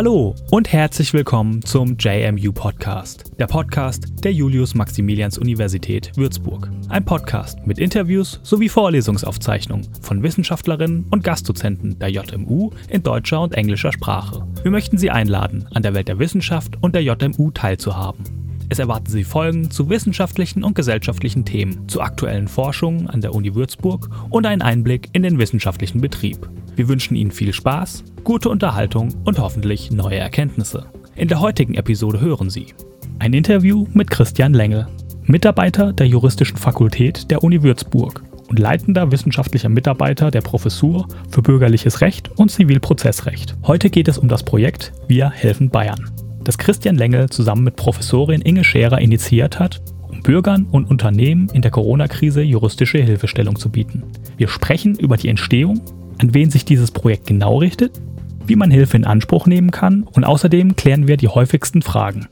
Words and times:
Hallo 0.00 0.34
und 0.50 0.72
herzlich 0.72 1.12
willkommen 1.12 1.62
zum 1.62 1.98
JMU 1.98 2.52
Podcast, 2.52 3.32
der 3.38 3.46
Podcast 3.46 4.24
der 4.24 4.32
Julius-Maximilians-Universität 4.32 6.16
Würzburg. 6.16 6.70
Ein 6.88 7.04
Podcast 7.04 7.66
mit 7.66 7.78
Interviews 7.78 8.40
sowie 8.42 8.70
Vorlesungsaufzeichnungen 8.70 9.86
von 10.00 10.22
Wissenschaftlerinnen 10.22 11.04
und 11.10 11.22
Gastdozenten 11.22 11.98
der 11.98 12.08
JMU 12.08 12.70
in 12.88 13.02
deutscher 13.02 13.42
und 13.42 13.52
englischer 13.52 13.92
Sprache. 13.92 14.42
Wir 14.62 14.70
möchten 14.70 14.96
Sie 14.96 15.10
einladen, 15.10 15.68
an 15.74 15.82
der 15.82 15.92
Welt 15.92 16.08
der 16.08 16.18
Wissenschaft 16.18 16.82
und 16.82 16.94
der 16.94 17.02
JMU 17.02 17.50
teilzuhaben. 17.50 18.49
Es 18.72 18.78
erwarten 18.78 19.10
Sie 19.10 19.24
Folgen 19.24 19.68
zu 19.68 19.90
wissenschaftlichen 19.90 20.62
und 20.62 20.76
gesellschaftlichen 20.76 21.44
Themen, 21.44 21.88
zu 21.88 22.00
aktuellen 22.00 22.46
Forschungen 22.46 23.08
an 23.08 23.20
der 23.20 23.34
Uni 23.34 23.56
Würzburg 23.56 24.08
und 24.30 24.46
einen 24.46 24.62
Einblick 24.62 25.08
in 25.12 25.24
den 25.24 25.40
wissenschaftlichen 25.40 26.00
Betrieb. 26.00 26.48
Wir 26.76 26.86
wünschen 26.86 27.16
Ihnen 27.16 27.32
viel 27.32 27.52
Spaß, 27.52 28.04
gute 28.22 28.48
Unterhaltung 28.48 29.12
und 29.24 29.40
hoffentlich 29.40 29.90
neue 29.90 30.18
Erkenntnisse. 30.18 30.86
In 31.16 31.26
der 31.26 31.40
heutigen 31.40 31.74
Episode 31.74 32.20
hören 32.20 32.48
Sie 32.48 32.66
ein 33.18 33.32
Interview 33.32 33.88
mit 33.92 34.08
Christian 34.08 34.54
Lengel, 34.54 34.86
Mitarbeiter 35.24 35.92
der 35.92 36.06
Juristischen 36.06 36.56
Fakultät 36.56 37.28
der 37.28 37.42
Uni 37.42 37.64
Würzburg 37.64 38.22
und 38.48 38.60
leitender 38.60 39.10
wissenschaftlicher 39.10 39.68
Mitarbeiter 39.68 40.30
der 40.30 40.42
Professur 40.42 41.08
für 41.28 41.42
Bürgerliches 41.42 42.02
Recht 42.02 42.30
und 42.38 42.52
Zivilprozessrecht. 42.52 43.56
Heute 43.66 43.90
geht 43.90 44.06
es 44.06 44.16
um 44.16 44.28
das 44.28 44.44
Projekt 44.44 44.92
Wir 45.08 45.28
helfen 45.28 45.70
Bayern, 45.70 46.08
das 46.50 46.58
Christian 46.58 46.96
Lengel 46.96 47.30
zusammen 47.30 47.62
mit 47.62 47.76
Professorin 47.76 48.40
Inge 48.40 48.64
Scherer 48.64 49.00
initiiert 49.00 49.60
hat 49.60 49.80
um 50.08 50.20
Bürgern 50.20 50.66
und 50.66 50.90
Unternehmen 50.90 51.48
in 51.52 51.62
der 51.62 51.70
Corona-Krise 51.70 52.42
juristische 52.42 52.98
Hilfestellung 52.98 53.54
zu 53.54 53.68
bieten. 53.68 54.02
Wir 54.36 54.48
sprechen 54.48 54.98
über 54.98 55.16
die 55.16 55.28
Entstehung 55.28 55.80
an 56.18 56.34
wen 56.34 56.50
sich 56.50 56.64
dieses 56.64 56.90
Projekt 56.90 57.26
genau 57.26 57.58
richtet, 57.58 58.00
wie 58.48 58.56
man 58.56 58.72
Hilfe 58.72 58.96
in 58.96 59.04
Anspruch 59.04 59.46
nehmen 59.46 59.70
kann 59.70 60.02
und 60.02 60.24
außerdem 60.24 60.74
klären 60.74 61.06
wir 61.06 61.16
die 61.16 61.28
häufigsten 61.28 61.82
Fragen. 61.82 62.26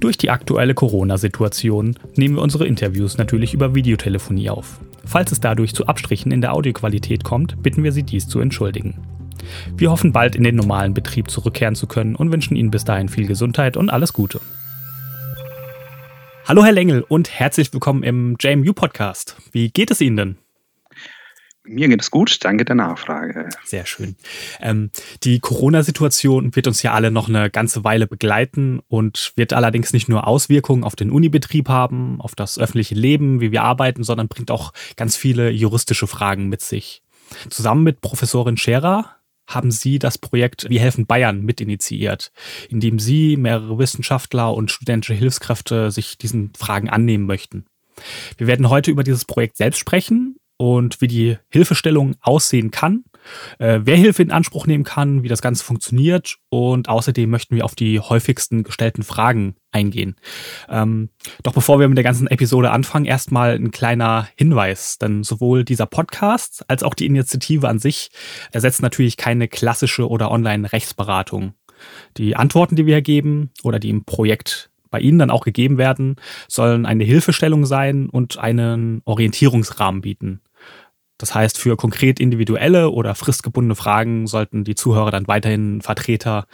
Durch 0.00 0.16
die 0.16 0.30
aktuelle 0.30 0.72
Corona-Situation 0.72 1.96
nehmen 2.16 2.36
wir 2.36 2.42
unsere 2.42 2.66
Interviews 2.66 3.18
natürlich 3.18 3.52
über 3.52 3.74
Videotelefonie 3.74 4.48
auf. 4.48 4.80
Falls 5.04 5.32
es 5.32 5.40
dadurch 5.40 5.74
zu 5.74 5.86
Abstrichen 5.86 6.32
in 6.32 6.40
der 6.40 6.54
Audioqualität 6.54 7.24
kommt, 7.24 7.62
bitten 7.62 7.84
wir 7.84 7.92
Sie 7.92 8.04
dies 8.04 8.26
zu 8.26 8.40
entschuldigen. 8.40 8.94
Wir 9.76 9.90
hoffen 9.90 10.12
bald 10.12 10.36
in 10.36 10.44
den 10.44 10.56
normalen 10.56 10.94
Betrieb 10.94 11.30
zurückkehren 11.30 11.74
zu 11.74 11.86
können 11.86 12.16
und 12.16 12.32
wünschen 12.32 12.56
Ihnen 12.56 12.70
bis 12.70 12.84
dahin 12.84 13.08
viel 13.08 13.26
Gesundheit 13.26 13.76
und 13.76 13.90
alles 13.90 14.12
Gute. 14.12 14.40
Hallo 16.46 16.64
Herr 16.64 16.72
Lengel 16.72 17.02
und 17.02 17.30
herzlich 17.30 17.72
willkommen 17.72 18.02
im 18.02 18.36
JMU 18.38 18.74
Podcast. 18.74 19.36
Wie 19.52 19.70
geht 19.70 19.90
es 19.90 20.00
Ihnen 20.00 20.16
denn? 20.16 20.38
Mir 21.66 21.88
geht 21.88 22.02
es 22.02 22.10
gut, 22.10 22.44
danke 22.44 22.66
der 22.66 22.74
Nachfrage. 22.74 23.48
Sehr 23.64 23.86
schön. 23.86 24.16
Ähm, 24.60 24.90
die 25.22 25.40
Corona-Situation 25.40 26.54
wird 26.54 26.66
uns 26.66 26.82
ja 26.82 26.92
alle 26.92 27.10
noch 27.10 27.30
eine 27.30 27.48
ganze 27.48 27.84
Weile 27.84 28.06
begleiten 28.06 28.80
und 28.88 29.32
wird 29.36 29.54
allerdings 29.54 29.94
nicht 29.94 30.06
nur 30.10 30.26
Auswirkungen 30.26 30.84
auf 30.84 30.94
den 30.94 31.10
Unibetrieb 31.10 31.70
haben, 31.70 32.20
auf 32.20 32.34
das 32.34 32.58
öffentliche 32.58 32.94
Leben, 32.94 33.40
wie 33.40 33.50
wir 33.50 33.62
arbeiten, 33.62 34.04
sondern 34.04 34.28
bringt 34.28 34.50
auch 34.50 34.74
ganz 34.96 35.16
viele 35.16 35.48
juristische 35.48 36.06
Fragen 36.06 36.50
mit 36.50 36.60
sich. 36.60 37.02
Zusammen 37.48 37.82
mit 37.82 38.02
Professorin 38.02 38.58
Scherer 38.58 39.16
haben 39.46 39.70
Sie 39.70 39.98
das 39.98 40.18
Projekt 40.18 40.68
Wir 40.68 40.80
helfen 40.80 41.06
Bayern 41.06 41.42
mitinitiiert, 41.42 42.32
indem 42.68 42.98
Sie, 42.98 43.36
mehrere 43.36 43.78
Wissenschaftler 43.78 44.54
und 44.54 44.70
studentische 44.70 45.14
Hilfskräfte 45.14 45.90
sich 45.90 46.18
diesen 46.18 46.52
Fragen 46.56 46.88
annehmen 46.88 47.26
möchten. 47.26 47.66
Wir 48.36 48.46
werden 48.46 48.70
heute 48.70 48.90
über 48.90 49.04
dieses 49.04 49.24
Projekt 49.24 49.56
selbst 49.56 49.78
sprechen 49.78 50.36
und 50.56 51.00
wie 51.00 51.08
die 51.08 51.38
Hilfestellung 51.50 52.14
aussehen 52.20 52.70
kann, 52.70 53.04
äh, 53.58 53.80
wer 53.82 53.96
Hilfe 53.96 54.22
in 54.22 54.30
Anspruch 54.30 54.66
nehmen 54.66 54.84
kann, 54.84 55.22
wie 55.22 55.28
das 55.28 55.42
Ganze 55.42 55.64
funktioniert 55.64 56.38
und 56.48 56.88
außerdem 56.88 57.28
möchten 57.28 57.56
wir 57.56 57.64
auf 57.64 57.74
die 57.74 58.00
häufigsten 58.00 58.62
gestellten 58.62 59.02
Fragen 59.02 59.56
eingehen. 59.74 60.16
Ähm, 60.68 61.10
doch 61.42 61.52
bevor 61.52 61.80
wir 61.80 61.88
mit 61.88 61.98
der 61.98 62.04
ganzen 62.04 62.28
Episode 62.28 62.70
anfangen, 62.70 63.04
erstmal 63.04 63.54
ein 63.54 63.70
kleiner 63.70 64.28
Hinweis, 64.36 64.98
denn 64.98 65.24
sowohl 65.24 65.64
dieser 65.64 65.86
Podcast 65.86 66.64
als 66.68 66.82
auch 66.82 66.94
die 66.94 67.06
Initiative 67.06 67.68
an 67.68 67.78
sich 67.78 68.10
ersetzt 68.52 68.82
natürlich 68.82 69.16
keine 69.16 69.48
klassische 69.48 70.08
oder 70.08 70.30
Online-Rechtsberatung. 70.30 71.54
Die 72.16 72.36
Antworten, 72.36 72.76
die 72.76 72.86
wir 72.86 73.02
geben 73.02 73.50
oder 73.62 73.78
die 73.78 73.90
im 73.90 74.04
Projekt 74.04 74.70
bei 74.90 75.00
Ihnen 75.00 75.18
dann 75.18 75.30
auch 75.30 75.44
gegeben 75.44 75.76
werden, 75.76 76.16
sollen 76.46 76.86
eine 76.86 77.02
Hilfestellung 77.02 77.66
sein 77.66 78.08
und 78.08 78.38
einen 78.38 79.02
Orientierungsrahmen 79.04 80.02
bieten. 80.02 80.40
Das 81.18 81.34
heißt, 81.34 81.58
für 81.58 81.76
konkret 81.76 82.20
individuelle 82.20 82.90
oder 82.90 83.14
fristgebundene 83.14 83.74
Fragen 83.74 84.26
sollten 84.26 84.62
die 84.62 84.74
Zuhörer 84.74 85.10
dann 85.10 85.26
weiterhin 85.26 85.80
Vertreter 85.80 86.46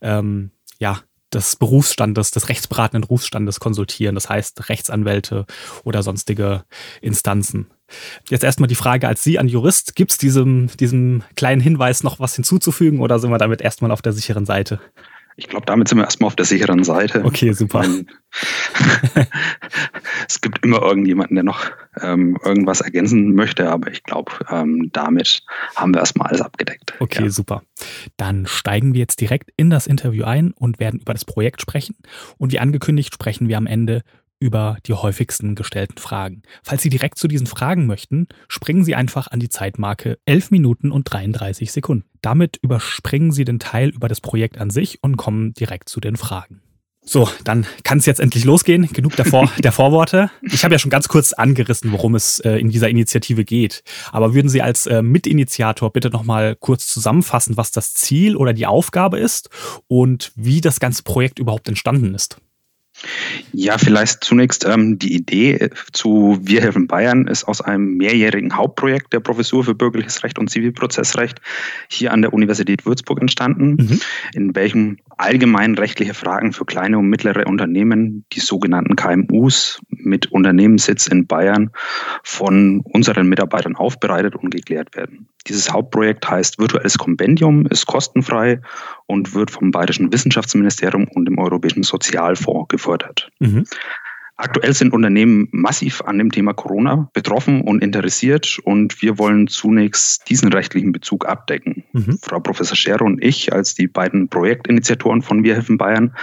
ähm, 0.00 0.52
ja, 0.78 1.00
des 1.32 1.56
Berufsstandes, 1.56 2.30
des 2.30 2.48
rechtsberatenden 2.48 3.02
Berufsstandes 3.02 3.60
konsultieren, 3.60 4.14
das 4.14 4.28
heißt 4.28 4.68
Rechtsanwälte 4.68 5.46
oder 5.84 6.02
sonstige 6.02 6.64
Instanzen. 7.00 7.66
Jetzt 8.28 8.44
erstmal 8.44 8.68
die 8.68 8.74
Frage 8.74 9.08
als 9.08 9.24
Sie 9.24 9.38
an 9.38 9.48
Jurist, 9.48 9.94
gibt 9.94 10.12
es 10.12 10.18
diesem, 10.18 10.68
diesem 10.78 11.22
kleinen 11.36 11.60
Hinweis 11.60 12.02
noch 12.02 12.20
was 12.20 12.34
hinzuzufügen 12.34 13.00
oder 13.00 13.18
sind 13.18 13.30
wir 13.30 13.38
damit 13.38 13.60
erstmal 13.60 13.90
auf 13.90 14.02
der 14.02 14.12
sicheren 14.12 14.46
Seite? 14.46 14.80
Ich 15.38 15.46
glaube, 15.46 15.66
damit 15.66 15.86
sind 15.86 15.98
wir 15.98 16.04
erstmal 16.04 16.26
auf 16.26 16.34
der 16.34 16.46
sicheren 16.46 16.82
Seite. 16.82 17.24
Okay, 17.24 17.52
super. 17.52 17.84
es 20.28 20.40
gibt 20.40 20.64
immer 20.64 20.82
irgendjemanden, 20.82 21.36
der 21.36 21.44
noch 21.44 21.70
ähm, 22.00 22.36
irgendwas 22.44 22.80
ergänzen 22.80 23.36
möchte, 23.36 23.70
aber 23.70 23.88
ich 23.88 24.02
glaube, 24.02 24.32
ähm, 24.50 24.90
damit 24.92 25.44
haben 25.76 25.94
wir 25.94 26.00
erstmal 26.00 26.26
alles 26.26 26.40
abgedeckt. 26.40 26.94
Okay, 26.98 27.22
ja. 27.22 27.30
super. 27.30 27.62
Dann 28.16 28.46
steigen 28.46 28.94
wir 28.94 29.00
jetzt 29.00 29.20
direkt 29.20 29.50
in 29.56 29.70
das 29.70 29.86
Interview 29.86 30.24
ein 30.24 30.50
und 30.50 30.80
werden 30.80 30.98
über 30.98 31.12
das 31.12 31.24
Projekt 31.24 31.62
sprechen. 31.62 31.94
Und 32.38 32.50
wie 32.50 32.58
angekündigt, 32.58 33.14
sprechen 33.14 33.46
wir 33.46 33.58
am 33.58 33.68
Ende 33.68 34.02
über 34.40 34.78
die 34.86 34.94
häufigsten 34.94 35.54
gestellten 35.54 35.98
Fragen. 35.98 36.42
Falls 36.62 36.82
Sie 36.82 36.90
direkt 36.90 37.18
zu 37.18 37.28
diesen 37.28 37.46
Fragen 37.46 37.86
möchten, 37.86 38.28
springen 38.48 38.84
Sie 38.84 38.94
einfach 38.94 39.28
an 39.28 39.40
die 39.40 39.48
Zeitmarke 39.48 40.18
11 40.26 40.50
Minuten 40.50 40.92
und 40.92 41.04
33 41.04 41.72
Sekunden. 41.72 42.08
Damit 42.22 42.58
überspringen 42.62 43.32
Sie 43.32 43.44
den 43.44 43.58
Teil 43.58 43.90
über 43.90 44.08
das 44.08 44.20
Projekt 44.20 44.58
an 44.58 44.70
sich 44.70 45.02
und 45.02 45.16
kommen 45.16 45.54
direkt 45.54 45.88
zu 45.88 46.00
den 46.00 46.16
Fragen. 46.16 46.62
So, 47.08 47.26
dann 47.42 47.66
kann 47.84 47.98
es 47.98 48.06
jetzt 48.06 48.20
endlich 48.20 48.44
losgehen. 48.44 48.86
Genug 48.92 49.16
der, 49.16 49.24
Vor 49.24 49.50
der 49.58 49.72
Vorworte. 49.72 50.30
Ich 50.42 50.62
habe 50.64 50.74
ja 50.74 50.78
schon 50.78 50.90
ganz 50.90 51.08
kurz 51.08 51.32
angerissen, 51.32 51.90
worum 51.90 52.14
es 52.14 52.38
äh, 52.40 52.56
in 52.56 52.68
dieser 52.68 52.90
Initiative 52.90 53.46
geht. 53.46 53.82
Aber 54.12 54.34
würden 54.34 54.50
Sie 54.50 54.60
als 54.60 54.86
äh, 54.86 55.00
Mitinitiator 55.00 55.90
bitte 55.90 56.10
nochmal 56.10 56.54
kurz 56.54 56.86
zusammenfassen, 56.86 57.56
was 57.56 57.70
das 57.70 57.94
Ziel 57.94 58.36
oder 58.36 58.52
die 58.52 58.66
Aufgabe 58.66 59.18
ist 59.18 59.48
und 59.86 60.32
wie 60.36 60.60
das 60.60 60.80
ganze 60.80 61.02
Projekt 61.02 61.38
überhaupt 61.38 61.68
entstanden 61.68 62.14
ist? 62.14 62.42
Ja, 63.52 63.78
vielleicht 63.78 64.24
zunächst 64.24 64.64
ähm, 64.64 64.98
die 64.98 65.14
Idee 65.14 65.70
zu 65.92 66.38
Wir 66.42 66.62
helfen 66.62 66.86
Bayern 66.86 67.26
ist 67.26 67.44
aus 67.44 67.60
einem 67.60 67.96
mehrjährigen 67.96 68.56
Hauptprojekt 68.56 69.12
der 69.12 69.20
Professur 69.20 69.64
für 69.64 69.74
Bürgerliches 69.74 70.22
Recht 70.22 70.38
und 70.38 70.50
Zivilprozessrecht 70.50 71.40
hier 71.88 72.12
an 72.12 72.22
der 72.22 72.32
Universität 72.32 72.86
Würzburg 72.86 73.20
entstanden, 73.20 73.76
mhm. 73.78 74.00
in 74.34 74.54
welchem 74.54 74.98
allgemein 75.16 75.74
rechtliche 75.74 76.14
Fragen 76.14 76.52
für 76.52 76.64
kleine 76.64 76.98
und 76.98 77.08
mittlere 77.08 77.46
Unternehmen, 77.46 78.24
die 78.32 78.40
sogenannten 78.40 78.96
KMUs 78.96 79.80
mit 79.90 80.26
Unternehmenssitz 80.26 81.06
in 81.06 81.26
Bayern, 81.26 81.70
von 82.22 82.80
unseren 82.80 83.28
Mitarbeitern 83.28 83.76
aufbereitet 83.76 84.36
und 84.36 84.50
geklärt 84.50 84.94
werden. 84.96 85.28
Dieses 85.46 85.72
Hauptprojekt 85.72 86.28
heißt 86.28 86.58
Virtuelles 86.58 86.98
Kompendium, 86.98 87.66
ist 87.66 87.86
kostenfrei 87.86 88.60
und 89.08 89.34
wird 89.34 89.50
vom 89.50 89.72
Bayerischen 89.72 90.12
Wissenschaftsministerium 90.12 91.08
und 91.08 91.24
dem 91.24 91.38
Europäischen 91.38 91.82
Sozialfonds 91.82 92.68
gefördert. 92.68 93.30
Mhm. 93.40 93.64
Aktuell 94.40 94.72
sind 94.72 94.92
Unternehmen 94.92 95.48
massiv 95.50 96.00
an 96.02 96.16
dem 96.18 96.30
Thema 96.30 96.52
Corona 96.52 97.10
betroffen 97.12 97.62
und 97.62 97.82
interessiert 97.82 98.60
und 98.62 99.02
wir 99.02 99.18
wollen 99.18 99.48
zunächst 99.48 100.30
diesen 100.30 100.52
rechtlichen 100.52 100.92
Bezug 100.92 101.26
abdecken. 101.26 101.82
Mhm. 101.92 102.20
Frau 102.22 102.38
Professor 102.38 102.76
Scherer 102.76 103.02
und 103.02 103.20
ich 103.20 103.52
als 103.52 103.74
die 103.74 103.88
beiden 103.88 104.28
Projektinitiatoren 104.28 105.22
von 105.22 105.42
Wir 105.42 105.54
helfen 105.54 105.76
Bayern 105.76 106.14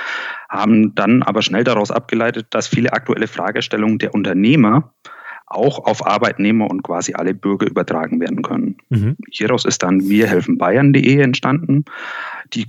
haben 0.47 0.95
dann 0.95 1.23
aber 1.23 1.41
schnell 1.41 1.65
daraus 1.65 1.91
abgeleitet, 1.91 2.47
dass 2.51 2.69
viele 2.69 2.93
aktuelle 2.93 3.27
Fragestellungen 3.27 3.97
der 3.97 4.13
Unternehmer 4.13 4.93
auch 5.47 5.85
auf 5.85 6.05
Arbeitnehmer 6.05 6.69
und 6.69 6.83
quasi 6.83 7.13
alle 7.13 7.33
Bürger 7.33 7.67
übertragen 7.67 8.19
werden 8.19 8.41
können. 8.41 8.77
Mhm. 8.89 9.15
Hieraus 9.29 9.65
ist 9.65 9.83
dann 9.83 10.09
wirhelfenbayern.de 10.09 11.19
entstanden, 11.19 11.85
die 12.53 12.65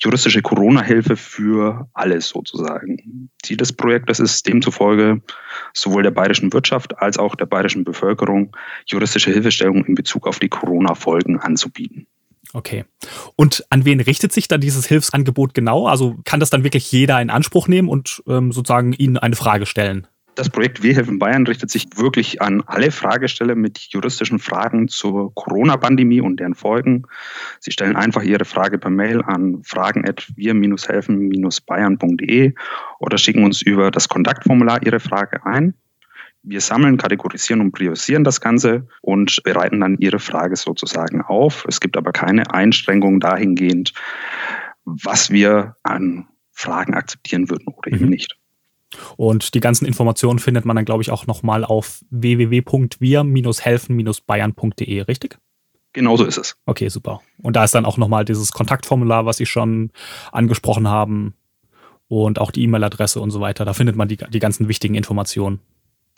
juristische 0.00 0.42
Corona-Hilfe 0.42 1.16
für 1.16 1.88
alles 1.94 2.28
sozusagen. 2.28 3.30
Ziel 3.42 3.56
des 3.56 3.72
Projektes 3.72 4.20
ist 4.20 4.46
demzufolge 4.46 5.20
sowohl 5.72 6.02
der 6.02 6.10
bayerischen 6.10 6.52
Wirtschaft 6.52 6.98
als 6.98 7.18
auch 7.18 7.34
der 7.34 7.46
bayerischen 7.46 7.84
Bevölkerung 7.84 8.56
juristische 8.86 9.32
Hilfestellung 9.32 9.84
in 9.84 9.94
Bezug 9.94 10.26
auf 10.26 10.38
die 10.38 10.48
Corona-Folgen 10.48 11.40
anzubieten. 11.40 12.06
Okay. 12.52 12.84
Und 13.34 13.64
an 13.70 13.84
wen 13.84 14.00
richtet 14.00 14.32
sich 14.32 14.48
dann 14.48 14.60
dieses 14.60 14.86
Hilfsangebot 14.86 15.54
genau? 15.54 15.86
Also 15.86 16.16
kann 16.24 16.40
das 16.40 16.50
dann 16.50 16.64
wirklich 16.64 16.90
jeder 16.92 17.20
in 17.20 17.30
Anspruch 17.30 17.68
nehmen 17.68 17.88
und 17.88 18.22
ähm, 18.28 18.52
sozusagen 18.52 18.92
Ihnen 18.92 19.18
eine 19.18 19.36
Frage 19.36 19.66
stellen? 19.66 20.06
Das 20.36 20.48
Projekt 20.50 20.82
Wir 20.82 20.94
helfen 20.94 21.18
Bayern 21.18 21.46
richtet 21.46 21.70
sich 21.70 21.86
wirklich 21.96 22.42
an 22.42 22.62
alle 22.66 22.90
Fragesteller 22.90 23.54
mit 23.54 23.78
juristischen 23.78 24.38
Fragen 24.38 24.86
zur 24.86 25.34
Corona-Pandemie 25.34 26.20
und 26.20 26.40
deren 26.40 26.54
Folgen. 26.54 27.04
Sie 27.58 27.72
stellen 27.72 27.96
einfach 27.96 28.22
Ihre 28.22 28.44
Frage 28.44 28.76
per 28.76 28.90
Mail 28.90 29.22
an 29.22 29.62
fragen.wir-helfen-bayern.de 29.64 32.52
oder 32.98 33.16
schicken 33.16 33.44
uns 33.44 33.62
über 33.62 33.90
das 33.90 34.10
Kontaktformular 34.10 34.84
Ihre 34.84 35.00
Frage 35.00 35.46
ein. 35.46 35.72
Wir 36.42 36.60
sammeln, 36.60 36.98
kategorisieren 36.98 37.62
und 37.62 37.72
priorisieren 37.72 38.22
das 38.22 38.42
Ganze 38.42 38.86
und 39.00 39.42
bereiten 39.42 39.80
dann 39.80 39.96
Ihre 40.00 40.18
Frage 40.18 40.56
sozusagen 40.56 41.22
auf. 41.22 41.64
Es 41.66 41.80
gibt 41.80 41.96
aber 41.96 42.12
keine 42.12 42.52
Einschränkungen 42.52 43.20
dahingehend, 43.20 43.94
was 44.84 45.30
wir 45.30 45.76
an 45.82 46.28
Fragen 46.52 46.92
akzeptieren 46.92 47.48
würden 47.48 47.68
oder 47.68 47.90
mhm. 47.90 47.96
eben 47.96 48.10
nicht. 48.10 48.36
Und 49.16 49.54
die 49.54 49.60
ganzen 49.60 49.86
Informationen 49.86 50.38
findet 50.38 50.64
man 50.64 50.76
dann, 50.76 50.84
glaube 50.84 51.02
ich, 51.02 51.10
auch 51.10 51.26
nochmal 51.26 51.64
auf 51.64 52.04
www.wir-helfen-bayern.de, 52.10 55.00
richtig? 55.02 55.38
Genauso 55.92 56.24
ist 56.24 56.36
es. 56.36 56.56
Okay, 56.66 56.88
super. 56.88 57.20
Und 57.42 57.56
da 57.56 57.64
ist 57.64 57.74
dann 57.74 57.86
auch 57.86 57.96
nochmal 57.96 58.26
dieses 58.26 58.52
Kontaktformular, 58.52 59.24
was 59.24 59.38
Sie 59.38 59.46
schon 59.46 59.90
angesprochen 60.30 60.88
haben 60.88 61.34
und 62.08 62.38
auch 62.38 62.50
die 62.50 62.62
E-Mail-Adresse 62.64 63.18
und 63.20 63.30
so 63.30 63.40
weiter. 63.40 63.64
Da 63.64 63.72
findet 63.72 63.96
man 63.96 64.06
die, 64.06 64.16
die 64.16 64.38
ganzen 64.38 64.68
wichtigen 64.68 64.94
Informationen. 64.94 65.60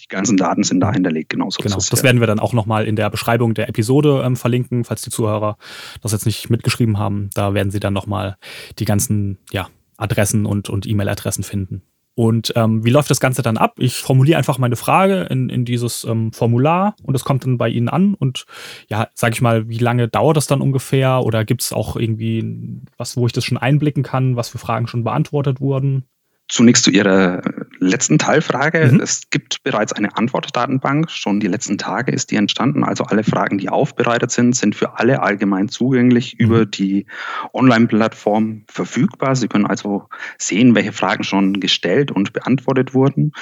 Die 0.01 0.09
ganzen 0.09 0.37
Daten 0.37 0.63
sind 0.63 0.81
da 0.81 0.93
hinterlegt, 0.93 1.31
genauso. 1.31 1.61
Genau, 1.61 1.77
das, 1.77 1.89
das 1.89 2.05
werden 2.05 2.21
wir 2.21 2.27
dann 2.27 2.39
auch 2.39 2.53
nochmal 2.53 2.87
in 2.87 2.95
der 2.95 3.11
Beschreibung 3.11 3.55
der 3.55 3.69
Episode 3.69 4.23
ähm, 4.25 4.37
verlinken, 4.37 4.85
falls 4.85 5.03
die 5.03 5.11
Zuhörer 5.11 5.57
das 6.03 6.13
jetzt 6.13 6.27
nicht 6.27 6.51
mitgeschrieben 6.51 6.99
haben. 6.99 7.31
Da 7.35 7.55
werden 7.55 7.71
Sie 7.71 7.81
dann 7.81 7.95
nochmal 7.95 8.37
die 8.79 8.85
ganzen 8.85 9.39
ja, 9.51 9.69
Adressen 9.97 10.47
und, 10.47 10.69
und 10.69 10.87
E-Mail-Adressen 10.87 11.43
finden. 11.43 11.83
Und 12.19 12.53
ähm, 12.56 12.85
wie 12.85 12.91
läuft 12.91 13.11
das 13.11 13.20
Ganze 13.20 13.43
dann 13.43 13.56
ab? 13.56 13.75
Ich 13.79 13.94
formuliere 13.94 14.38
einfach 14.38 14.59
meine 14.59 14.75
Frage 14.75 15.29
in, 15.31 15.49
in 15.49 15.65
dieses 15.65 16.03
ähm, 16.03 16.32
Formular 16.32 16.97
und 17.05 17.15
es 17.15 17.23
kommt 17.23 17.44
dann 17.44 17.59
bei 17.59 17.69
Ihnen 17.69 17.88
an. 17.88 18.15
Und 18.15 18.44
ja, 18.88 19.06
sage 19.15 19.35
ich 19.35 19.41
mal, 19.41 19.69
wie 19.69 19.79
lange 19.79 20.09
dauert 20.09 20.37
das 20.37 20.49
dann 20.49 20.61
ungefähr? 20.61 21.23
Oder 21.23 21.44
gibt 21.44 21.62
es 21.62 21.73
auch 21.73 21.94
irgendwie 21.94 22.82
was, 22.97 23.17
wo 23.17 23.29
ich 23.29 23.32
das 23.32 23.44
schon 23.44 23.56
einblicken 23.56 24.03
kann, 24.03 24.35
was 24.35 24.49
für 24.49 24.59
Fragen 24.59 24.88
schon 24.88 25.05
beantwortet 25.05 25.61
wurden? 25.61 26.06
Zunächst 26.49 26.85
zu 26.85 26.91
Ihrer 26.91 27.43
letzten 27.79 28.19
Teilfrage. 28.19 28.91
Mhm. 28.93 29.00
Es 29.00 29.29
gibt 29.31 29.62
bereits 29.62 29.93
eine 29.93 30.17
Antwortdatenbank. 30.17 31.11
Schon 31.11 31.41
die 31.41 31.47
letzten 31.47 31.79
Tage 31.79 32.12
ist 32.12 32.31
die 32.31 32.37
entstanden. 32.37 32.85
Also 32.85 33.05
alle 33.05 33.23
Fragen, 33.23 33.59
die 33.59 33.69
aufbereitet 33.69 34.31
sind, 34.31 34.56
sind 34.56 34.75
für 34.75 34.99
alle 34.99 35.23
allgemein 35.23 35.69
zugänglich 35.69 36.37
mhm. 36.39 36.47
über 36.47 36.67
die 36.67 37.06
Online-Plattform 37.53 38.65
verfügbar. 38.69 39.37
Sie 39.37 39.49
können 39.49 39.67
also 39.67 40.09
sehen, 40.39 40.75
welche 40.75 40.93
Fragen 40.93 41.25
schon 41.25 41.61
gestellt 41.61 42.11
und 42.11 42.33
beantwortet 42.33 42.95
wurden. 42.95 43.33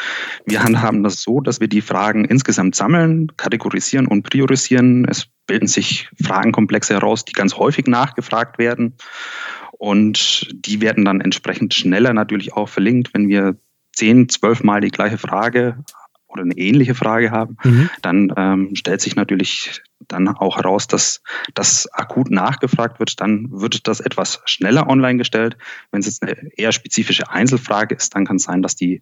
Wir 0.45 0.63
handhaben 0.63 1.03
das 1.03 1.23
so, 1.23 1.41
dass 1.41 1.61
wir 1.61 1.69
die 1.69 1.83
Fragen 1.83 2.25
insgesamt 2.25 2.75
sammeln, 2.75 3.33
kategorisieren 3.37 4.07
und 4.07 4.25
priorisieren. 4.25 5.07
Es 5.09 5.29
bilden 5.47 5.69
sich 5.69 6.09
Fragenkomplexe 6.23 6.95
heraus, 6.95 7.25
die 7.25 7.33
ganz 7.33 7.57
häufig 7.57 7.87
nachgefragt 7.87 8.59
werden. 8.59 8.95
Und 9.79 10.49
die 10.55 10.81
werden 10.81 11.05
dann 11.05 11.21
entsprechend 11.21 11.75
schneller 11.75 12.13
natürlich 12.13 12.55
auch 12.55 12.69
verlinkt, 12.69 13.13
wenn 13.13 13.29
wir 13.29 13.57
zehn, 13.93 14.29
zwölf 14.29 14.63
Mal 14.63 14.81
die 14.81 14.91
gleiche 14.91 15.19
Frage 15.19 15.85
oder 16.29 16.43
eine 16.43 16.57
ähnliche 16.57 16.95
Frage 16.95 17.31
haben, 17.31 17.57
mhm. 17.65 17.91
dann 18.03 18.33
ähm, 18.37 18.71
stellt 18.75 19.01
sich 19.01 19.17
natürlich 19.17 19.83
dann 20.09 20.29
auch 20.29 20.57
heraus, 20.57 20.87
dass 20.87 21.23
das 21.55 21.89
akut 21.93 22.31
nachgefragt 22.31 22.99
wird. 22.99 23.21
Dann 23.21 23.49
wird 23.51 23.89
das 23.89 24.01
etwas 24.01 24.41
schneller 24.45 24.89
online 24.89 25.19
gestellt. 25.19 25.57
Wenn 25.91 26.01
es 26.01 26.07
jetzt 26.07 26.23
eine 26.23 26.37
eher 26.57 26.73
spezifische 26.73 27.31
Einzelfrage 27.31 27.95
ist, 27.95 28.15
dann 28.15 28.27
kann 28.27 28.37
es 28.37 28.45
sein, 28.45 28.63
dass 28.63 28.77
die 28.77 29.01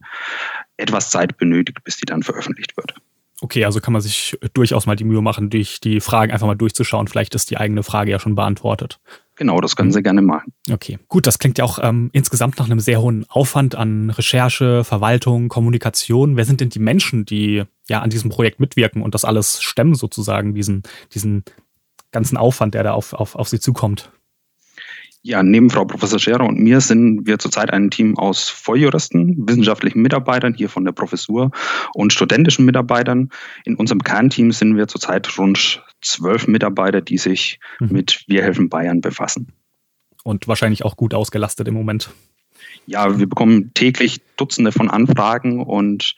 etwas 0.76 1.10
Zeit 1.10 1.36
benötigt, 1.36 1.82
bis 1.84 1.96
die 1.96 2.06
dann 2.06 2.22
veröffentlicht 2.22 2.76
wird. 2.76 2.94
Okay, 3.40 3.64
also 3.64 3.80
kann 3.80 3.92
man 3.92 4.00
sich 4.00 4.38
durchaus 4.54 4.86
mal 4.86 4.96
die 4.96 5.04
Mühe 5.04 5.20
machen, 5.20 5.50
durch 5.50 5.80
die 5.80 6.00
Fragen 6.00 6.32
einfach 6.32 6.46
mal 6.46 6.54
durchzuschauen. 6.54 7.08
Vielleicht 7.08 7.34
ist 7.34 7.50
die 7.50 7.58
eigene 7.58 7.82
Frage 7.82 8.12
ja 8.12 8.18
schon 8.18 8.36
beantwortet. 8.36 9.00
Genau, 9.36 9.60
das 9.60 9.74
können 9.74 9.90
Sie 9.90 10.02
gerne 10.02 10.22
machen. 10.22 10.52
Okay, 10.70 10.98
gut, 11.08 11.26
das 11.26 11.38
klingt 11.38 11.58
ja 11.58 11.64
auch 11.64 11.78
ähm, 11.82 12.10
insgesamt 12.12 12.58
nach 12.58 12.66
einem 12.66 12.78
sehr 12.78 13.00
hohen 13.00 13.26
Aufwand 13.28 13.74
an 13.74 14.10
Recherche, 14.10 14.84
Verwaltung, 14.84 15.48
Kommunikation. 15.48 16.36
Wer 16.36 16.44
sind 16.44 16.60
denn 16.60 16.68
die 16.68 16.78
Menschen, 16.78 17.24
die 17.24 17.64
ja 17.88 18.00
an 18.00 18.10
diesem 18.10 18.30
Projekt 18.30 18.60
mitwirken 18.60 19.02
und 19.02 19.14
das 19.14 19.24
alles 19.24 19.60
stemmen 19.60 19.94
sozusagen, 19.94 20.54
diesen, 20.54 20.84
diesen 21.12 21.44
ganzen 22.12 22.36
Aufwand, 22.36 22.74
der 22.74 22.84
da 22.84 22.92
auf, 22.92 23.12
auf, 23.12 23.34
auf 23.34 23.48
Sie 23.48 23.58
zukommt? 23.58 24.12
Ja, 25.26 25.42
neben 25.42 25.70
Frau 25.70 25.86
Professor 25.86 26.18
Scherer 26.18 26.44
und 26.44 26.60
mir 26.60 26.82
sind 26.82 27.26
wir 27.26 27.38
zurzeit 27.38 27.72
ein 27.72 27.90
Team 27.90 28.18
aus 28.18 28.50
Volljuristen, 28.50 29.48
wissenschaftlichen 29.48 30.02
Mitarbeitern 30.02 30.52
hier 30.52 30.68
von 30.68 30.84
der 30.84 30.92
Professur 30.92 31.50
und 31.94 32.12
studentischen 32.12 32.66
Mitarbeitern. 32.66 33.30
In 33.64 33.76
unserem 33.76 34.02
Kernteam 34.02 34.52
sind 34.52 34.76
wir 34.76 34.86
zurzeit 34.86 35.38
rund 35.38 35.82
zwölf 36.04 36.46
Mitarbeiter, 36.46 37.00
die 37.00 37.18
sich 37.18 37.58
mhm. 37.80 37.88
mit 37.90 38.24
Wir 38.26 38.42
helfen 38.42 38.68
Bayern 38.68 39.00
befassen. 39.00 39.52
Und 40.22 40.48
wahrscheinlich 40.48 40.84
auch 40.84 40.96
gut 40.96 41.14
ausgelastet 41.14 41.68
im 41.68 41.74
Moment. 41.74 42.10
Ja, 42.86 43.18
wir 43.18 43.28
bekommen 43.28 43.72
täglich 43.74 44.20
Dutzende 44.36 44.72
von 44.72 44.90
Anfragen 44.90 45.62
und 45.62 46.16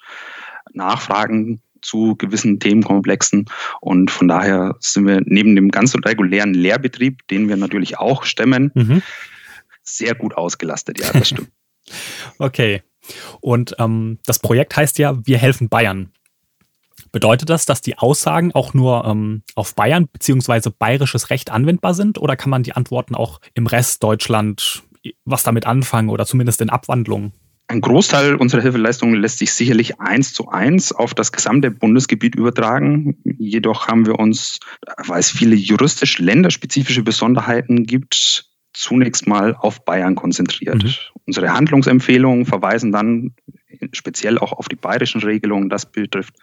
Nachfragen 0.72 1.60
zu 1.82 2.16
gewissen 2.16 2.58
Themenkomplexen. 2.60 3.46
Und 3.80 4.10
von 4.10 4.28
daher 4.28 4.76
sind 4.80 5.06
wir 5.06 5.20
neben 5.24 5.54
dem 5.56 5.70
ganz 5.70 5.94
regulären 5.94 6.54
Lehrbetrieb, 6.54 7.26
den 7.28 7.48
wir 7.48 7.56
natürlich 7.56 7.98
auch 7.98 8.24
stemmen, 8.24 8.72
mhm. 8.74 9.02
sehr 9.82 10.14
gut 10.14 10.34
ausgelastet. 10.34 11.00
Ja, 11.00 11.12
das 11.12 11.28
stimmt. 11.28 11.50
okay. 12.38 12.82
Und 13.40 13.76
ähm, 13.78 14.18
das 14.26 14.40
Projekt 14.40 14.76
heißt 14.76 14.98
ja, 14.98 15.16
wir 15.24 15.38
helfen 15.38 15.68
Bayern. 15.68 16.12
Bedeutet 17.12 17.50
das, 17.50 17.66
dass 17.66 17.80
die 17.80 17.98
Aussagen 17.98 18.52
auch 18.52 18.74
nur 18.74 19.04
ähm, 19.04 19.42
auf 19.54 19.74
Bayern 19.74 20.08
bzw. 20.08 20.70
bayerisches 20.78 21.30
Recht 21.30 21.50
anwendbar 21.50 21.94
sind 21.94 22.18
oder 22.18 22.36
kann 22.36 22.50
man 22.50 22.62
die 22.62 22.72
Antworten 22.72 23.14
auch 23.14 23.40
im 23.54 23.66
Rest 23.66 24.02
Deutschland 24.02 24.82
was 25.24 25.42
damit 25.42 25.66
anfangen 25.66 26.08
oder 26.08 26.26
zumindest 26.26 26.60
in 26.60 26.70
Abwandlungen? 26.70 27.32
Ein 27.68 27.80
Großteil 27.80 28.36
unserer 28.36 28.62
Hilfeleistungen 28.62 29.20
lässt 29.20 29.38
sich 29.38 29.52
sicherlich 29.52 30.00
eins 30.00 30.32
zu 30.32 30.48
eins 30.48 30.92
auf 30.92 31.14
das 31.14 31.32
gesamte 31.32 31.72
Bundesgebiet 31.72 32.36
übertragen. 32.36 33.16
Jedoch 33.24 33.88
haben 33.88 34.06
wir 34.06 34.20
uns, 34.20 34.60
weil 35.04 35.18
es 35.18 35.30
viele 35.30 35.56
juristisch 35.56 36.18
länderspezifische 36.18 37.02
Besonderheiten 37.02 37.84
gibt, 37.84 38.48
zunächst 38.76 39.26
mal 39.26 39.54
auf 39.54 39.84
Bayern 39.84 40.14
konzentriert. 40.14 40.84
Mhm. 40.84 40.92
Unsere 41.24 41.52
Handlungsempfehlungen 41.52 42.44
verweisen 42.44 42.92
dann 42.92 43.34
speziell 43.92 44.38
auch 44.38 44.52
auf 44.52 44.68
die 44.68 44.76
bayerischen 44.76 45.22
Regelungen. 45.22 45.68
Das 45.68 45.86
betrifft 45.86 46.34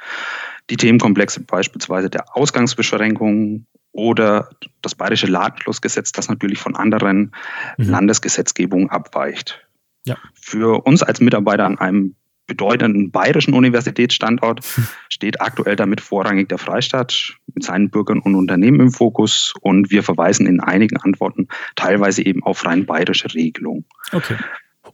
die 0.69 0.77
Themenkomplexe 0.77 1.41
beispielsweise 1.41 2.09
der 2.09 2.35
Ausgangsbeschränkungen 2.35 3.67
oder 3.91 4.49
das 4.81 4.95
bayerische 4.95 5.27
Ladenschlussgesetz, 5.27 6.11
das 6.11 6.27
natürlich 6.27 6.57
von 6.59 6.75
anderen 6.75 7.31
mhm. 7.77 7.89
Landesgesetzgebungen 7.89 8.89
abweicht. 8.89 9.67
Ja. 10.05 10.17
Für 10.33 10.85
uns 10.85 11.03
als 11.03 11.21
Mitarbeiter 11.21 11.65
an 11.65 11.77
einem 11.77 12.15
bedeutenden 12.47 13.11
bayerischen 13.11 13.53
Universitätsstandort 13.53 14.61
steht 15.09 15.41
aktuell 15.41 15.75
damit 15.75 16.01
vorrangig 16.01 16.49
der 16.49 16.57
Freistaat 16.57 17.35
mit 17.53 17.63
seinen 17.63 17.89
Bürgern 17.89 18.19
und 18.19 18.35
Unternehmen 18.35 18.79
im 18.79 18.91
Fokus 18.91 19.53
und 19.61 19.91
wir 19.91 20.03
verweisen 20.03 20.45
in 20.45 20.59
einigen 20.59 20.97
Antworten 20.97 21.47
teilweise 21.75 22.25
eben 22.25 22.43
auf 22.43 22.65
rein 22.65 22.85
bayerische 22.85 23.33
Regelungen. 23.33 23.85
Okay. 24.11 24.37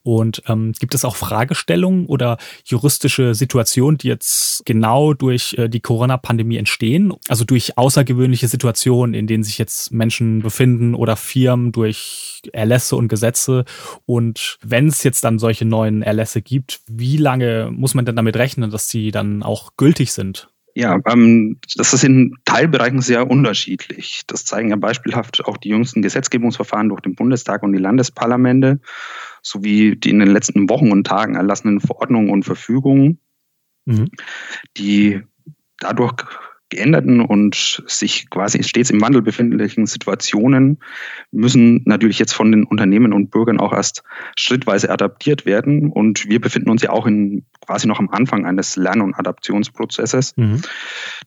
Und 0.09 0.41
ähm, 0.47 0.71
gibt 0.79 0.95
es 0.95 1.05
auch 1.05 1.15
Fragestellungen 1.15 2.07
oder 2.07 2.39
juristische 2.65 3.35
Situationen, 3.35 3.99
die 3.99 4.07
jetzt 4.07 4.65
genau 4.65 5.13
durch 5.13 5.53
äh, 5.55 5.69
die 5.69 5.81
Corona-Pandemie 5.81 6.57
entstehen? 6.57 7.13
Also 7.27 7.45
durch 7.45 7.77
außergewöhnliche 7.77 8.47
Situationen, 8.47 9.13
in 9.13 9.27
denen 9.27 9.43
sich 9.43 9.59
jetzt 9.59 9.91
Menschen 9.91 10.41
befinden 10.41 10.95
oder 10.95 11.15
Firmen 11.15 11.71
durch 11.71 12.41
Erlässe 12.53 12.95
und 12.95 13.07
Gesetze. 13.07 13.65
Und 14.07 14.57
wenn 14.63 14.87
es 14.87 15.03
jetzt 15.03 15.23
dann 15.23 15.37
solche 15.37 15.65
neuen 15.65 16.01
Erlässe 16.01 16.41
gibt, 16.41 16.81
wie 16.87 17.17
lange 17.17 17.69
muss 17.71 17.93
man 17.93 18.05
denn 18.05 18.15
damit 18.15 18.35
rechnen, 18.35 18.71
dass 18.71 18.87
die 18.87 19.11
dann 19.11 19.43
auch 19.43 19.73
gültig 19.77 20.11
sind? 20.11 20.49
Ja, 20.79 20.97
ähm, 21.07 21.57
das 21.75 21.93
ist 21.93 22.05
in 22.05 22.37
Teilbereichen 22.45 23.01
sehr 23.01 23.29
unterschiedlich. 23.29 24.21
Das 24.27 24.45
zeigen 24.45 24.69
ja 24.69 24.77
beispielhaft 24.77 25.43
auch 25.43 25.57
die 25.57 25.67
jüngsten 25.67 26.01
Gesetzgebungsverfahren 26.01 26.87
durch 26.87 27.01
den 27.01 27.15
Bundestag 27.15 27.63
und 27.63 27.73
die 27.73 27.79
Landesparlamente 27.79 28.79
sowie 29.41 29.97
die 29.97 30.11
in 30.11 30.19
den 30.19 30.29
letzten 30.29 30.69
Wochen 30.69 30.93
und 30.93 31.05
Tagen 31.05 31.35
erlassenen 31.35 31.81
Verordnungen 31.81 32.29
und 32.29 32.43
Verfügungen, 32.43 33.19
mhm. 33.83 34.07
die 34.77 35.21
dadurch 35.79 36.23
geänderten 36.69 37.21
und 37.21 37.83
sich 37.87 38.29
quasi 38.29 38.63
stets 38.63 38.89
im 38.89 39.01
Wandel 39.01 39.21
befindlichen 39.21 39.87
Situationen 39.87 40.79
müssen 41.31 41.81
natürlich 41.85 42.19
jetzt 42.19 42.33
von 42.33 42.51
den 42.51 42.63
Unternehmen 42.63 43.11
und 43.11 43.31
Bürgern 43.31 43.59
auch 43.59 43.73
erst 43.73 44.03
schrittweise 44.37 44.89
adaptiert 44.89 45.45
werden. 45.45 45.91
Und 45.91 46.29
wir 46.29 46.39
befinden 46.39 46.69
uns 46.69 46.81
ja 46.81 46.91
auch 46.91 47.07
in 47.07 47.45
quasi 47.65 47.87
noch 47.87 47.99
am 47.99 48.09
Anfang 48.09 48.45
eines 48.45 48.75
Lern- 48.75 49.01
und 49.01 49.15
Adaptionsprozesses, 49.15 50.37
mhm. 50.37 50.61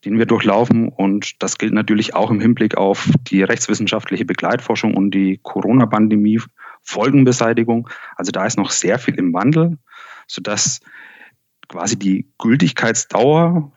den 0.05 0.19
wir 0.19 0.27
durchlaufen. 0.27 0.89
Und 0.89 1.43
das 1.43 1.59
gilt 1.59 1.73
natürlich 1.73 2.15
auch 2.15 2.31
im 2.31 2.41
Hinblick 2.41 2.77
auf 2.77 3.11
die 3.29 3.43
rechtswissenschaftliche 3.43 4.25
Begleitforschung 4.25 4.95
und 4.95 5.11
die 5.13 5.41
Corona-Pandemie 5.43 6.41
Folgenbeseitigung. 6.83 7.89
Also 8.17 8.33
da 8.33 8.47
ist 8.47 8.59
noch 8.59 8.71
sehr 8.71 8.99
viel 8.99 9.15
im 9.15 9.33
Wandel, 9.33 9.79
sodass 10.27 10.81
quasi 11.69 11.99
die 11.99 12.29
Gültigkeitsdauer 12.39 13.73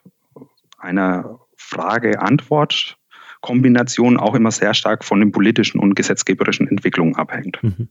einer 0.78 1.40
Frage-Antwort-Kombination 1.66 4.18
auch 4.18 4.36
immer 4.36 4.52
sehr 4.52 4.74
stark 4.74 5.04
von 5.04 5.20
den 5.20 5.32
politischen 5.32 5.80
und 5.80 5.96
gesetzgeberischen 5.96 6.68
Entwicklungen 6.68 7.16
abhängt. 7.16 7.62
Mhm. 7.62 7.90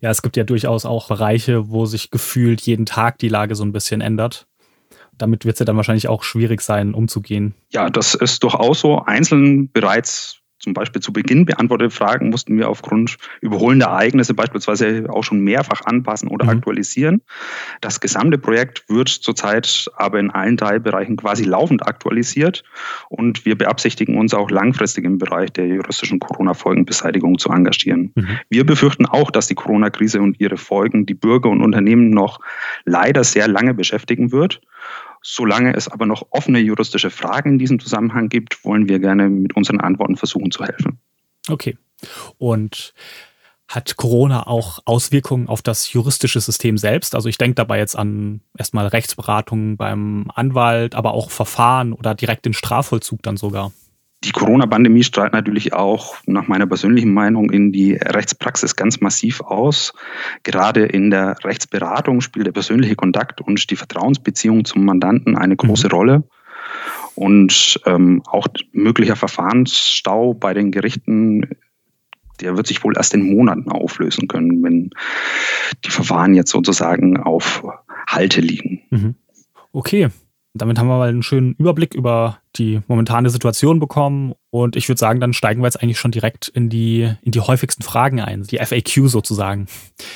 Ja, 0.00 0.10
es 0.10 0.22
gibt 0.22 0.36
ja 0.36 0.44
durchaus 0.44 0.86
auch 0.86 1.08
Bereiche, 1.08 1.70
wo 1.70 1.86
sich 1.86 2.10
gefühlt 2.10 2.60
jeden 2.60 2.86
Tag 2.86 3.18
die 3.18 3.28
Lage 3.28 3.56
so 3.56 3.64
ein 3.64 3.72
bisschen 3.72 4.00
ändert. 4.00 4.46
Damit 5.16 5.44
wird 5.44 5.56
es 5.56 5.58
ja 5.58 5.66
dann 5.66 5.76
wahrscheinlich 5.76 6.06
auch 6.06 6.22
schwierig 6.22 6.60
sein, 6.60 6.94
umzugehen. 6.94 7.54
Ja, 7.70 7.90
das 7.90 8.14
ist 8.14 8.44
durchaus 8.44 8.78
so. 8.80 9.00
Einzeln 9.00 9.72
bereits 9.72 10.38
zum 10.58 10.74
Beispiel 10.74 11.00
zu 11.00 11.12
Beginn 11.12 11.44
beantwortete 11.44 11.90
Fragen 11.90 12.30
mussten 12.30 12.56
wir 12.56 12.68
aufgrund 12.68 13.16
überholender 13.40 13.86
Ereignisse 13.86 14.34
beispielsweise 14.34 15.06
auch 15.08 15.22
schon 15.22 15.40
mehrfach 15.40 15.82
anpassen 15.84 16.28
oder 16.28 16.44
mhm. 16.44 16.50
aktualisieren. 16.50 17.22
Das 17.80 18.00
gesamte 18.00 18.38
Projekt 18.38 18.88
wird 18.88 19.08
zurzeit 19.08 19.90
aber 19.96 20.18
in 20.18 20.30
allen 20.30 20.56
drei 20.56 20.78
Bereichen 20.78 21.16
quasi 21.16 21.44
laufend 21.44 21.86
aktualisiert 21.86 22.64
und 23.08 23.44
wir 23.44 23.56
beabsichtigen 23.56 24.18
uns 24.18 24.34
auch 24.34 24.50
langfristig 24.50 25.04
im 25.04 25.18
Bereich 25.18 25.52
der 25.52 25.66
juristischen 25.66 26.18
Corona-Folgenbeseitigung 26.18 27.38
zu 27.38 27.50
engagieren. 27.50 28.12
Mhm. 28.14 28.38
Wir 28.48 28.66
befürchten 28.66 29.06
auch, 29.06 29.30
dass 29.30 29.46
die 29.46 29.54
Corona-Krise 29.54 30.20
und 30.20 30.40
ihre 30.40 30.56
Folgen 30.56 31.06
die 31.06 31.14
Bürger 31.14 31.50
und 31.50 31.62
Unternehmen 31.62 32.10
noch 32.10 32.40
leider 32.84 33.22
sehr 33.22 33.46
lange 33.46 33.74
beschäftigen 33.74 34.32
wird. 34.32 34.60
Solange 35.22 35.74
es 35.74 35.88
aber 35.88 36.06
noch 36.06 36.26
offene 36.30 36.58
juristische 36.58 37.10
Fragen 37.10 37.52
in 37.52 37.58
diesem 37.58 37.80
Zusammenhang 37.80 38.28
gibt, 38.28 38.64
wollen 38.64 38.88
wir 38.88 38.98
gerne 38.98 39.28
mit 39.28 39.56
unseren 39.56 39.80
Antworten 39.80 40.16
versuchen 40.16 40.50
zu 40.50 40.64
helfen. 40.64 40.98
Okay. 41.48 41.76
Und 42.38 42.94
hat 43.68 43.96
Corona 43.96 44.46
auch 44.46 44.78
Auswirkungen 44.86 45.46
auf 45.46 45.60
das 45.60 45.92
juristische 45.92 46.40
System 46.40 46.78
selbst? 46.78 47.14
Also 47.14 47.28
ich 47.28 47.36
denke 47.36 47.56
dabei 47.56 47.78
jetzt 47.78 47.96
an 47.96 48.40
erstmal 48.56 48.86
Rechtsberatung 48.86 49.76
beim 49.76 50.30
Anwalt, 50.34 50.94
aber 50.94 51.12
auch 51.12 51.30
Verfahren 51.30 51.92
oder 51.92 52.14
direkt 52.14 52.46
den 52.46 52.54
Strafvollzug 52.54 53.22
dann 53.22 53.36
sogar. 53.36 53.72
Die 54.24 54.32
Corona-Pandemie 54.32 55.04
strahlt 55.04 55.32
natürlich 55.32 55.74
auch 55.74 56.16
nach 56.26 56.48
meiner 56.48 56.66
persönlichen 56.66 57.14
Meinung 57.14 57.50
in 57.50 57.70
die 57.70 57.94
Rechtspraxis 57.94 58.74
ganz 58.74 59.00
massiv 59.00 59.40
aus. 59.40 59.92
Gerade 60.42 60.86
in 60.86 61.10
der 61.10 61.36
Rechtsberatung 61.44 62.20
spielt 62.20 62.46
der 62.46 62.52
persönliche 62.52 62.96
Kontakt 62.96 63.40
und 63.40 63.70
die 63.70 63.76
Vertrauensbeziehung 63.76 64.64
zum 64.64 64.84
Mandanten 64.84 65.36
eine 65.36 65.54
große 65.54 65.86
mhm. 65.86 65.92
Rolle. 65.92 66.24
Und 67.14 67.80
ähm, 67.86 68.22
auch 68.26 68.48
möglicher 68.72 69.16
Verfahrensstau 69.16 70.34
bei 70.34 70.52
den 70.52 70.72
Gerichten, 70.72 71.48
der 72.40 72.56
wird 72.56 72.66
sich 72.66 72.82
wohl 72.82 72.96
erst 72.96 73.14
in 73.14 73.22
Monaten 73.22 73.70
auflösen 73.70 74.26
können, 74.26 74.62
wenn 74.64 74.90
die 75.84 75.90
Verfahren 75.90 76.34
jetzt 76.34 76.50
sozusagen 76.50 77.18
auf 77.18 77.62
Halte 78.08 78.40
liegen. 78.40 78.82
Mhm. 78.90 79.14
Okay, 79.72 80.08
damit 80.54 80.78
haben 80.78 80.88
wir 80.88 80.98
mal 80.98 81.08
einen 81.08 81.22
schönen 81.22 81.54
Überblick 81.54 81.94
über 81.94 82.38
die 82.56 82.80
momentane 82.88 83.30
Situation 83.30 83.78
bekommen. 83.78 84.34
Und 84.50 84.76
ich 84.76 84.88
würde 84.88 84.98
sagen, 84.98 85.20
dann 85.20 85.34
steigen 85.34 85.60
wir 85.60 85.66
jetzt 85.66 85.80
eigentlich 85.82 85.98
schon 85.98 86.10
direkt 86.10 86.48
in 86.48 86.70
die, 86.70 87.12
in 87.22 87.32
die 87.32 87.40
häufigsten 87.40 87.82
Fragen 87.82 88.20
ein, 88.20 88.44
die 88.44 88.58
FAQ 88.58 89.08
sozusagen. 89.08 89.66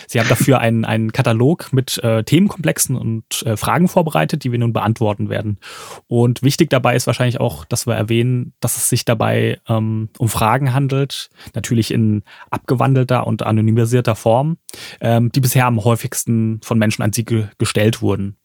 Sie 0.08 0.18
haben 0.18 0.28
dafür 0.28 0.58
einen, 0.58 0.84
einen 0.84 1.12
Katalog 1.12 1.72
mit 1.72 2.02
äh, 2.02 2.24
Themenkomplexen 2.24 2.96
und 2.96 3.42
äh, 3.44 3.56
Fragen 3.56 3.88
vorbereitet, 3.88 4.42
die 4.42 4.50
wir 4.50 4.58
nun 4.58 4.72
beantworten 4.72 5.28
werden. 5.28 5.58
Und 6.06 6.42
wichtig 6.42 6.70
dabei 6.70 6.96
ist 6.96 7.06
wahrscheinlich 7.06 7.40
auch, 7.40 7.64
dass 7.66 7.86
wir 7.86 7.94
erwähnen, 7.94 8.54
dass 8.60 8.78
es 8.78 8.88
sich 8.88 9.04
dabei 9.04 9.60
ähm, 9.68 10.08
um 10.18 10.28
Fragen 10.28 10.72
handelt, 10.72 11.30
natürlich 11.54 11.90
in 11.90 12.22
abgewandelter 12.50 13.26
und 13.26 13.42
anonymisierter 13.42 14.16
Form, 14.16 14.56
ähm, 15.00 15.30
die 15.30 15.40
bisher 15.40 15.66
am 15.66 15.84
häufigsten 15.84 16.60
von 16.62 16.78
Menschen 16.78 17.02
an 17.02 17.12
Sie 17.12 17.24
ge 17.24 17.48
gestellt 17.58 18.00
wurden. 18.00 18.36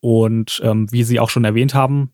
Und 0.00 0.60
ähm, 0.64 0.90
wie 0.92 1.04
Sie 1.04 1.20
auch 1.20 1.30
schon 1.30 1.44
erwähnt 1.44 1.74
haben, 1.74 2.12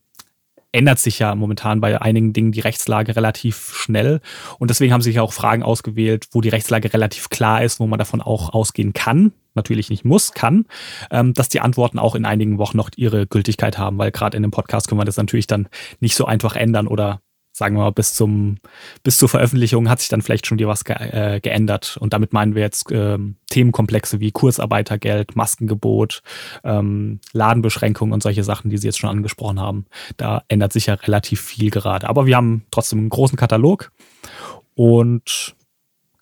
ändert 0.75 0.99
sich 0.99 1.21
ja 1.21 1.35
momentan 1.35 1.81
bei 1.81 2.01
einigen 2.03 2.33
Dingen 2.33 2.53
die 2.53 2.61
Rechtslage 2.61 3.15
relativ 3.15 3.75
schnell. 3.75 4.21
Und 4.59 4.71
deswegen 4.71 4.93
haben 4.93 5.01
sie 5.01 5.11
sich 5.11 5.21
auch 5.21 5.33
Fragen 5.33 5.63
ausgewählt, 5.63 6.27
wo 6.33 6.41
die 6.41 6.49
Rechtslage 6.49 6.93
relativ 6.93 7.31
klar 7.31 7.63
ist, 7.63 7.79
wo 7.79 7.87
man 7.87 7.99
davon 7.99 8.21
auch 8.21 8.53
ausgehen 8.53 8.93
kann, 8.93 9.33
natürlich 9.55 9.89
nicht 9.89 10.05
muss, 10.05 10.33
kann, 10.33 10.67
ähm, 11.13 11.33
dass 11.33 11.49
die 11.49 11.61
Antworten 11.61 12.01
auch 12.01 12.17
in 12.17 12.25
einigen 12.25 12.59
Wochen 12.59 12.77
noch 12.77 12.91
ihre 12.97 13.27
Gültigkeit 13.27 13.79
haben, 13.79 13.99
weil 13.99 14.11
gerade 14.11 14.37
in 14.37 14.43
dem 14.43 14.51
Podcast 14.51 14.89
können 14.89 15.01
wir 15.01 15.05
das 15.05 15.17
natürlich 15.17 15.47
dann 15.47 15.69
nicht 16.01 16.17
so 16.17 16.25
einfach 16.25 16.57
ändern 16.57 16.89
oder 16.89 17.21
sagen 17.57 17.77
wir 17.77 17.85
mal, 17.85 17.93
bis 17.93 18.13
zum, 18.15 18.57
bis 19.05 19.17
zur 19.17 19.29
Veröffentlichung 19.29 19.89
hat 19.89 20.01
sich 20.01 20.09
dann 20.09 20.23
vielleicht 20.23 20.45
schon 20.45 20.59
dir 20.59 20.67
was 20.67 20.85
ge 20.85 20.97
äh, 20.97 21.41
geändert. 21.41 21.97
Und 22.01 22.13
damit 22.13 22.33
meinen 22.33 22.57
wir 22.57 22.63
jetzt 22.63 22.87
ähm, 22.91 23.37
Themenkomplexe 23.49 24.19
wie 24.19 24.33
Kurzarbeitergeld, 24.33 25.37
Maskengebot, 25.37 26.23
ähm, 26.65 27.21
Ladenbeschränkungen 27.33 28.13
und 28.13 28.25
solche 28.25 28.43
Sachen, 28.43 28.71
die 28.71 28.77
Sie 28.77 28.89
jetzt 28.89 28.99
schon 28.99 29.09
angesprochen 29.11 29.61
haben. 29.61 29.87
Da 30.17 30.43
ändert 30.49 30.73
sich 30.73 30.87
ja 30.87 30.95
relativ 30.95 31.41
viel 31.41 31.71
gerade. 31.71 32.09
Aber 32.09 32.27
wir 32.27 32.37
haben 32.37 32.67
trotzdem 32.73 32.99
einen 32.99 33.09
großen 33.09 33.39
Katalog. 33.39 33.93
Und 34.75 35.55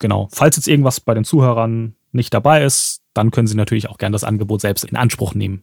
genau, 0.00 0.28
falls 0.32 0.56
jetzt 0.56 0.68
irgendwas 0.68 1.00
bei 1.00 1.14
den 1.14 1.24
Zuhörern 1.24 1.96
nicht 2.12 2.34
dabei 2.34 2.62
ist, 2.62 3.00
dann 3.14 3.30
können 3.30 3.46
Sie 3.46 3.56
natürlich 3.56 3.88
auch 3.88 3.96
gerne 3.96 4.12
das 4.12 4.24
Angebot 4.24 4.60
selbst 4.60 4.84
in 4.84 4.96
Anspruch 4.96 5.34
nehmen. 5.34 5.62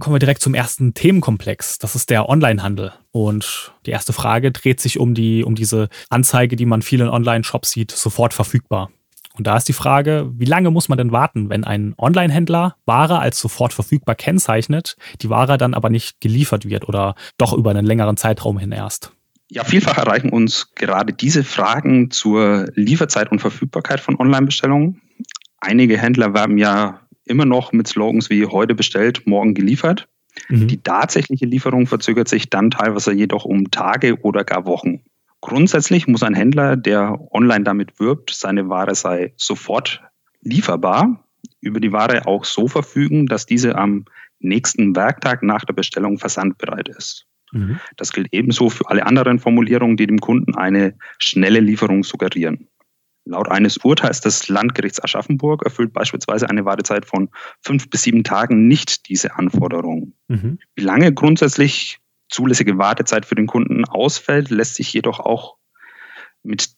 Kommen 0.00 0.14
wir 0.14 0.20
direkt 0.20 0.42
zum 0.42 0.54
ersten 0.54 0.94
Themenkomplex. 0.94 1.78
Das 1.78 1.96
ist 1.96 2.08
der 2.10 2.28
Onlinehandel. 2.28 2.92
Und 3.10 3.72
die 3.84 3.90
erste 3.90 4.12
Frage 4.12 4.52
dreht 4.52 4.80
sich 4.80 5.00
um 5.00 5.12
die, 5.12 5.42
um 5.42 5.56
diese 5.56 5.88
Anzeige, 6.08 6.54
die 6.54 6.66
man 6.66 6.82
vielen 6.82 7.08
Online-Shops 7.08 7.72
sieht, 7.72 7.90
sofort 7.90 8.32
verfügbar. 8.32 8.90
Und 9.36 9.46
da 9.46 9.56
ist 9.56 9.68
die 9.68 9.72
Frage, 9.72 10.30
wie 10.36 10.44
lange 10.44 10.70
muss 10.70 10.88
man 10.88 10.98
denn 10.98 11.10
warten, 11.10 11.50
wenn 11.50 11.64
ein 11.64 11.94
Online-Händler 11.98 12.76
Ware 12.86 13.18
als 13.18 13.40
sofort 13.40 13.72
verfügbar 13.72 14.14
kennzeichnet, 14.14 14.96
die 15.20 15.30
Ware 15.30 15.58
dann 15.58 15.74
aber 15.74 15.90
nicht 15.90 16.20
geliefert 16.20 16.68
wird 16.68 16.88
oder 16.88 17.16
doch 17.36 17.52
über 17.52 17.70
einen 17.70 17.86
längeren 17.86 18.16
Zeitraum 18.16 18.58
hin 18.58 18.72
erst? 18.72 19.12
Ja, 19.50 19.64
vielfach 19.64 19.96
erreichen 19.96 20.30
uns 20.30 20.74
gerade 20.74 21.12
diese 21.12 21.42
Fragen 21.42 22.10
zur 22.10 22.66
Lieferzeit 22.74 23.32
und 23.32 23.40
Verfügbarkeit 23.40 23.98
von 23.98 24.16
Online-Bestellungen. 24.18 25.00
Einige 25.60 25.98
Händler 25.98 26.34
werben 26.34 26.58
ja 26.58 27.00
immer 27.28 27.44
noch 27.44 27.72
mit 27.72 27.88
Slogans 27.88 28.30
wie 28.30 28.46
heute 28.46 28.74
bestellt, 28.74 29.26
morgen 29.26 29.54
geliefert. 29.54 30.08
Mhm. 30.48 30.68
Die 30.68 30.78
tatsächliche 30.78 31.46
Lieferung 31.46 31.86
verzögert 31.86 32.28
sich 32.28 32.50
dann 32.50 32.70
teilweise 32.70 33.12
jedoch 33.12 33.44
um 33.44 33.70
Tage 33.70 34.20
oder 34.22 34.44
gar 34.44 34.66
Wochen. 34.66 35.00
Grundsätzlich 35.40 36.06
muss 36.08 36.22
ein 36.22 36.34
Händler, 36.34 36.76
der 36.76 37.18
online 37.32 37.64
damit 37.64 38.00
wirbt, 38.00 38.30
seine 38.34 38.68
Ware 38.68 38.94
sei 38.94 39.32
sofort 39.36 40.02
lieferbar, 40.42 41.24
über 41.60 41.80
die 41.80 41.92
Ware 41.92 42.26
auch 42.26 42.44
so 42.44 42.66
verfügen, 42.66 43.26
dass 43.26 43.46
diese 43.46 43.76
am 43.76 44.04
nächsten 44.40 44.94
Werktag 44.96 45.42
nach 45.42 45.64
der 45.64 45.74
Bestellung 45.74 46.18
versandbereit 46.18 46.88
ist. 46.88 47.26
Mhm. 47.52 47.80
Das 47.96 48.12
gilt 48.12 48.28
ebenso 48.32 48.68
für 48.70 48.88
alle 48.88 49.06
anderen 49.06 49.38
Formulierungen, 49.38 49.96
die 49.96 50.06
dem 50.06 50.18
Kunden 50.18 50.54
eine 50.54 50.94
schnelle 51.18 51.60
Lieferung 51.60 52.04
suggerieren. 52.04 52.67
Laut 53.28 53.48
eines 53.50 53.76
Urteils 53.78 54.20
des 54.20 54.48
Landgerichts 54.48 55.02
Aschaffenburg 55.02 55.62
erfüllt 55.62 55.92
beispielsweise 55.92 56.48
eine 56.48 56.64
Wartezeit 56.64 57.04
von 57.04 57.28
fünf 57.60 57.90
bis 57.90 58.02
sieben 58.02 58.24
Tagen 58.24 58.66
nicht 58.68 59.08
diese 59.08 59.36
Anforderung. 59.36 60.14
Mhm. 60.28 60.58
Wie 60.74 60.82
lange 60.82 61.12
grundsätzlich 61.12 61.98
zulässige 62.30 62.78
Wartezeit 62.78 63.26
für 63.26 63.34
den 63.34 63.46
Kunden 63.46 63.84
ausfällt, 63.84 64.50
lässt 64.50 64.76
sich 64.76 64.92
jedoch 64.92 65.20
auch 65.20 65.56
mit 66.42 66.70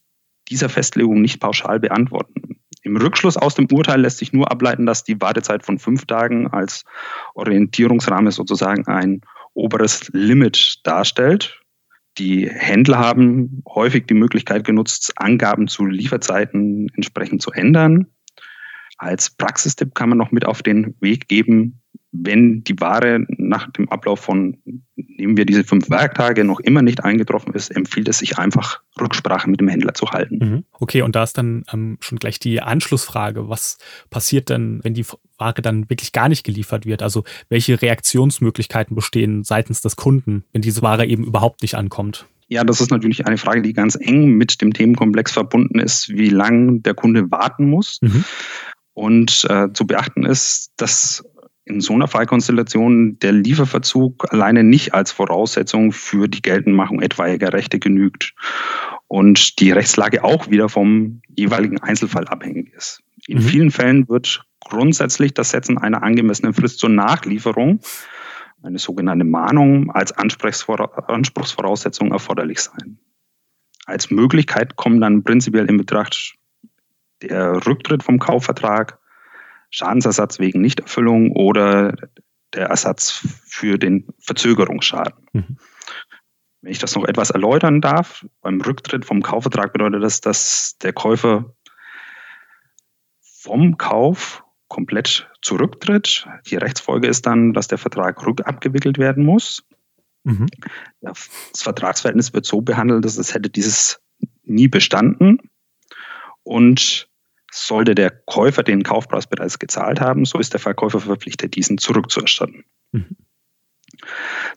dieser 0.48 0.68
Festlegung 0.68 1.20
nicht 1.20 1.40
pauschal 1.40 1.78
beantworten. 1.78 2.60
Im 2.82 2.96
Rückschluss 2.96 3.36
aus 3.36 3.54
dem 3.54 3.68
Urteil 3.70 4.00
lässt 4.00 4.18
sich 4.18 4.32
nur 4.32 4.50
ableiten, 4.50 4.86
dass 4.86 5.04
die 5.04 5.20
Wartezeit 5.20 5.64
von 5.64 5.78
fünf 5.78 6.06
Tagen 6.06 6.48
als 6.48 6.84
Orientierungsrahmen 7.34 8.32
sozusagen 8.32 8.88
ein 8.88 9.20
oberes 9.54 10.10
Limit 10.12 10.80
darstellt. 10.84 11.59
Die 12.20 12.50
Händler 12.50 12.98
haben 12.98 13.62
häufig 13.66 14.06
die 14.06 14.12
Möglichkeit 14.14 14.62
genutzt, 14.64 15.14
Angaben 15.16 15.68
zu 15.68 15.86
Lieferzeiten 15.86 16.90
entsprechend 16.94 17.40
zu 17.40 17.50
ändern. 17.50 18.08
Als 18.98 19.30
Praxistipp 19.30 19.94
kann 19.94 20.10
man 20.10 20.18
noch 20.18 20.30
mit 20.30 20.44
auf 20.44 20.62
den 20.62 20.94
Weg 21.00 21.28
geben, 21.28 21.80
wenn 22.12 22.64
die 22.64 22.78
Ware 22.80 23.24
nach 23.28 23.70
dem 23.70 23.88
Ablauf 23.88 24.20
von, 24.20 24.58
nehmen 24.96 25.36
wir 25.36 25.46
diese 25.46 25.64
fünf 25.64 25.90
Werktage, 25.90 26.44
noch 26.44 26.60
immer 26.60 26.82
nicht 26.82 27.04
eingetroffen 27.04 27.54
ist, 27.54 27.70
empfiehlt 27.70 28.08
es 28.08 28.18
sich 28.18 28.38
einfach, 28.38 28.80
Rücksprache 29.00 29.48
mit 29.48 29.60
dem 29.60 29.68
Händler 29.68 29.94
zu 29.94 30.10
halten. 30.10 30.38
Mhm. 30.38 30.64
Okay, 30.72 31.02
und 31.02 31.14
da 31.14 31.22
ist 31.22 31.38
dann 31.38 31.64
ähm, 31.72 31.98
schon 32.00 32.18
gleich 32.18 32.38
die 32.38 32.60
Anschlussfrage. 32.60 33.48
Was 33.48 33.78
passiert 34.10 34.50
denn, 34.50 34.80
wenn 34.82 34.94
die 34.94 35.06
Ware 35.38 35.62
dann 35.62 35.88
wirklich 35.88 36.12
gar 36.12 36.28
nicht 36.28 36.44
geliefert 36.44 36.84
wird? 36.84 37.02
Also 37.02 37.24
welche 37.48 37.80
Reaktionsmöglichkeiten 37.80 38.94
bestehen 38.96 39.44
seitens 39.44 39.80
des 39.80 39.96
Kunden, 39.96 40.44
wenn 40.52 40.62
diese 40.62 40.82
Ware 40.82 41.06
eben 41.06 41.24
überhaupt 41.24 41.62
nicht 41.62 41.76
ankommt? 41.76 42.26
Ja, 42.48 42.64
das 42.64 42.80
ist 42.80 42.90
natürlich 42.90 43.26
eine 43.26 43.38
Frage, 43.38 43.62
die 43.62 43.72
ganz 43.72 43.96
eng 44.00 44.32
mit 44.32 44.60
dem 44.60 44.72
Themenkomplex 44.72 45.30
verbunden 45.30 45.78
ist, 45.78 46.08
wie 46.08 46.30
lange 46.30 46.80
der 46.80 46.94
Kunde 46.94 47.30
warten 47.30 47.70
muss. 47.70 47.98
Mhm. 48.02 48.24
Und 48.92 49.46
äh, 49.48 49.72
zu 49.72 49.86
beachten 49.86 50.26
ist, 50.26 50.72
dass 50.76 51.24
in 51.64 51.80
so 51.80 51.94
einer 51.94 52.08
Fallkonstellation 52.08 53.18
der 53.18 53.32
Lieferverzug 53.32 54.32
alleine 54.32 54.64
nicht 54.64 54.94
als 54.94 55.12
Voraussetzung 55.12 55.92
für 55.92 56.28
die 56.28 56.42
Geltendmachung 56.42 57.00
etwaiger 57.00 57.52
Rechte 57.52 57.78
genügt 57.78 58.34
und 59.08 59.58
die 59.60 59.70
Rechtslage 59.70 60.24
auch 60.24 60.50
wieder 60.50 60.68
vom 60.68 61.20
jeweiligen 61.28 61.80
Einzelfall 61.80 62.26
abhängig 62.28 62.72
ist. 62.74 63.02
In 63.26 63.38
mhm. 63.38 63.42
vielen 63.42 63.70
Fällen 63.70 64.08
wird 64.08 64.44
grundsätzlich 64.60 65.34
das 65.34 65.50
Setzen 65.50 65.78
einer 65.78 66.02
angemessenen 66.02 66.54
Frist 66.54 66.78
zur 66.78 66.90
Nachlieferung 66.90 67.80
eine 68.62 68.78
sogenannte 68.78 69.24
Mahnung 69.24 69.90
als 69.90 70.12
Anspruchsvoraussetzung 70.12 72.12
erforderlich 72.12 72.60
sein. 72.60 72.98
Als 73.86 74.10
Möglichkeit 74.10 74.76
kommen 74.76 75.00
dann 75.00 75.24
prinzipiell 75.24 75.66
in 75.66 75.78
Betracht 75.78 76.34
der 77.22 77.66
Rücktritt 77.66 78.02
vom 78.02 78.18
Kaufvertrag, 78.18 78.99
Schadensersatz 79.70 80.38
wegen 80.38 80.60
Nichterfüllung 80.60 81.32
oder 81.32 81.94
der 82.52 82.66
Ersatz 82.66 83.26
für 83.46 83.78
den 83.78 84.08
Verzögerungsschaden. 84.18 85.26
Mhm. 85.32 85.56
Wenn 86.62 86.72
ich 86.72 86.78
das 86.78 86.94
noch 86.94 87.04
etwas 87.04 87.30
erläutern 87.30 87.80
darf, 87.80 88.26
beim 88.42 88.60
Rücktritt 88.60 89.04
vom 89.04 89.22
Kaufvertrag 89.22 89.72
bedeutet 89.72 90.02
das, 90.02 90.20
dass 90.20 90.76
der 90.78 90.92
Käufer 90.92 91.54
vom 93.22 93.78
Kauf 93.78 94.44
komplett 94.68 95.28
zurücktritt. 95.42 96.28
Die 96.46 96.56
Rechtsfolge 96.56 97.08
ist 97.08 97.26
dann, 97.26 97.54
dass 97.54 97.68
der 97.68 97.78
Vertrag 97.78 98.24
rückabgewickelt 98.24 98.98
werden 98.98 99.24
muss. 99.24 99.64
Mhm. 100.24 100.46
Das 101.00 101.28
Vertragsverhältnis 101.56 102.34
wird 102.34 102.44
so 102.44 102.60
behandelt, 102.60 103.04
dass 103.04 103.16
es 103.16 103.34
hätte 103.34 103.48
dieses 103.48 104.02
nie 104.44 104.68
bestanden. 104.68 105.38
Und 106.42 107.09
sollte 107.50 107.94
der 107.94 108.10
Käufer 108.10 108.62
den 108.62 108.82
Kaufpreis 108.82 109.26
bereits 109.26 109.58
gezahlt 109.58 110.00
haben, 110.00 110.24
so 110.24 110.38
ist 110.38 110.52
der 110.52 110.60
Verkäufer 110.60 111.00
verpflichtet, 111.00 111.56
diesen 111.56 111.78
zurückzuerstatten. 111.78 112.64
Mhm. 112.92 113.16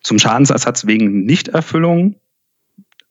Zum 0.02 0.20
Schadensersatz 0.20 0.86
wegen 0.86 1.26
Nichterfüllung 1.26 2.20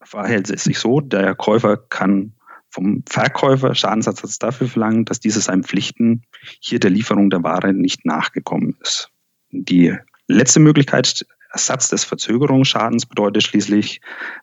verhält 0.02 0.50
es 0.50 0.64
sich 0.64 0.78
so, 0.78 1.00
der 1.00 1.34
Käufer 1.34 1.76
kann 1.76 2.32
vom 2.70 3.02
Verkäufer 3.06 3.74
Schadensersatz 3.74 4.38
dafür 4.38 4.66
verlangen, 4.66 5.04
dass 5.04 5.20
diese 5.20 5.40
seinen 5.40 5.62
Pflichten 5.62 6.22
hier 6.60 6.80
der 6.80 6.90
Lieferung 6.90 7.28
der 7.28 7.42
Ware 7.42 7.74
nicht 7.74 8.06
nachgekommen 8.06 8.76
ist. 8.80 9.10
Die 9.50 9.94
letzte 10.26 10.60
Möglichkeit, 10.60 11.26
Ersatz 11.50 11.88
des 11.90 12.04
Verzögerungsschadens, 12.04 13.04
bedeutet 13.04 13.42
schließlich, 13.42 14.00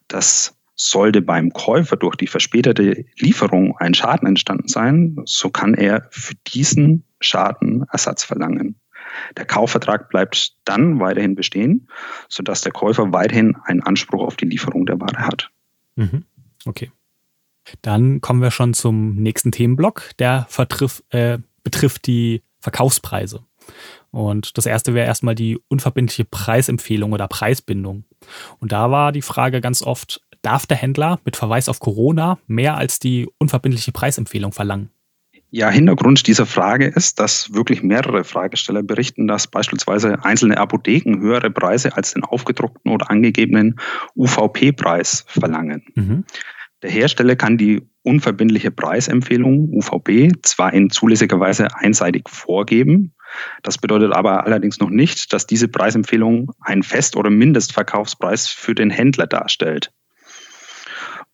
dass 0.08 0.56
sollte 0.80 1.22
beim 1.22 1.52
Käufer 1.52 1.98
durch 1.98 2.16
die 2.16 2.28
verspätete 2.28 3.06
Lieferung 3.18 3.78
ein 3.78 3.94
Schaden 3.94 4.28
entstanden 4.28 4.70
sein, 4.70 5.18
so 5.26 5.50
kann 5.50 5.74
er 5.74 6.08
für 6.12 6.36
diesen 6.48 7.04
Schaden 7.20 7.86
Ersatz 7.92 8.24
verlangen. 8.24 8.80
Der 9.36 9.44
Kaufvertrag 9.46 10.10
bleibt 10.10 10.54
dann 10.64 11.00
weiterhin 11.02 11.36
bestehen, 11.36 11.90
sodass 12.30 12.62
der 12.62 12.72
Käufer 12.72 13.12
weiterhin 13.12 13.58
einen 13.66 13.84
Anspruch 13.84 14.24
auf 14.24 14.38
die 14.38 14.46
Lieferung 14.46 14.86
der 14.86 15.02
Ware 15.02 15.20
hat. 15.20 15.50
Mhm. 15.96 16.24
Okay. 16.66 16.92
Dann 17.82 18.22
kommen 18.22 18.42
wir 18.42 18.52
schon 18.52 18.74
zum 18.74 19.16
nächsten 19.16 19.52
Themenblock, 19.52 20.12
der 20.18 20.46
vertriff, 20.50 21.04
äh, 21.10 21.40
betrifft 21.64 22.08
die 22.08 22.42
Verkaufspreise. 22.62 23.44
Und 24.12 24.58
das 24.58 24.66
erste 24.66 24.94
wäre 24.94 25.06
erstmal 25.06 25.36
die 25.36 25.60
unverbindliche 25.68 26.26
Preisempfehlung 26.26 27.12
oder 27.12 27.28
Preisbindung. 27.28 28.06
Und 28.60 28.72
da 28.72 28.90
war 28.90 29.12
die 29.12 29.22
Frage 29.22 29.62
ganz 29.62 29.84
oft, 29.84 30.22
darf 30.42 30.66
der 30.66 30.78
Händler 30.78 31.20
mit 31.26 31.36
Verweis 31.36 31.70
auf 31.70 31.80
Corona 31.80 32.40
mehr 32.48 32.78
als 32.78 33.00
die 33.00 33.28
unverbindliche 33.38 33.92
Preisempfehlung 33.92 34.52
verlangen? 34.52 34.90
Ja, 35.52 35.70
Hintergrund 35.72 36.28
dieser 36.28 36.46
Frage 36.46 36.86
ist, 36.86 37.20
dass 37.20 37.54
wirklich 37.54 37.82
mehrere 37.82 38.24
Fragesteller 38.24 38.84
berichten, 38.84 39.28
dass 39.28 39.48
beispielsweise 39.48 40.24
einzelne 40.24 40.58
Apotheken 40.58 41.20
höhere 41.20 41.50
Preise 41.50 41.98
als 41.98 42.14
den 42.14 42.24
aufgedruckten 42.24 42.92
oder 42.92 43.10
angegebenen 43.10 43.80
UVP-Preis 44.16 45.26
verlangen. 45.28 45.86
Mhm. 45.96 46.26
Der 46.84 46.92
Hersteller 46.92 47.36
kann 47.36 47.58
die 47.58 47.82
unverbindliche 48.04 48.70
Preisempfehlung 48.70 49.70
UVP 49.74 50.32
zwar 50.44 50.72
in 50.72 50.92
zulässiger 50.92 51.40
Weise 51.40 51.76
einseitig 51.76 52.30
vorgeben, 52.30 53.16
das 53.64 53.78
bedeutet 53.78 54.14
aber 54.14 54.46
allerdings 54.46 54.80
noch 54.80 54.90
nicht, 54.90 55.34
dass 55.34 55.46
diese 55.46 55.68
Preisempfehlung 55.68 56.52
einen 56.62 56.84
Fest- 56.84 57.16
oder 57.16 57.30
Mindestverkaufspreis 57.30 58.48
für 58.48 58.76
den 58.76 58.90
Händler 58.90 59.28
darstellt 59.28 59.92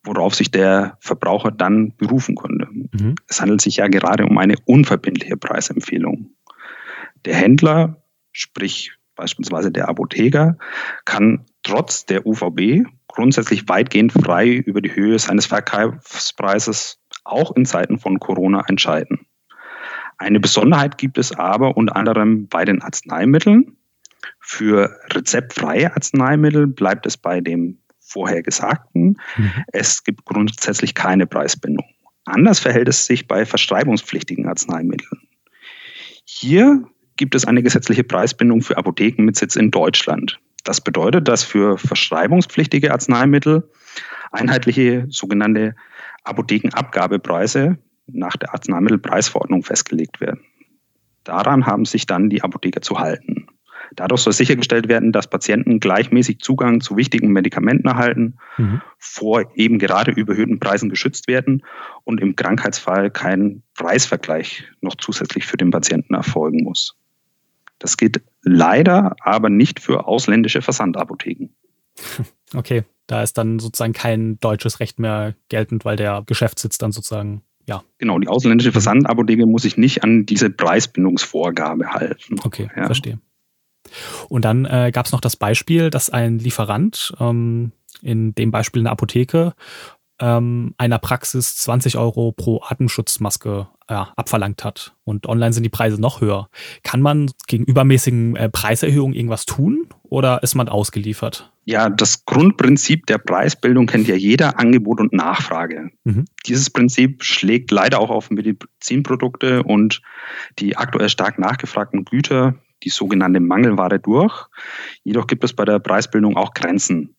worauf 0.06 0.36
sich 0.36 0.52
der 0.52 0.98
Verbraucher 1.00 1.51
dann 1.51 1.94
berufen 1.98 2.36
konnte. 2.36 2.68
Mhm. 2.72 3.16
Es 3.27 3.42
handelt 3.42 3.62
sich 3.62 3.77
ja 3.77 3.88
gerade 3.88 4.25
um 4.25 4.38
eine 4.38 4.56
unverbindliche 4.66 5.38
Preisempfehlung. 5.38 6.32
Der 7.25 7.36
Händler, 7.36 8.01
sprich 8.32 8.92
beispielsweise 9.16 9.72
der 9.72 9.90
Apotheker, 9.90 10.58
kann 11.06 11.46
trotz 11.64 12.06
der 12.06 12.25
UVB 12.25 12.86
grundsätzlich 13.08 13.68
weitgehend 13.68 14.12
frei 14.12 14.50
über 14.50 14.82
die 14.82 14.94
Höhe 14.94 15.18
seines 15.18 15.46
Verkaufspreises 15.46 17.00
auch 17.24 17.56
in 17.56 17.66
Zeiten 17.66 17.98
von 17.98 18.20
Corona 18.20 18.64
entscheiden. 18.68 19.25
Eine 20.18 20.40
Besonderheit 20.40 20.98
gibt 20.98 21.18
es 21.18 21.32
aber 21.34 21.75
unter 21.75 21.96
anderem 21.96 22.48
bei 22.48 22.66
den 22.66 22.82
Arzneimitteln. 22.82 23.77
Für 24.40 24.98
rezeptfreie 25.12 25.94
Arzneimittel 25.94 26.68
bleibt 26.68 27.06
es 27.06 27.18
bei 27.18 27.42
dem 27.42 27.79
vorher 28.05 28.44
Gesagten. 28.44 29.18
Mhm. 29.37 29.51
Es 29.72 30.03
gibt 30.03 30.25
grundsätzlich 30.25 30.94
keine 30.94 31.27
Preisbindung. 31.27 31.85
Anders 32.25 32.59
verhält 32.59 32.87
es 32.87 33.05
sich 33.05 33.27
bei 33.27 33.46
verschreibungspflichtigen 33.46 34.48
Arzneimitteln. 34.48 35.22
Hier 36.25 36.83
gibt 37.18 37.35
es 37.35 37.46
eine 37.46 37.63
gesetzliche 37.63 38.03
Preisbindung 38.03 38.61
für 38.61 38.77
Apotheken 38.77 39.24
mit 39.24 39.37
Sitz 39.37 39.55
in 39.55 39.72
Deutschland. 39.72 40.39
Das 40.63 40.81
bedeutet, 40.81 41.27
dass 41.27 41.44
für 41.44 41.77
verschreibungspflichtige 41.77 42.91
Arzneimittel 42.91 43.70
einheitliche 44.31 45.05
sogenannte 45.09 45.75
Apothekenabgabepreise 46.24 47.77
nach 48.07 48.35
der 48.35 48.53
Arzneimittelpreisverordnung 48.53 49.63
festgelegt 49.63 50.20
werden. 50.20 50.41
Daran 51.24 51.65
haben 51.65 51.85
sich 51.85 52.05
dann 52.05 52.29
die 52.29 52.44
Apotheker 52.44 52.81
zu 52.81 53.00
halten. 53.00 53.48
Dadurch 53.96 54.22
soll 54.22 54.34
sichergestellt 54.34 54.88
werden, 54.88 55.12
dass 55.12 55.29
Patienten 55.29 55.79
gleichmäßig 55.79 56.40
Zugang 56.40 56.81
zu 56.81 56.98
wichtigen 56.98 57.31
Medikamenten 57.31 57.88
erhalten, 57.88 58.38
mhm. 58.58 58.81
vor 58.98 59.44
eben 59.55 59.79
gerade 59.79 60.12
überhöhten 60.12 60.60
Preisen 60.60 60.90
geschützt 60.90 61.27
werden 61.27 61.64
und 62.03 62.22
im 62.22 62.36
Krankheitsfall 62.36 63.12
kein 63.12 63.64
Preisvergleich 63.75 64.64
noch 64.81 64.96
zusätzlich 64.96 65.46
für 65.46 65.58
den 65.58 65.72
Patienten 65.72 66.14
erfolgen 66.14 66.64
muss. 66.64 66.96
Das 67.79 67.98
geht 67.98 68.22
leider 68.42 69.16
aber 69.20 69.50
nicht 69.50 69.79
für 69.79 70.08
ausländische 70.08 70.62
Versandapotheken. 70.62 71.50
Okay, 72.53 72.84
da 73.08 73.24
ist 73.24 73.40
dann 73.40 73.60
sozusagen 73.60 73.92
kein 73.92 74.40
deutsches 74.40 74.79
Recht 74.79 75.00
mehr 75.00 75.34
geltend, 75.50 75.84
weil 75.84 75.98
der 75.98 76.24
Geschäftssitz 76.25 76.77
dann 76.77 76.92
sozusagen 76.92 77.42
ja. 77.68 77.84
Genau, 77.98 78.20
die 78.20 78.27
ausländische 78.27 78.72
Versandapotheke 78.72 79.46
muss 79.46 79.64
sich 79.64 79.77
nicht 79.77 80.03
an 80.03 80.25
diese 80.25 80.50
Preisbindungsvorgabe 80.50 81.88
halten. 81.88 82.40
Okay, 82.44 82.70
ja. 82.75 82.86
verstehe. 82.86 83.20
Und 84.30 84.46
dann 84.46 84.66
äh, 84.66 84.92
gab 84.94 85.06
es 85.06 85.12
noch 85.12 85.22
das 85.22 85.36
Beispiel, 85.36 85.90
dass 85.90 86.10
ein 86.10 86.40
Lieferant, 86.40 87.14
ähm, 87.20 87.72
in 88.02 88.36
dem 88.36 88.52
Beispiel 88.52 88.82
eine 88.82 88.92
Apotheke, 88.92 89.54
ähm, 90.20 90.74
einer 90.78 91.00
Praxis 91.00 91.58
20 91.58 91.98
Euro 91.98 92.32
pro 92.32 92.62
Atemschutzmaske 92.64 93.68
ja, 93.90 94.14
abverlangt 94.16 94.64
hat. 94.64 94.96
Und 95.04 95.28
online 95.28 95.54
sind 95.54 95.64
die 95.64 95.70
Preise 95.70 96.00
noch 96.00 96.22
höher. 96.22 96.50
Kann 96.84 97.02
man 97.02 97.32
gegen 97.48 97.66
übermäßigen 97.66 98.36
äh, 98.36 98.50
Preiserhöhungen 98.50 99.16
irgendwas 99.16 99.46
tun 99.46 99.88
oder 100.04 100.42
ist 100.42 100.56
man 100.56 100.70
ausgeliefert? 100.70 101.52
Ja, 101.66 101.90
das 101.90 102.26
Grundprinzip 102.26 103.08
der 103.08 103.18
Preisbildung 103.18 103.88
kennt 103.88 104.08
ja 104.08 104.16
jeder 104.16 104.60
Angebot 104.60 105.00
und 105.00 105.14
Nachfrage. 105.14 105.90
Mhm. 106.04 106.26
Dieses 106.46 106.70
Prinzip 106.70 107.24
schlägt 107.24 107.72
leider 107.72 108.00
auch 108.00 108.12
auf 108.12 108.30
Medizinprodukte 108.30 109.64
und 109.64 110.02
die 110.60 110.78
aktuell 110.78 111.10
stark 111.10 111.40
nachgefragten 111.40 112.06
Güter 112.06 112.56
die 112.83 112.90
sogenannte 112.90 113.40
Mangelware 113.40 114.00
durch. 114.00 114.48
Jedoch 115.03 115.27
gibt 115.27 115.44
es 115.44 115.53
bei 115.53 115.66
der 115.66 115.79
Preisbildung 115.79 116.38
auch 116.38 116.53
Grenzen. 116.53 117.16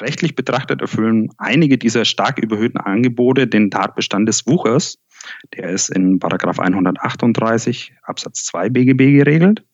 Rechtlich 0.00 0.34
betrachtet 0.34 0.80
erfüllen 0.80 1.30
einige 1.38 1.78
dieser 1.78 2.04
stark 2.04 2.38
überhöhten 2.38 2.78
Angebote 2.78 3.46
den 3.46 3.70
Tatbestand 3.70 4.28
des 4.28 4.46
Wuchers. 4.46 4.98
Der 5.54 5.70
ist 5.70 5.88
in 5.88 6.18
Paragraph 6.18 6.58
138 6.58 7.94
Absatz 8.02 8.44
2 8.44 8.68
BGB 8.68 9.16
geregelt. 9.16 9.64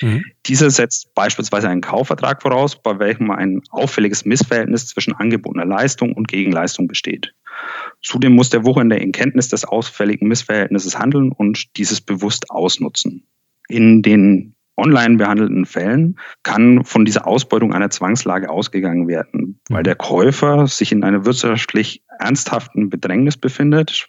Mhm. 0.00 0.24
Dieser 0.46 0.70
setzt 0.70 1.14
beispielsweise 1.14 1.68
einen 1.68 1.80
Kaufvertrag 1.80 2.42
voraus, 2.42 2.80
bei 2.80 2.98
welchem 2.98 3.30
ein 3.30 3.62
auffälliges 3.70 4.24
Missverhältnis 4.24 4.86
zwischen 4.86 5.14
angebotener 5.14 5.66
Leistung 5.66 6.12
und 6.12 6.28
Gegenleistung 6.28 6.86
besteht. 6.86 7.34
Zudem 8.02 8.34
muss 8.34 8.50
der 8.50 8.64
Wuchernde 8.64 8.96
in 8.96 9.12
Kenntnis 9.12 9.48
des 9.48 9.64
auffälligen 9.64 10.28
Missverhältnisses 10.28 10.98
handeln 10.98 11.32
und 11.32 11.76
dieses 11.76 12.00
bewusst 12.00 12.50
ausnutzen. 12.50 13.26
In 13.70 14.02
den 14.02 14.54
online 14.76 15.16
behandelten 15.16 15.66
Fällen 15.66 16.18
kann 16.42 16.84
von 16.84 17.04
dieser 17.04 17.26
Ausbeutung 17.26 17.72
einer 17.72 17.90
Zwangslage 17.90 18.50
ausgegangen 18.50 19.06
werden, 19.06 19.60
weil 19.68 19.82
der 19.82 19.94
Käufer 19.94 20.66
sich 20.66 20.90
in 20.90 21.04
einer 21.04 21.24
wirtschaftlich 21.24 22.02
ernsthaften 22.18 22.90
Bedrängnis 22.90 23.36
befindet, 23.36 24.08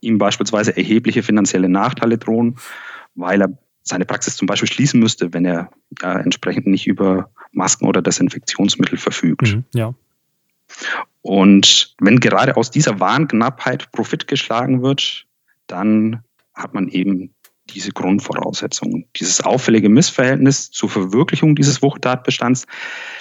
ihm 0.00 0.18
beispielsweise 0.18 0.76
erhebliche 0.76 1.22
finanzielle 1.22 1.68
Nachteile 1.68 2.18
drohen, 2.18 2.58
weil 3.14 3.42
er 3.42 3.58
seine 3.82 4.04
Praxis 4.04 4.36
zum 4.36 4.46
Beispiel 4.46 4.68
schließen 4.68 5.00
müsste, 5.00 5.32
wenn 5.32 5.44
er 5.44 5.70
ja, 6.02 6.18
entsprechend 6.20 6.66
nicht 6.66 6.86
über 6.86 7.30
Masken 7.52 7.86
oder 7.86 8.02
Desinfektionsmittel 8.02 8.98
verfügt. 8.98 9.54
Mhm, 9.54 9.64
ja. 9.74 9.94
Und 11.22 11.94
wenn 12.00 12.20
gerade 12.20 12.56
aus 12.56 12.70
dieser 12.70 13.00
Warenknappheit 13.00 13.90
Profit 13.92 14.28
geschlagen 14.28 14.82
wird, 14.82 15.26
dann 15.66 16.22
hat 16.54 16.74
man 16.74 16.88
eben 16.88 17.34
diese 17.74 17.92
Grundvoraussetzungen. 17.92 19.06
Dieses 19.16 19.42
auffällige 19.42 19.88
Missverhältnis 19.88 20.70
zur 20.70 20.88
Verwirklichung 20.88 21.54
dieses 21.54 21.82
Wuchertatbestands 21.82 22.66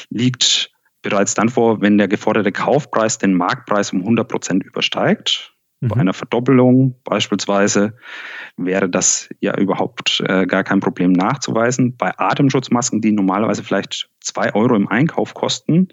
liegt 0.10 0.72
bereits 1.02 1.34
dann 1.34 1.50
vor, 1.50 1.82
wenn 1.82 1.98
der 1.98 2.08
geforderte 2.08 2.52
Kaufpreis 2.52 3.18
den 3.18 3.34
Marktpreis 3.34 3.94
um 3.94 4.02
100 4.02 4.28
Prozent 4.28 4.64
übersteigt. 4.64 5.54
Mhm. 5.82 5.88
Bei 5.88 5.96
einer 5.98 6.14
Verdoppelung 6.14 6.96
beispielsweise 7.04 7.94
wäre 8.58 8.90
das 8.90 9.30
ja 9.40 9.58
überhaupt 9.58 10.22
äh, 10.28 10.46
gar 10.46 10.64
kein 10.64 10.82
Problem 10.82 11.14
nachzuweisen. 11.14 11.96
Bei 11.96 12.18
Atemschutzmasken, 12.18 13.02
die 13.02 13.12
normalerweise 13.12 13.64
vielleicht 13.64 14.10
zwei 14.20 14.54
Euro 14.54 14.76
im 14.76 14.90
Einkauf 14.90 15.34
kosten 15.34 15.90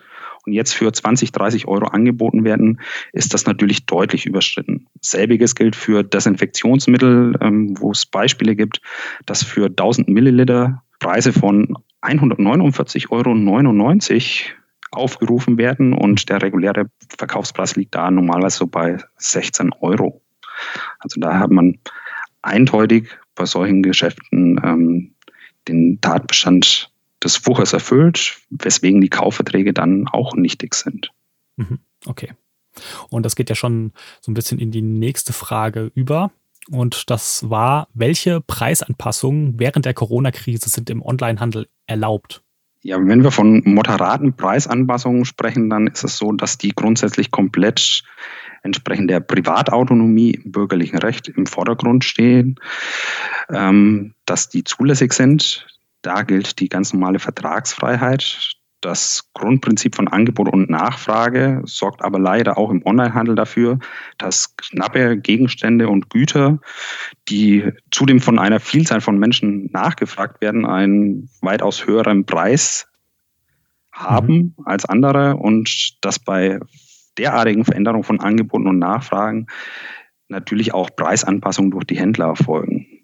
und 0.47 0.53
jetzt 0.53 0.73
für 0.73 0.93
20, 0.93 1.33
30 1.33 1.67
Euro 1.67 1.87
angeboten 1.87 2.45
werden, 2.45 2.81
ist 3.13 3.35
das 3.35 3.47
natürlich 3.47 3.87
deutlich 3.87 4.27
überschritten. 4.27 4.87
Selbiges 5.01 5.55
gilt 5.55 5.77
für 5.77 6.03
Desinfektionsmittel, 6.03 7.37
ähm, 7.41 7.75
wo 7.79 7.91
es 7.91 8.07
Beispiele 8.07 8.57
gibt, 8.57 8.81
dass 9.27 9.43
für 9.43 9.67
1000 9.67 10.09
Milliliter 10.09 10.83
Preise 11.01 11.33
von 11.33 11.77
149,99 12.03 13.11
Euro 13.11 13.35
aufgerufen 14.93 15.59
werden 15.59 15.93
und 15.93 16.29
der 16.29 16.41
reguläre 16.43 16.87
Verkaufspreis 17.19 17.77
liegt 17.77 17.95
da 17.95 18.11
normalerweise 18.11 18.59
so 18.59 18.67
bei 18.67 18.99
16 19.17 19.73
Euro. 19.81 20.23
Also 21.01 21.21
da 21.21 21.39
hat 21.39 21.51
man 21.51 21.79
eindeutig 22.43 23.09
bei 23.35 23.45
solchen 23.45 23.83
Geschäften 23.83 24.61
ähm, 24.65 25.15
den 25.69 26.01
Tatbestand 26.01 26.91
des 27.27 27.47
Wuchers 27.47 27.73
erfüllt, 27.73 28.39
weswegen 28.51 29.01
die 29.01 29.11
Kaufverträge 29.11 29.73
dann 29.73 30.09
auch 30.09 30.35
nichtig 30.35 30.75
sind. 30.75 31.11
Mhm. 31.57 31.81
Okay. 32.07 32.33
Und 33.11 33.25
das 33.25 33.37
geht 33.37 33.49
ja 33.49 33.57
schon 33.57 33.93
so 34.21 34.31
ein 34.31 34.35
bisschen 34.35 34.59
in 34.59 34.71
die 34.71 34.83
nächste 34.83 35.33
Frage 35.33 35.91
über. 35.95 36.31
Und 36.71 37.11
das 37.11 37.49
war, 37.49 37.89
welche 37.95 38.41
Preisanpassungen 38.41 39.59
während 39.59 39.85
der 39.85 39.95
Corona-Krise 39.95 40.69
sind 40.69 40.91
im 40.91 41.03
Onlinehandel 41.03 41.69
erlaubt? 41.87 42.43
Ja, 42.83 42.99
wenn 43.01 43.23
wir 43.23 43.31
von 43.31 43.63
moderaten 43.65 44.35
Preisanpassungen 44.35 45.25
sprechen, 45.25 45.71
dann 45.71 45.87
ist 45.87 46.05
es 46.05 46.19
so, 46.19 46.33
dass 46.33 46.59
die 46.59 46.71
grundsätzlich 46.71 47.31
komplett 47.31 48.03
entsprechend 48.63 49.11
der 49.11 49.21
Privatautonomie 49.21 50.33
im 50.33 50.53
bürgerlichen 50.53 50.99
Recht 50.99 51.29
im 51.29 51.47
Vordergrund 51.47 52.05
stehen, 52.05 52.61
ähm, 53.49 54.15
dass 54.25 54.49
die 54.49 54.65
zulässig 54.65 55.13
sind. 55.13 55.67
Da 56.07 56.23
gilt 56.23 56.61
die 56.61 56.69
ganz 56.69 56.93
normale 56.93 57.19
Vertragsfreiheit. 57.19 58.55
Das 58.81 59.29
Grundprinzip 59.35 59.97
von 59.97 60.07
Angebot 60.07 60.49
und 60.49 60.71
Nachfrage 60.71 61.63
sorgt 61.65 62.01
aber 62.05 62.21
leider 62.21 62.59
auch 62.59 62.71
im 62.71 62.87
Onlinehandel 62.87 63.35
dafür, 63.35 63.81
dass 64.17 64.57
knappe 64.57 65.17
Gegenstände 65.17 65.89
und 65.89 66.09
Güter, 66.09 66.61
die 67.29 67.73
zudem 67.91 68.21
von 68.21 68.39
einer 68.39 68.61
Vielzahl 68.61 69.01
von 69.01 69.19
Menschen 69.19 69.69
nachgefragt 69.73 70.41
werden, 70.41 70.65
einen 70.65 71.29
weitaus 71.41 71.89
höheren 71.89 72.25
Preis 72.25 72.87
haben 73.91 74.55
mhm. 74.57 74.65
als 74.65 74.85
andere 74.85 75.35
und 75.35 75.99
dass 76.03 76.21
bei 76.21 76.61
derartigen 77.19 77.65
Veränderungen 77.65 78.05
von 78.05 78.21
Angeboten 78.21 78.69
und 78.69 78.79
Nachfragen 78.79 79.49
natürlich 80.29 80.73
auch 80.73 80.89
Preisanpassungen 80.95 81.73
durch 81.73 81.85
die 81.85 81.99
Händler 81.99 82.27
erfolgen. 82.27 82.96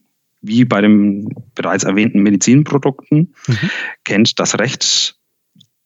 Wie 0.42 0.64
bei 0.64 0.80
den 0.80 1.28
bereits 1.54 1.84
erwähnten 1.84 2.22
Medizinprodukten 2.22 3.34
mhm. 3.46 3.70
kennt 4.04 4.38
das 4.38 4.58
Recht 4.58 5.16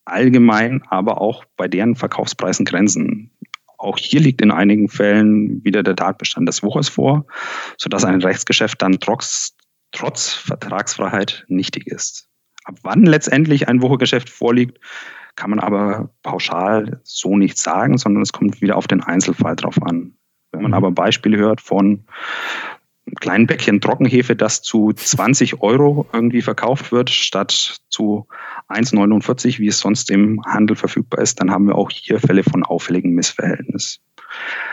allgemein, 0.06 0.82
aber 0.88 1.20
auch 1.20 1.44
bei 1.56 1.68
deren 1.68 1.94
Verkaufspreisen 1.94 2.64
Grenzen. 2.64 3.30
Auch 3.78 3.98
hier 3.98 4.20
liegt 4.20 4.40
in 4.40 4.50
einigen 4.50 4.88
Fällen 4.88 5.62
wieder 5.62 5.82
der 5.82 5.96
Tatbestand 5.96 6.48
des 6.48 6.62
Wuchers 6.62 6.88
vor, 6.88 7.26
sodass 7.76 8.04
ein 8.04 8.22
Rechtsgeschäft 8.22 8.80
dann 8.80 8.98
trotz, 9.00 9.54
trotz 9.92 10.32
Vertragsfreiheit 10.32 11.44
nichtig 11.48 11.86
ist. 11.86 12.28
Ab 12.64 12.78
wann 12.82 13.04
letztendlich 13.04 13.68
ein 13.68 13.82
Wuchergeschäft 13.82 14.30
vorliegt, 14.30 14.80
kann 15.36 15.50
man 15.50 15.60
aber 15.60 16.10
pauschal 16.22 17.00
so 17.04 17.36
nicht 17.36 17.58
sagen, 17.58 17.98
sondern 17.98 18.22
es 18.22 18.32
kommt 18.32 18.62
wieder 18.62 18.76
auf 18.76 18.86
den 18.86 19.02
Einzelfall 19.02 19.54
drauf 19.54 19.80
an. 19.82 20.14
Wenn 20.50 20.62
man 20.62 20.70
mhm. 20.70 20.76
aber 20.76 20.90
Beispiele 20.90 21.36
hört 21.36 21.60
von 21.60 22.06
kleinen 23.20 23.46
Päckchen 23.46 23.80
Trockenhefe, 23.80 24.34
das 24.34 24.62
zu 24.62 24.92
20 24.92 25.62
Euro 25.62 26.06
irgendwie 26.12 26.42
verkauft 26.42 26.92
wird, 26.92 27.10
statt 27.10 27.78
zu 27.88 28.26
1,49, 28.68 29.58
wie 29.58 29.68
es 29.68 29.78
sonst 29.78 30.10
im 30.10 30.42
Handel 30.44 30.76
verfügbar 30.76 31.20
ist, 31.20 31.40
dann 31.40 31.50
haben 31.50 31.66
wir 31.66 31.76
auch 31.76 31.90
hier 31.90 32.18
Fälle 32.18 32.42
von 32.42 32.64
auffälligem 32.64 33.12
Missverhältnis. 33.12 34.00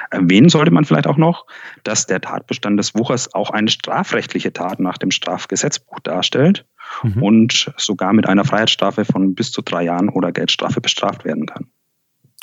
Erwähnen 0.10 0.50
sollte 0.50 0.72
man 0.72 0.86
vielleicht 0.86 1.08
auch 1.08 1.18
noch, 1.18 1.46
dass 1.84 2.06
der 2.06 2.22
Tatbestand 2.22 2.80
des 2.80 2.96
Wuchers 2.96 3.34
auch 3.34 3.50
eine 3.50 3.70
strafrechtliche 3.70 4.52
Tat 4.52 4.80
nach 4.80 4.98
dem 4.98 5.12
Strafgesetzbuch 5.12 6.00
darstellt 6.00 6.66
mhm. 7.04 7.24
und 7.24 7.74
sogar 7.78 8.14
mit 8.14 8.28
einer 8.28 8.46
Freiheitsstrafe 8.46 9.06
von 9.06 9.36
bis 9.36 9.52
zu 9.52 9.62
drei 9.62 9.84
Jahren 9.84 10.10
oder 10.10 10.32
Geldstrafe 10.32 10.82
bestraft 10.82 11.24
werden 11.24 11.46
kann. 11.46 11.68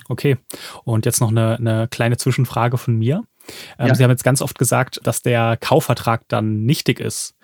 Okay, 0.09 0.39
und 0.85 1.07
jetzt 1.07 1.21
noch 1.21 1.31
eine, 1.31 1.57
eine 1.57 1.89
kleine 1.89 2.17
Zwischenfrage 2.17 2.79
von 2.79 2.97
mir. 2.97 3.23
Ähm, 3.79 3.89
ja. 3.89 3.95
Sie 3.95 4.03
haben 4.03 4.11
jetzt 4.11 4.25
ganz 4.25 4.43
oft 4.43 4.59
gesagt, 4.59 5.01
dass 5.05 5.23
der 5.23 5.57
Kaufvertrag 5.61 6.29
dann 6.29 6.65
nichtig 6.65 7.01
ist. 7.01 7.35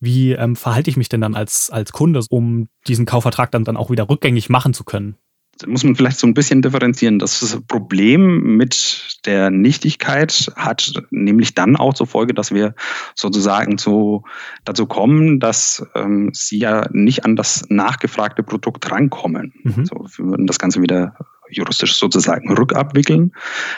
Wie 0.00 0.32
ähm, 0.32 0.56
verhalte 0.56 0.90
ich 0.90 0.96
mich 0.96 1.08
denn 1.08 1.20
dann 1.20 1.34
als, 1.34 1.70
als 1.70 1.92
Kunde, 1.92 2.20
um 2.30 2.68
diesen 2.86 3.06
Kaufvertrag 3.06 3.50
dann, 3.50 3.64
dann 3.64 3.76
auch 3.76 3.90
wieder 3.90 4.08
rückgängig 4.08 4.48
machen 4.48 4.74
zu 4.74 4.84
können? 4.84 5.16
Da 5.58 5.68
muss 5.68 5.84
man 5.84 5.96
vielleicht 5.96 6.18
so 6.18 6.26
ein 6.26 6.34
bisschen 6.34 6.60
differenzieren. 6.60 7.18
Das 7.18 7.58
Problem 7.66 8.56
mit 8.56 9.18
der 9.24 9.50
Nichtigkeit 9.50 10.52
hat 10.54 10.92
nämlich 11.10 11.54
dann 11.54 11.76
auch 11.76 11.94
zur 11.94 12.06
Folge, 12.06 12.34
dass 12.34 12.52
wir 12.52 12.74
sozusagen 13.14 13.78
zu, 13.78 14.24
dazu 14.64 14.86
kommen, 14.86 15.40
dass 15.40 15.86
ähm, 15.94 16.30
sie 16.34 16.58
ja 16.58 16.86
nicht 16.92 17.24
an 17.24 17.36
das 17.36 17.64
nachgefragte 17.70 18.42
Produkt 18.42 18.90
rankommen. 18.90 19.54
Mhm. 19.62 19.74
Also 19.78 20.06
wir 20.18 20.26
würden 20.26 20.46
das 20.46 20.58
Ganze 20.58 20.82
wieder 20.82 21.16
juristisch 21.48 21.96
sozusagen 21.96 22.52
rückabwickeln. 22.52 23.32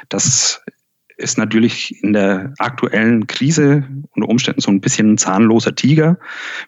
Das 0.09 0.63
ist 1.19 1.37
natürlich 1.37 2.03
in 2.03 2.13
der 2.13 2.55
aktuellen 2.59 3.27
Krise 3.27 3.85
unter 4.15 4.29
Umständen 4.29 4.61
so 4.61 4.71
ein 4.71 4.81
bisschen 4.81 5.13
ein 5.13 5.19
zahnloser 5.19 5.75
Tiger, 5.75 6.19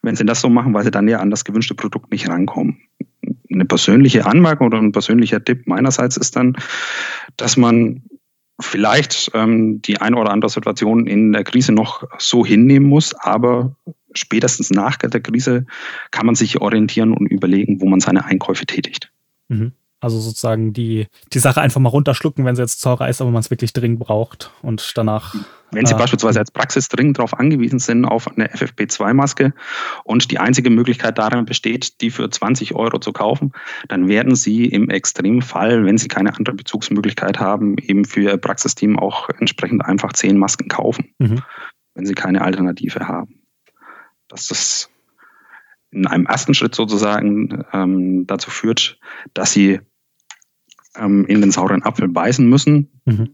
wenn 0.02 0.16
sie 0.16 0.26
das 0.26 0.40
so 0.40 0.48
machen, 0.48 0.74
weil 0.74 0.84
sie 0.84 0.90
dann 0.90 1.08
ja 1.08 1.20
an 1.20 1.30
das 1.30 1.44
gewünschte 1.44 1.74
Produkt 1.74 2.10
nicht 2.10 2.28
rankommen. 2.28 2.80
Eine 3.52 3.64
persönliche 3.64 4.26
Anmerkung 4.26 4.66
oder 4.66 4.78
ein 4.78 4.92
persönlicher 4.92 5.42
Tipp 5.42 5.66
meinerseits 5.66 6.16
ist 6.16 6.36
dann, 6.36 6.56
dass 7.36 7.56
man 7.56 8.02
vielleicht 8.60 9.30
ähm, 9.34 9.80
die 9.82 10.00
eine 10.00 10.16
oder 10.16 10.30
andere 10.30 10.50
Situation 10.50 11.06
in 11.06 11.32
der 11.32 11.44
Krise 11.44 11.72
noch 11.72 12.04
so 12.18 12.44
hinnehmen 12.44 12.88
muss, 12.88 13.14
aber 13.14 13.76
spätestens 14.14 14.70
nach 14.70 14.96
der 14.96 15.20
Krise 15.20 15.64
kann 16.10 16.26
man 16.26 16.34
sich 16.34 16.60
orientieren 16.60 17.12
und 17.12 17.26
überlegen, 17.26 17.80
wo 17.80 17.88
man 17.88 18.00
seine 18.00 18.24
Einkäufe 18.24 18.66
tätigt. 18.66 19.12
Mhm. 19.48 19.72
Also 20.00 20.18
sozusagen 20.18 20.72
die, 20.72 21.08
die 21.32 21.38
Sache 21.38 21.60
einfach 21.60 21.80
mal 21.80 21.90
runterschlucken, 21.90 22.44
wenn 22.46 22.56
sie 22.56 22.62
jetzt 22.62 22.80
teurer 22.80 23.08
ist, 23.08 23.20
aber 23.20 23.30
man 23.30 23.40
es 23.40 23.50
wirklich 23.50 23.74
dringend 23.74 24.00
braucht 24.00 24.50
und 24.62 24.96
danach. 24.96 25.34
Wenn 25.72 25.86
Sie 25.86 25.94
äh, 25.94 25.98
beispielsweise 25.98 26.40
als 26.40 26.50
Praxis 26.50 26.88
dringend 26.88 27.18
darauf 27.18 27.38
angewiesen 27.38 27.78
sind, 27.78 28.04
auf 28.04 28.26
eine 28.26 28.48
FFP2-Maske 28.48 29.52
und 30.04 30.30
die 30.30 30.38
einzige 30.38 30.70
Möglichkeit 30.70 31.18
darin 31.18 31.44
besteht, 31.44 32.00
die 32.00 32.10
für 32.10 32.28
20 32.28 32.74
Euro 32.74 32.98
zu 32.98 33.12
kaufen, 33.12 33.52
dann 33.88 34.08
werden 34.08 34.34
Sie 34.34 34.64
im 34.64 34.88
Extremfall, 34.88 35.84
wenn 35.84 35.98
Sie 35.98 36.08
keine 36.08 36.34
andere 36.34 36.56
Bezugsmöglichkeit 36.56 37.38
haben, 37.38 37.76
eben 37.78 38.04
für 38.04 38.22
Ihr 38.22 38.36
Praxisteam 38.38 38.98
auch 38.98 39.28
entsprechend 39.28 39.84
einfach 39.84 40.12
10 40.12 40.38
Masken 40.38 40.68
kaufen, 40.68 41.14
mhm. 41.18 41.42
wenn 41.94 42.06
Sie 42.06 42.14
keine 42.14 42.42
Alternative 42.42 43.06
haben. 43.06 43.42
Das 44.28 44.50
ist 44.50 44.90
in 45.90 46.06
einem 46.06 46.26
ersten 46.26 46.54
Schritt 46.54 46.74
sozusagen 46.74 47.64
ähm, 47.72 48.26
dazu 48.26 48.50
führt, 48.50 48.98
dass 49.34 49.52
sie 49.52 49.80
ähm, 50.96 51.24
in 51.26 51.40
den 51.40 51.50
sauren 51.50 51.82
Apfel 51.82 52.08
beißen 52.08 52.48
müssen. 52.48 53.00
Mhm. 53.04 53.32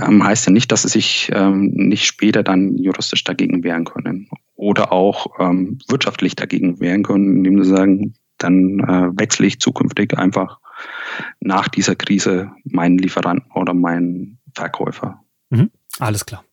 Ähm, 0.00 0.24
heißt 0.24 0.46
ja 0.46 0.52
nicht, 0.52 0.72
dass 0.72 0.82
sie 0.82 0.88
sich 0.88 1.30
ähm, 1.34 1.70
nicht 1.74 2.06
später 2.06 2.42
dann 2.42 2.76
juristisch 2.78 3.24
dagegen 3.24 3.62
wehren 3.62 3.84
können 3.84 4.28
oder 4.54 4.92
auch 4.92 5.26
ähm, 5.38 5.78
wirtschaftlich 5.88 6.34
dagegen 6.34 6.80
wehren 6.80 7.02
können, 7.02 7.36
indem 7.36 7.62
sie 7.62 7.68
sagen, 7.68 8.14
dann 8.38 8.80
äh, 8.80 9.18
wechsle 9.18 9.46
ich 9.46 9.60
zukünftig 9.60 10.16
einfach 10.16 10.60
nach 11.40 11.68
dieser 11.68 11.94
Krise 11.94 12.50
meinen 12.64 12.98
Lieferanten 12.98 13.50
oder 13.52 13.74
meinen 13.74 14.38
Verkäufer. 14.54 15.20
Mhm. 15.50 15.70
Alles 15.98 16.26
klar. 16.26 16.44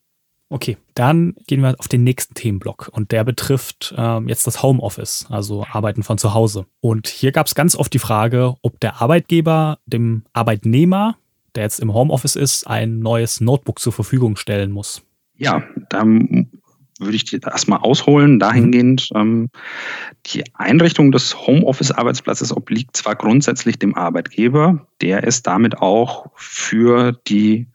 Okay, 0.52 0.76
dann 0.92 1.34
gehen 1.46 1.62
wir 1.62 1.76
auf 1.78 1.88
den 1.88 2.04
nächsten 2.04 2.34
Themenblock 2.34 2.90
und 2.92 3.10
der 3.10 3.24
betrifft 3.24 3.94
ähm, 3.96 4.28
jetzt 4.28 4.46
das 4.46 4.62
Homeoffice, 4.62 5.24
also 5.30 5.64
Arbeiten 5.64 6.02
von 6.02 6.18
zu 6.18 6.34
Hause. 6.34 6.66
Und 6.82 7.08
hier 7.08 7.32
gab 7.32 7.46
es 7.46 7.54
ganz 7.54 7.74
oft 7.74 7.90
die 7.94 7.98
Frage, 7.98 8.56
ob 8.60 8.78
der 8.78 9.00
Arbeitgeber 9.00 9.78
dem 9.86 10.24
Arbeitnehmer, 10.34 11.16
der 11.54 11.62
jetzt 11.62 11.80
im 11.80 11.94
Homeoffice 11.94 12.36
ist, 12.36 12.66
ein 12.66 12.98
neues 12.98 13.40
Notebook 13.40 13.78
zur 13.78 13.94
Verfügung 13.94 14.36
stellen 14.36 14.72
muss. 14.72 15.00
Ja, 15.38 15.62
da 15.88 16.04
würde 16.04 17.16
ich 17.16 17.32
erstmal 17.32 17.78
ausholen, 17.78 18.38
dahingehend, 18.38 19.08
ähm, 19.14 19.48
die 20.26 20.44
Einrichtung 20.52 21.12
des 21.12 21.34
Homeoffice-Arbeitsplatzes 21.46 22.54
obliegt 22.54 22.94
zwar 22.94 23.16
grundsätzlich 23.16 23.78
dem 23.78 23.94
Arbeitgeber, 23.94 24.86
der 25.00 25.24
ist 25.24 25.46
damit 25.46 25.78
auch 25.78 26.26
für 26.36 27.12
die 27.26 27.68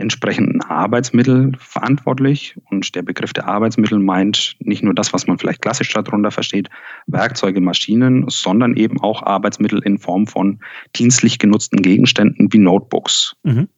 entsprechenden 0.00 0.62
Arbeitsmittel 0.62 1.52
verantwortlich. 1.58 2.56
Und 2.70 2.94
der 2.94 3.02
Begriff 3.02 3.32
der 3.32 3.46
Arbeitsmittel 3.46 3.98
meint 3.98 4.56
nicht 4.60 4.82
nur 4.82 4.94
das, 4.94 5.12
was 5.12 5.26
man 5.26 5.38
vielleicht 5.38 5.62
klassisch 5.62 5.92
darunter 5.92 6.30
versteht, 6.30 6.68
Werkzeuge, 7.06 7.60
Maschinen, 7.60 8.24
sondern 8.28 8.76
eben 8.76 9.00
auch 9.00 9.22
Arbeitsmittel 9.22 9.80
in 9.82 9.98
Form 9.98 10.26
von 10.26 10.60
dienstlich 10.96 11.38
genutzten 11.38 11.82
Gegenständen 11.82 12.52
wie 12.52 12.58
Notebooks. 12.58 13.36
Mhm. 13.42 13.68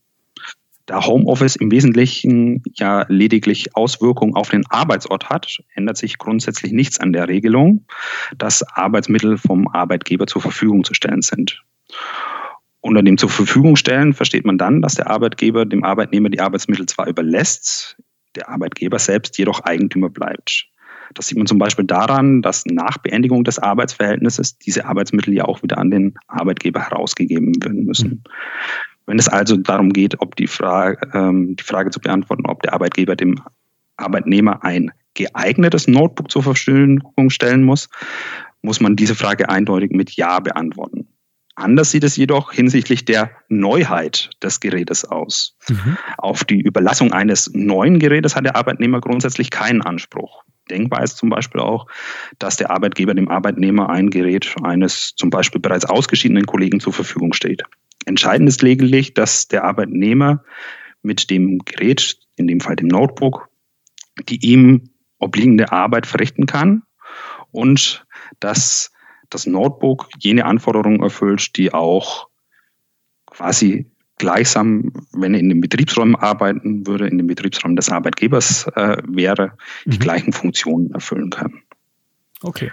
Da 0.86 1.06
Homeoffice 1.06 1.56
im 1.56 1.70
Wesentlichen 1.70 2.62
ja 2.74 3.04
lediglich 3.08 3.76
Auswirkungen 3.76 4.34
auf 4.34 4.50
den 4.50 4.66
Arbeitsort 4.68 5.30
hat, 5.30 5.58
ändert 5.74 5.96
sich 5.96 6.18
grundsätzlich 6.18 6.72
nichts 6.72 6.98
an 6.98 7.12
der 7.12 7.28
Regelung, 7.28 7.86
dass 8.36 8.62
Arbeitsmittel 8.62 9.38
vom 9.38 9.68
Arbeitgeber 9.68 10.26
zur 10.26 10.42
Verfügung 10.42 10.82
zu 10.82 10.94
stellen 10.94 11.22
sind. 11.22 11.62
Unter 12.82 13.02
dem 13.02 13.16
zur 13.16 13.30
Verfügung 13.30 13.76
stellen 13.76 14.12
versteht 14.12 14.44
man 14.44 14.58
dann, 14.58 14.82
dass 14.82 14.96
der 14.96 15.08
Arbeitgeber 15.08 15.64
dem 15.64 15.84
Arbeitnehmer 15.84 16.28
die 16.28 16.40
Arbeitsmittel 16.40 16.86
zwar 16.86 17.06
überlässt, 17.06 17.96
der 18.34 18.48
Arbeitgeber 18.48 18.98
selbst 18.98 19.38
jedoch 19.38 19.60
Eigentümer 19.60 20.10
bleibt. 20.10 20.66
Das 21.14 21.28
sieht 21.28 21.38
man 21.38 21.46
zum 21.46 21.58
Beispiel 21.58 21.84
daran, 21.84 22.42
dass 22.42 22.66
nach 22.66 22.98
Beendigung 22.98 23.44
des 23.44 23.58
Arbeitsverhältnisses 23.60 24.58
diese 24.58 24.84
Arbeitsmittel 24.84 25.32
ja 25.32 25.44
auch 25.44 25.62
wieder 25.62 25.78
an 25.78 25.90
den 25.90 26.14
Arbeitgeber 26.26 26.80
herausgegeben 26.80 27.54
werden 27.62 27.84
müssen. 27.84 28.24
Wenn 29.06 29.18
es 29.18 29.28
also 29.28 29.56
darum 29.56 29.92
geht, 29.92 30.20
ob 30.20 30.34
die 30.34 30.48
Frage, 30.48 30.98
ähm, 31.12 31.54
die 31.54 31.64
Frage 31.64 31.90
zu 31.90 32.00
beantworten, 32.00 32.46
ob 32.46 32.62
der 32.62 32.72
Arbeitgeber 32.72 33.14
dem 33.14 33.40
Arbeitnehmer 33.96 34.64
ein 34.64 34.90
geeignetes 35.14 35.86
Notebook 35.86 36.30
zur 36.30 36.42
Verfügung 36.42 37.30
stellen 37.30 37.62
muss, 37.62 37.88
muss 38.62 38.80
man 38.80 38.96
diese 38.96 39.14
Frage 39.14 39.48
eindeutig 39.48 39.90
mit 39.90 40.12
Ja 40.12 40.40
beantworten. 40.40 41.08
Anders 41.54 41.90
sieht 41.90 42.04
es 42.04 42.16
jedoch 42.16 42.52
hinsichtlich 42.52 43.04
der 43.04 43.30
Neuheit 43.48 44.30
des 44.42 44.60
Gerätes 44.60 45.04
aus. 45.04 45.56
Mhm. 45.68 45.98
Auf 46.16 46.44
die 46.44 46.60
Überlassung 46.60 47.12
eines 47.12 47.50
neuen 47.52 47.98
Gerätes 47.98 48.34
hat 48.34 48.44
der 48.44 48.56
Arbeitnehmer 48.56 49.00
grundsätzlich 49.00 49.50
keinen 49.50 49.82
Anspruch. 49.82 50.44
Denkbar 50.70 51.02
ist 51.02 51.16
zum 51.16 51.28
Beispiel 51.28 51.60
auch, 51.60 51.86
dass 52.38 52.56
der 52.56 52.70
Arbeitgeber 52.70 53.14
dem 53.14 53.28
Arbeitnehmer 53.28 53.90
ein 53.90 54.10
Gerät 54.10 54.54
eines 54.62 55.14
zum 55.16 55.28
Beispiel 55.28 55.60
bereits 55.60 55.84
ausgeschiedenen 55.84 56.46
Kollegen 56.46 56.80
zur 56.80 56.92
Verfügung 56.92 57.32
steht. 57.32 57.62
Entscheidend 58.06 58.48
ist 58.48 58.62
lediglich, 58.62 59.12
dass 59.12 59.48
der 59.48 59.64
Arbeitnehmer 59.64 60.42
mit 61.02 61.30
dem 61.30 61.58
Gerät, 61.64 62.16
in 62.36 62.46
dem 62.46 62.60
Fall 62.60 62.76
dem 62.76 62.88
Notebook, 62.88 63.48
die 64.28 64.44
ihm 64.44 64.90
obliegende 65.18 65.72
Arbeit 65.72 66.06
verrichten 66.06 66.46
kann 66.46 66.82
und 67.50 68.06
dass 68.40 68.91
das 69.34 69.46
Notebook 69.46 70.08
jene 70.18 70.44
Anforderungen 70.44 71.02
erfüllt, 71.02 71.56
die 71.56 71.72
auch 71.72 72.28
quasi 73.26 73.90
gleichsam, 74.18 74.92
wenn 75.12 75.34
er 75.34 75.40
in 75.40 75.48
den 75.48 75.60
Betriebsräumen 75.60 76.16
arbeiten 76.16 76.86
würde, 76.86 77.08
in 77.08 77.18
den 77.18 77.26
Betriebsräumen 77.26 77.76
des 77.76 77.90
Arbeitgebers 77.90 78.66
äh, 78.76 78.98
wäre, 79.06 79.52
die 79.84 79.96
mhm. 79.96 80.00
gleichen 80.00 80.32
Funktionen 80.32 80.92
erfüllen 80.92 81.30
kann. 81.30 81.62
Okay. 82.42 82.70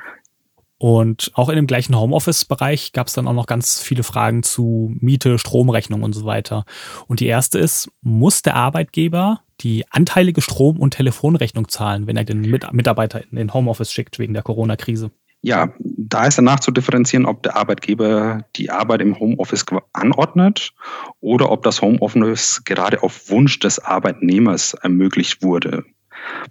Und 0.77 1.31
auch 1.33 1.49
in 1.49 1.57
dem 1.57 1.67
gleichen 1.67 1.97
Homeoffice-Bereich 1.97 2.93
gab 2.93 3.07
es 3.07 3.13
dann 3.13 3.27
auch 3.27 3.33
noch 3.33 3.47
ganz 3.47 3.81
viele 3.81 4.03
Fragen 4.03 4.43
zu 4.43 4.95
Miete, 4.99 5.37
Stromrechnung 5.37 6.03
und 6.03 6.13
so 6.13 6.23
weiter. 6.23 6.63
Und 7.07 7.19
die 7.19 7.25
erste 7.25 7.59
ist, 7.59 7.91
muss 8.01 8.41
der 8.43 8.55
Arbeitgeber 8.55 9.41
die 9.59 9.83
anteilige 9.91 10.41
Strom- 10.41 10.79
und 10.79 10.93
Telefonrechnung 10.93 11.67
zahlen, 11.67 12.07
wenn 12.07 12.15
er 12.15 12.23
den 12.23 12.41
Mitarbeiter 12.41 13.21
in 13.29 13.35
den 13.35 13.53
Homeoffice 13.53 13.91
schickt 13.91 14.19
wegen 14.19 14.33
der 14.33 14.43
Corona-Krise? 14.43 15.11
Ja, 15.41 15.73
da 15.79 16.25
ist 16.25 16.37
danach 16.37 16.59
zu 16.59 16.71
differenzieren, 16.71 17.25
ob 17.25 17.43
der 17.43 17.55
Arbeitgeber 17.55 18.43
die 18.57 18.69
Arbeit 18.69 19.01
im 19.01 19.17
Homeoffice 19.17 19.65
anordnet 19.93 20.73
oder 21.21 21.49
ob 21.49 21.63
das 21.63 21.81
Homeoffice 21.81 22.61
gerade 22.65 23.01
auf 23.03 23.29
Wunsch 23.29 23.59
des 23.59 23.79
Arbeitnehmers 23.79 24.73
ermöglicht 24.73 25.41
wurde. 25.41 25.85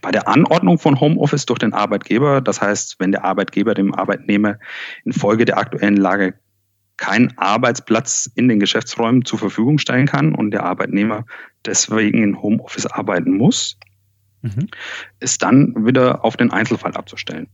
Bei 0.01 0.11
der 0.11 0.27
Anordnung 0.27 0.79
von 0.79 0.99
Homeoffice 0.99 1.45
durch 1.45 1.59
den 1.59 1.75
Arbeitgeber, 1.75 2.41
das 2.41 2.63
heißt, 2.63 2.97
wenn 2.99 3.13
der 3.13 3.25
Arbeitgeber 3.25 3.75
dem 3.75 3.95
Arbeitnehmer 3.95 4.59
infolge 5.05 5.45
der 5.45 5.59
aktuellen 5.59 5.99
Lage 5.99 6.35
keinen 6.97 7.37
Arbeitsplatz 7.37 8.31
in 8.35 8.49
den 8.49 8.59
Geschäftsräumen 8.59 9.25
zur 9.25 9.39
Verfügung 9.39 9.79
stellen 9.79 10.07
kann 10.07 10.35
und 10.35 10.51
der 10.51 10.65
Arbeitnehmer 10.65 11.27
deswegen 11.65 12.23
in 12.23 12.43
Homeoffice 12.43 12.87
arbeiten 12.87 13.37
muss, 13.37 13.77
mhm. 14.41 14.69
ist 15.21 15.43
dann 15.43 15.87
wieder 15.87 16.25
auf 16.25 16.37
den 16.37 16.51
Einzelfall 16.51 16.95
abzustellen. 16.95 17.49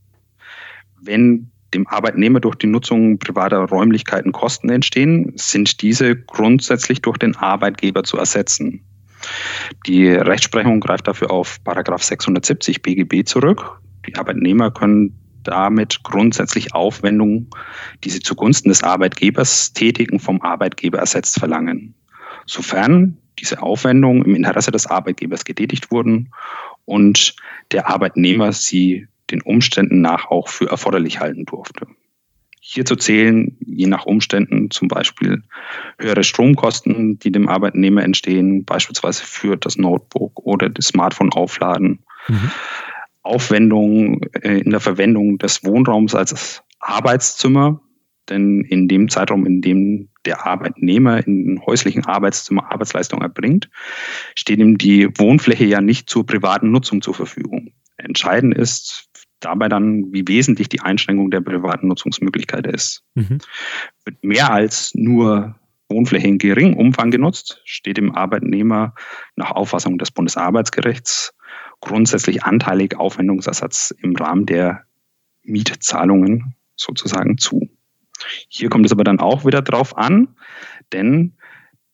Wenn 1.06 1.50
dem 1.74 1.86
Arbeitnehmer 1.86 2.40
durch 2.40 2.54
die 2.54 2.66
Nutzung 2.66 3.18
privater 3.18 3.58
Räumlichkeiten 3.58 4.32
Kosten 4.32 4.70
entstehen, 4.70 5.32
sind 5.36 5.82
diese 5.82 6.16
grundsätzlich 6.16 7.02
durch 7.02 7.18
den 7.18 7.36
Arbeitgeber 7.36 8.04
zu 8.04 8.16
ersetzen. 8.16 8.84
Die 9.86 10.08
Rechtsprechung 10.08 10.80
greift 10.80 11.08
dafür 11.08 11.30
auf 11.30 11.62
Paragraph 11.64 12.02
670 12.02 12.82
BGB 12.82 13.26
zurück. 13.26 13.80
Die 14.06 14.16
Arbeitnehmer 14.16 14.70
können 14.70 15.18
damit 15.42 16.02
grundsätzlich 16.04 16.74
Aufwendungen, 16.74 17.50
die 18.02 18.10
sie 18.10 18.20
zugunsten 18.20 18.70
des 18.70 18.82
Arbeitgebers 18.82 19.72
tätigen, 19.72 20.20
vom 20.20 20.40
Arbeitgeber 20.40 20.98
ersetzt 20.98 21.38
verlangen. 21.38 21.94
Sofern 22.46 23.18
diese 23.38 23.62
Aufwendungen 23.62 24.24
im 24.24 24.36
Interesse 24.36 24.70
des 24.70 24.86
Arbeitgebers 24.86 25.44
getätigt 25.44 25.90
wurden 25.90 26.30
und 26.84 27.34
der 27.72 27.88
Arbeitnehmer 27.88 28.52
sie 28.52 29.08
den 29.30 29.42
Umständen 29.42 30.00
nach 30.00 30.26
auch 30.26 30.48
für 30.48 30.68
erforderlich 30.70 31.20
halten 31.20 31.44
durfte. 31.44 31.86
Hierzu 32.60 32.96
zählen 32.96 33.58
je 33.60 33.86
nach 33.86 34.06
Umständen 34.06 34.70
zum 34.70 34.88
Beispiel 34.88 35.42
höhere 35.98 36.24
Stromkosten, 36.24 37.18
die 37.18 37.30
dem 37.30 37.46
Arbeitnehmer 37.46 38.02
entstehen, 38.02 38.64
beispielsweise 38.64 39.22
für 39.22 39.56
das 39.56 39.76
Notebook 39.76 40.40
oder 40.46 40.70
das 40.70 40.86
Smartphone 40.86 41.30
aufladen. 41.32 41.98
Mhm. 42.26 42.50
Aufwendungen 43.22 44.20
äh, 44.42 44.58
in 44.60 44.70
der 44.70 44.80
Verwendung 44.80 45.38
des 45.38 45.62
Wohnraums 45.64 46.14
als 46.14 46.62
Arbeitszimmer, 46.80 47.80
denn 48.30 48.62
in 48.62 48.88
dem 48.88 49.08
Zeitraum, 49.10 49.44
in 49.44 49.60
dem 49.60 50.08
der 50.24 50.46
Arbeitnehmer 50.46 51.26
in 51.26 51.60
häuslichen 51.66 52.06
Arbeitszimmer 52.06 52.72
Arbeitsleistung 52.72 53.20
erbringt, 53.20 53.68
steht 54.34 54.58
ihm 54.58 54.78
die 54.78 55.08
Wohnfläche 55.18 55.64
ja 55.64 55.80
nicht 55.80 56.08
zur 56.08 56.24
privaten 56.24 56.70
Nutzung 56.70 57.02
zur 57.02 57.14
Verfügung. 57.14 57.72
Entscheidend 57.96 58.56
ist 58.56 59.10
dabei 59.44 59.68
dann, 59.68 60.12
wie 60.12 60.26
wesentlich 60.26 60.68
die 60.68 60.80
Einschränkung 60.80 61.30
der 61.30 61.40
privaten 61.40 61.88
Nutzungsmöglichkeit 61.88 62.66
ist. 62.66 63.02
Mhm. 63.14 63.38
Wird 64.04 64.22
mehr 64.22 64.52
als 64.52 64.92
nur 64.94 65.56
Wohnfläche 65.88 66.28
in 66.28 66.38
geringem 66.38 66.76
Umfang 66.76 67.10
genutzt, 67.10 67.60
steht 67.64 67.98
dem 67.98 68.14
Arbeitnehmer 68.14 68.94
nach 69.36 69.50
Auffassung 69.50 69.98
des 69.98 70.10
Bundesarbeitsgerichts 70.10 71.34
grundsätzlich 71.80 72.44
anteilig 72.44 72.96
Aufwendungsersatz 72.96 73.94
im 73.98 74.16
Rahmen 74.16 74.46
der 74.46 74.84
Mietzahlungen 75.42 76.54
sozusagen 76.76 77.38
zu. 77.38 77.68
Hier 78.48 78.70
kommt 78.70 78.86
es 78.86 78.92
aber 78.92 79.04
dann 79.04 79.20
auch 79.20 79.44
wieder 79.44 79.60
drauf 79.60 79.96
an, 79.96 80.28
denn 80.92 81.34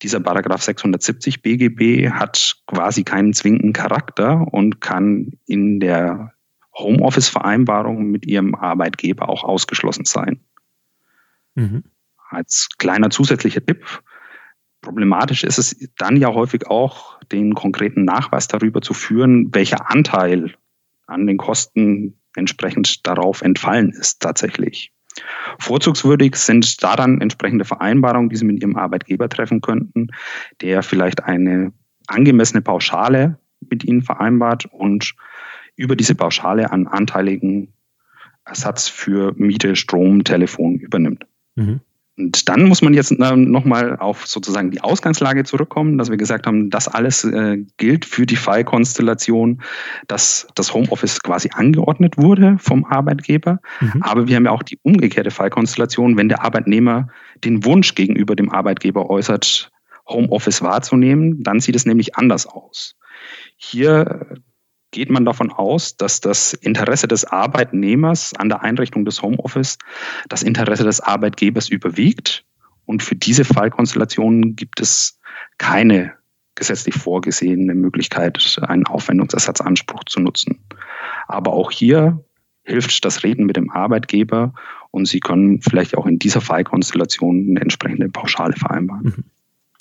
dieser 0.02 0.20
Paragraph 0.20 0.62
670 0.62 1.42
BGB 1.42 2.10
hat 2.10 2.56
quasi 2.66 3.04
keinen 3.04 3.34
zwingenden 3.34 3.72
Charakter 3.72 4.46
und 4.50 4.80
kann 4.80 5.32
in 5.46 5.80
der 5.80 6.32
Homeoffice-Vereinbarung 6.80 8.10
mit 8.10 8.26
ihrem 8.26 8.54
Arbeitgeber 8.54 9.28
auch 9.28 9.44
ausgeschlossen 9.44 10.04
sein. 10.04 10.40
Mhm. 11.54 11.84
Als 12.28 12.68
kleiner 12.78 13.10
zusätzlicher 13.10 13.64
Tipp, 13.64 13.84
problematisch 14.80 15.44
ist 15.44 15.58
es 15.58 15.76
dann 15.98 16.16
ja 16.16 16.32
häufig 16.32 16.66
auch, 16.66 17.20
den 17.24 17.54
konkreten 17.54 18.04
Nachweis 18.04 18.48
darüber 18.48 18.80
zu 18.80 18.94
führen, 18.94 19.54
welcher 19.54 19.90
Anteil 19.90 20.54
an 21.06 21.26
den 21.26 21.36
Kosten 21.36 22.20
entsprechend 22.36 23.06
darauf 23.06 23.42
entfallen 23.42 23.90
ist 23.90 24.20
tatsächlich. 24.20 24.92
Vorzugswürdig 25.58 26.36
sind 26.36 26.82
da 26.82 26.96
dann 26.96 27.20
entsprechende 27.20 27.64
Vereinbarungen, 27.64 28.30
die 28.30 28.36
Sie 28.36 28.44
mit 28.44 28.60
Ihrem 28.60 28.76
Arbeitgeber 28.76 29.28
treffen 29.28 29.60
könnten, 29.60 30.08
der 30.60 30.82
vielleicht 30.82 31.24
eine 31.24 31.72
angemessene 32.06 32.62
Pauschale 32.62 33.38
mit 33.68 33.84
Ihnen 33.84 34.02
vereinbart 34.02 34.66
und 34.66 35.14
über 35.80 35.96
diese 35.96 36.14
Pauschale 36.14 36.70
an 36.70 36.86
anteiligen 36.86 37.72
Ersatz 38.44 38.88
für 38.88 39.32
Miete, 39.36 39.76
Strom, 39.76 40.24
Telefon 40.24 40.76
übernimmt. 40.76 41.26
Mhm. 41.56 41.80
Und 42.18 42.50
dann 42.50 42.64
muss 42.64 42.82
man 42.82 42.92
jetzt 42.92 43.12
nochmal 43.12 43.96
auf 43.96 44.26
sozusagen 44.26 44.70
die 44.70 44.82
Ausgangslage 44.82 45.44
zurückkommen, 45.44 45.96
dass 45.96 46.10
wir 46.10 46.18
gesagt 46.18 46.46
haben, 46.46 46.68
das 46.68 46.86
alles 46.86 47.24
äh, 47.24 47.64
gilt 47.78 48.04
für 48.04 48.26
die 48.26 48.36
Fallkonstellation, 48.36 49.62
dass 50.06 50.46
das 50.54 50.74
Homeoffice 50.74 51.22
quasi 51.22 51.48
angeordnet 51.54 52.18
wurde 52.18 52.56
vom 52.58 52.84
Arbeitgeber. 52.84 53.60
Mhm. 53.80 54.02
Aber 54.02 54.28
wir 54.28 54.36
haben 54.36 54.44
ja 54.44 54.50
auch 54.50 54.62
die 54.62 54.78
umgekehrte 54.82 55.30
Fallkonstellation, 55.30 56.18
wenn 56.18 56.28
der 56.28 56.44
Arbeitnehmer 56.44 57.08
den 57.42 57.64
Wunsch 57.64 57.94
gegenüber 57.94 58.36
dem 58.36 58.50
Arbeitgeber 58.50 59.08
äußert, 59.08 59.70
Homeoffice 60.06 60.60
wahrzunehmen, 60.60 61.42
dann 61.42 61.60
sieht 61.60 61.76
es 61.76 61.86
nämlich 61.86 62.16
anders 62.16 62.46
aus. 62.46 62.96
Hier 63.56 64.26
geht 64.90 65.10
man 65.10 65.24
davon 65.24 65.50
aus, 65.50 65.96
dass 65.96 66.20
das 66.20 66.52
Interesse 66.52 67.08
des 67.08 67.24
Arbeitnehmers 67.24 68.34
an 68.34 68.48
der 68.48 68.62
Einrichtung 68.62 69.04
des 69.04 69.22
Homeoffice 69.22 69.78
das 70.28 70.42
Interesse 70.42 70.84
des 70.84 71.00
Arbeitgebers 71.00 71.68
überwiegt. 71.68 72.44
Und 72.86 73.02
für 73.02 73.14
diese 73.14 73.44
Fallkonstellationen 73.44 74.56
gibt 74.56 74.80
es 74.80 75.18
keine 75.58 76.14
gesetzlich 76.56 76.94
vorgesehene 76.94 77.74
Möglichkeit, 77.74 78.58
einen 78.62 78.86
Aufwendungsersatzanspruch 78.86 80.04
zu 80.04 80.20
nutzen. 80.20 80.58
Aber 81.28 81.52
auch 81.52 81.70
hier 81.70 82.22
hilft 82.64 83.04
das 83.04 83.22
Reden 83.22 83.46
mit 83.46 83.56
dem 83.56 83.70
Arbeitgeber 83.70 84.52
und 84.90 85.06
Sie 85.06 85.20
können 85.20 85.60
vielleicht 85.62 85.96
auch 85.96 86.06
in 86.06 86.18
dieser 86.18 86.40
Fallkonstellation 86.40 87.50
eine 87.50 87.60
entsprechende 87.60 88.08
Pauschale 88.08 88.54
vereinbaren. 88.54 89.04
Mhm. 89.04 89.24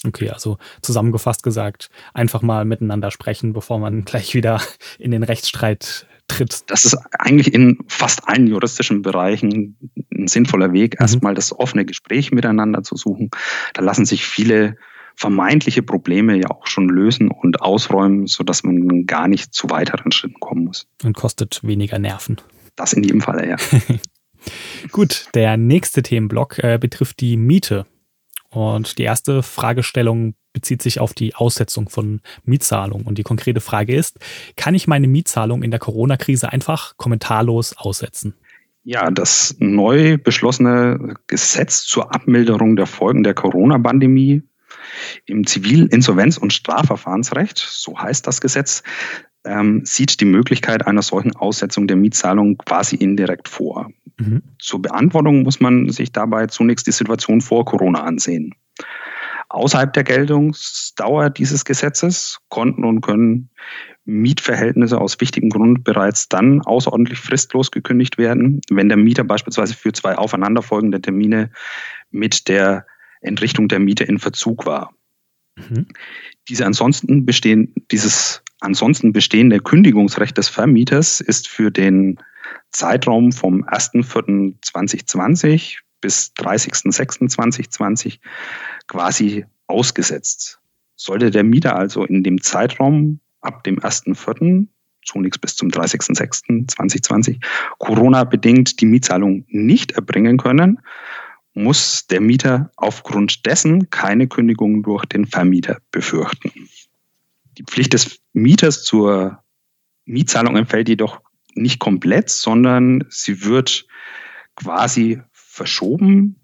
Okay, 0.05 0.29
also 0.29 0.57
zusammengefasst 0.81 1.43
gesagt, 1.43 1.89
einfach 2.13 2.41
mal 2.41 2.65
miteinander 2.65 3.11
sprechen, 3.11 3.53
bevor 3.53 3.79
man 3.79 4.05
gleich 4.05 4.33
wieder 4.33 4.61
in 4.97 5.11
den 5.11 5.23
Rechtsstreit 5.23 6.07
tritt. 6.27 6.69
Das 6.69 6.85
ist 6.85 6.95
eigentlich 7.17 7.53
in 7.53 7.79
fast 7.87 8.27
allen 8.27 8.47
juristischen 8.47 9.01
Bereichen 9.01 9.77
ein 10.13 10.27
sinnvoller 10.27 10.71
Weg, 10.73 10.99
mhm. 10.99 11.03
erstmal 11.03 11.33
das 11.33 11.57
offene 11.57 11.85
Gespräch 11.85 12.31
miteinander 12.31 12.83
zu 12.83 12.95
suchen. 12.95 13.29
Da 13.73 13.81
lassen 13.81 14.05
sich 14.05 14.25
viele 14.25 14.77
vermeintliche 15.15 15.83
Probleme 15.83 16.37
ja 16.37 16.49
auch 16.49 16.67
schon 16.67 16.87
lösen 16.87 17.29
und 17.29 17.61
ausräumen, 17.61 18.27
sodass 18.27 18.63
man 18.63 19.05
gar 19.05 19.27
nicht 19.27 19.53
zu 19.53 19.69
weiteren 19.69 20.13
Schritten 20.13 20.39
kommen 20.39 20.63
muss. 20.65 20.87
Und 21.03 21.13
kostet 21.13 21.59
weniger 21.61 21.99
Nerven. 21.99 22.37
Das 22.77 22.93
in 22.93 23.03
jedem 23.03 23.19
Fall, 23.19 23.45
ja. 23.45 23.57
Gut, 24.91 25.27
der 25.33 25.57
nächste 25.57 26.03
Themenblock 26.03 26.59
äh, 26.59 26.77
betrifft 26.79 27.19
die 27.19 27.35
Miete. 27.35 27.85
Und 28.49 28.97
die 28.97 29.03
erste 29.03 29.43
Fragestellung 29.43 30.33
bezieht 30.53 30.81
sich 30.81 30.99
auf 30.99 31.13
die 31.13 31.35
Aussetzung 31.35 31.89
von 31.89 32.21
Mietzahlungen. 32.43 33.05
Und 33.05 33.17
die 33.17 33.23
konkrete 33.23 33.61
Frage 33.61 33.95
ist, 33.95 34.17
kann 34.55 34.73
ich 34.73 34.87
meine 34.87 35.07
Mietzahlung 35.07 35.63
in 35.63 35.71
der 35.71 35.79
Corona-Krise 35.79 36.51
einfach 36.51 36.97
kommentarlos 36.97 37.77
aussetzen? 37.77 38.33
Ja, 38.83 39.11
das 39.11 39.55
neu 39.59 40.17
beschlossene 40.17 41.15
Gesetz 41.27 41.83
zur 41.83 42.13
Abmilderung 42.13 42.75
der 42.75 42.87
Folgen 42.87 43.23
der 43.23 43.35
Corona-Pandemie 43.35 44.41
im 45.25 45.45
Zivilinsolvenz- 45.45 46.39
und 46.39 46.53
Strafverfahrensrecht, 46.53 47.57
so 47.57 47.99
heißt 47.99 48.25
das 48.25 48.41
Gesetz, 48.41 48.83
ähm, 49.45 49.81
sieht 49.85 50.19
die 50.19 50.25
Möglichkeit 50.25 50.85
einer 50.85 51.01
solchen 51.01 51.35
Aussetzung 51.35 51.87
der 51.87 51.97
Mietzahlung 51.97 52.57
quasi 52.57 52.95
indirekt 52.95 53.47
vor. 53.47 53.89
Mhm. 54.17 54.43
Zur 54.59 54.81
Beantwortung 54.81 55.43
muss 55.43 55.59
man 55.59 55.89
sich 55.89 56.11
dabei 56.11 56.47
zunächst 56.47 56.87
die 56.87 56.91
Situation 56.91 57.41
vor 57.41 57.65
Corona 57.65 58.03
ansehen. 58.03 58.53
Außerhalb 59.49 59.91
der 59.93 60.03
Geltungsdauer 60.03 61.31
dieses 61.31 61.65
Gesetzes 61.65 62.39
konnten 62.49 62.83
und 62.83 63.01
können 63.01 63.49
Mietverhältnisse 64.05 64.99
aus 64.99 65.19
wichtigem 65.19 65.49
Grund 65.49 65.83
bereits 65.83 66.29
dann 66.29 66.61
außerordentlich 66.61 67.19
fristlos 67.19 67.71
gekündigt 67.71 68.17
werden, 68.17 68.61
wenn 68.69 68.89
der 68.89 68.97
Mieter 68.97 69.23
beispielsweise 69.23 69.75
für 69.75 69.91
zwei 69.93 70.15
aufeinanderfolgende 70.17 71.01
Termine 71.01 71.51
mit 72.11 72.47
der 72.47 72.85
Entrichtung 73.21 73.67
der 73.67 73.79
Miete 73.79 74.03
in 74.03 74.19
Verzug 74.19 74.65
war. 74.65 74.93
Mhm. 75.55 75.87
Diese 76.47 76.65
ansonsten 76.65 77.25
bestehen, 77.25 77.73
dieses 77.91 78.43
ansonsten 78.59 79.13
bestehende 79.13 79.59
Kündigungsrecht 79.59 80.37
des 80.37 80.49
Vermieters 80.49 81.21
ist 81.21 81.47
für 81.47 81.71
den 81.71 82.19
Zeitraum 82.71 83.31
vom 83.31 83.63
1.4.2020 83.65 85.77
bis 86.01 86.33
30.06.2020 86.37 88.19
quasi 88.87 89.45
ausgesetzt. 89.67 90.59
Sollte 90.95 91.29
der 91.31 91.43
Mieter 91.43 91.75
also 91.75 92.05
in 92.05 92.23
dem 92.23 92.41
Zeitraum 92.41 93.19
ab 93.41 93.63
dem 93.63 93.79
1.4., 93.79 94.67
zunächst 95.05 95.41
bis 95.41 95.55
zum 95.55 95.69
30.06.2020, 95.69 97.41
Corona-bedingt 97.79 98.81
die 98.81 98.85
Mietzahlung 98.85 99.45
nicht 99.47 99.93
erbringen 99.93 100.37
können, 100.37 100.79
muss 101.53 102.05
der 102.07 102.21
Mieter 102.21 102.71
aufgrund 102.75 103.45
dessen 103.45 103.89
keine 103.89 104.27
Kündigung 104.27 104.83
durch 104.83 105.05
den 105.05 105.25
Vermieter 105.25 105.79
befürchten. 105.91 106.51
Die 107.59 107.63
Pflicht 107.63 107.93
des 107.93 108.19
Mieters 108.33 108.83
zur 108.83 109.43
Mietzahlung 110.05 110.55
entfällt 110.55 110.89
jedoch 110.89 111.21
nicht 111.53 111.79
komplett, 111.79 112.29
sondern 112.29 113.05
sie 113.09 113.43
wird 113.43 113.85
quasi 114.55 115.21
verschoben, 115.33 116.37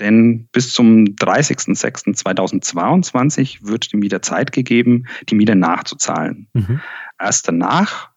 denn 0.00 0.48
bis 0.52 0.72
zum 0.72 1.04
30.06.2022 1.04 3.66
wird 3.66 3.92
dem 3.92 4.00
Mieter 4.00 4.20
Zeit 4.22 4.50
gegeben, 4.52 5.06
die 5.30 5.34
Miete 5.34 5.56
nachzuzahlen. 5.56 6.48
Mhm. 6.52 6.80
Erst 7.18 7.48
danach, 7.48 8.10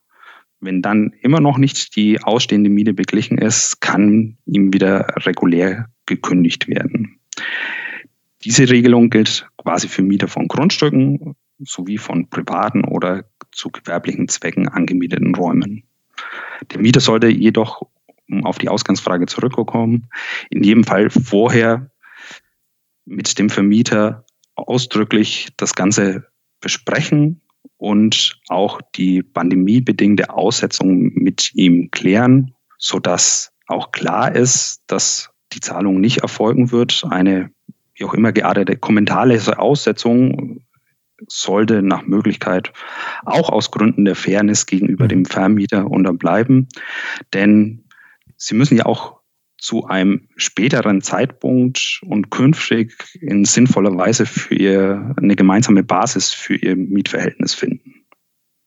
wenn 0.60 0.82
dann 0.82 1.14
immer 1.22 1.40
noch 1.40 1.58
nicht 1.58 1.96
die 1.96 2.22
ausstehende 2.22 2.70
Miete 2.70 2.94
beglichen 2.94 3.38
ist, 3.38 3.80
kann 3.80 4.38
ihm 4.46 4.74
wieder 4.74 5.16
regulär 5.26 5.88
gekündigt 6.06 6.68
werden. 6.68 7.22
Diese 8.44 8.70
Regelung 8.70 9.10
gilt 9.10 9.48
quasi 9.58 9.88
für 9.88 10.02
Mieter 10.02 10.28
von 10.28 10.50
Grundstücken 10.50 11.38
sowie 11.60 11.98
von 11.98 12.30
privaten 12.30 12.84
oder 12.84 13.26
zu 13.52 13.70
gewerblichen 13.70 14.28
Zwecken 14.28 14.68
angemieteten 14.68 15.36
Räumen. 15.36 15.84
Der 16.72 16.80
Mieter 16.80 17.00
sollte 17.00 17.28
jedoch, 17.28 17.82
um 18.30 18.46
auf 18.46 18.58
die 18.58 18.70
Ausgangsfrage 18.70 19.26
zurückzukommen, 19.26 20.10
in 20.50 20.64
jedem 20.64 20.84
Fall 20.84 21.10
vorher 21.10 21.90
mit 23.06 23.40
dem 23.40 23.50
Vermieter 23.50 24.26
ausdrücklich 24.56 25.50
das 25.58 25.74
Ganze 25.76 26.28
besprechen 26.60 27.42
und 27.78 28.40
auch 28.50 28.82
die 28.96 29.24
pandemiebedingte 29.24 30.30
Aussetzung 30.30 31.14
mit 31.14 31.54
ihm 31.54 31.92
klären, 31.92 32.54
sodass 32.78 33.54
auch 33.68 33.92
klar 33.92 34.36
ist, 34.36 34.82
dass 34.88 35.30
die 35.54 35.60
Zahlung 35.60 36.02
nicht 36.02 36.20
erfolgen 36.20 36.72
wird. 36.72 37.04
Eine 37.10 37.52
wie 37.96 38.06
auch 38.06 38.14
immer 38.14 38.32
geartete 38.32 38.78
kommentarlose 38.78 39.58
Aussetzung 39.58 40.62
sollte 41.28 41.82
nach 41.82 42.06
Möglichkeit 42.06 42.72
auch 43.26 43.50
aus 43.50 43.72
Gründen 43.72 44.06
der 44.06 44.16
Fairness 44.16 44.66
gegenüber 44.66 45.06
mhm. 45.06 45.10
dem 45.10 45.26
Vermieter 45.26 45.90
unterbleiben. 45.90 46.68
Denn 47.34 47.86
sie 48.36 48.56
müssen 48.56 48.78
ja 48.78 48.86
auch 48.86 49.18
zu 49.58 49.86
einem 49.86 50.28
späteren 50.36 51.02
Zeitpunkt 51.02 52.02
und 52.06 52.30
künftig 52.30 52.94
in 53.20 53.44
sinnvoller 53.46 53.98
Weise 53.98 54.26
für 54.26 54.54
ihr 54.54 55.16
eine 55.18 55.36
gemeinsame 55.36 55.84
Basis 55.84 56.32
für 56.32 56.56
ihr 56.56 56.76
Mietverhältnis 56.76 57.56
finden. 57.56 58.06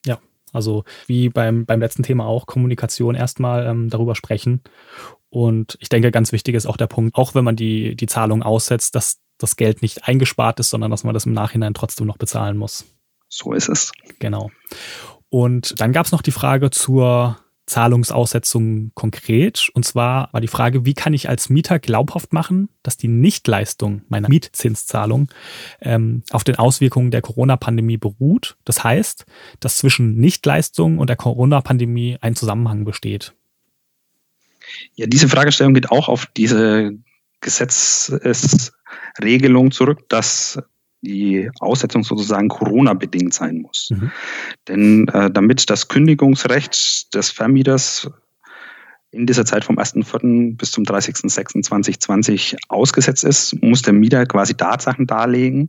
Ja, 0.04 0.18
also 0.52 0.84
wie 1.06 1.28
beim, 1.28 1.64
beim 1.64 1.80
letzten 1.80 2.02
Thema 2.02 2.26
auch, 2.26 2.46
Kommunikation 2.46 3.14
erstmal 3.14 3.66
ähm, 3.66 3.88
darüber 3.88 4.16
sprechen. 4.16 4.62
Und 5.28 5.78
ich 5.80 5.88
denke, 5.88 6.10
ganz 6.10 6.32
wichtig 6.32 6.56
ist 6.56 6.66
auch 6.66 6.76
der 6.76 6.88
Punkt, 6.88 7.14
auch 7.14 7.36
wenn 7.36 7.44
man 7.44 7.54
die, 7.54 7.94
die 7.94 8.06
Zahlung 8.06 8.42
aussetzt, 8.42 8.96
dass 8.96 9.20
das 9.40 9.56
Geld 9.56 9.82
nicht 9.82 10.06
eingespart 10.06 10.60
ist, 10.60 10.70
sondern 10.70 10.90
dass 10.90 11.04
man 11.04 11.14
das 11.14 11.26
im 11.26 11.32
Nachhinein 11.32 11.74
trotzdem 11.74 12.06
noch 12.06 12.18
bezahlen 12.18 12.56
muss. 12.56 12.84
So 13.28 13.52
ist 13.52 13.68
es. 13.68 13.92
Genau. 14.18 14.50
Und 15.28 15.80
dann 15.80 15.92
gab 15.92 16.06
es 16.06 16.12
noch 16.12 16.22
die 16.22 16.32
Frage 16.32 16.70
zur 16.70 17.38
Zahlungsaussetzung 17.70 18.90
konkret. 18.94 19.70
Und 19.74 19.84
zwar 19.84 20.28
war 20.32 20.40
die 20.40 20.48
Frage, 20.48 20.84
wie 20.84 20.94
kann 20.94 21.14
ich 21.14 21.28
als 21.28 21.48
Mieter 21.48 21.78
glaubhaft 21.78 22.32
machen, 22.32 22.68
dass 22.82 22.96
die 22.96 23.08
Nichtleistung 23.08 24.02
meiner 24.08 24.28
Mietzinszahlung 24.28 25.28
ähm, 25.80 26.24
auf 26.30 26.42
den 26.42 26.56
Auswirkungen 26.56 27.12
der 27.12 27.22
Corona-Pandemie 27.22 27.96
beruht. 27.96 28.56
Das 28.64 28.82
heißt, 28.82 29.24
dass 29.60 29.76
zwischen 29.76 30.16
Nichtleistung 30.16 30.98
und 30.98 31.08
der 31.08 31.16
Corona-Pandemie 31.16 32.18
ein 32.20 32.34
Zusammenhang 32.34 32.84
besteht. 32.84 33.34
Ja, 34.94 35.06
diese 35.06 35.28
Fragestellung 35.28 35.74
geht 35.74 35.90
auch 35.90 36.08
auf 36.08 36.26
diese 36.26 36.92
Gesetzesregelung 37.40 39.70
zurück, 39.70 40.08
dass 40.08 40.58
die 41.02 41.50
Aussetzung 41.60 42.04
sozusagen 42.04 42.48
Corona-bedingt 42.48 43.32
sein 43.32 43.62
muss. 43.62 43.88
Mhm. 43.90 44.10
Denn 44.68 45.08
äh, 45.08 45.30
damit 45.30 45.70
das 45.70 45.88
Kündigungsrecht 45.88 47.14
des 47.14 47.30
Vermieters 47.30 48.10
in 49.10 49.26
dieser 49.26 49.44
Zeit 49.44 49.64
vom 49.64 49.78
1.4. 49.78 50.56
bis 50.56 50.70
zum 50.70 50.84
30.06.2020 50.84 52.56
ausgesetzt 52.68 53.24
ist, 53.24 53.60
muss 53.62 53.82
der 53.82 53.92
Mieter 53.92 54.24
quasi 54.26 54.54
Tatsachen 54.54 55.06
darlegen, 55.06 55.68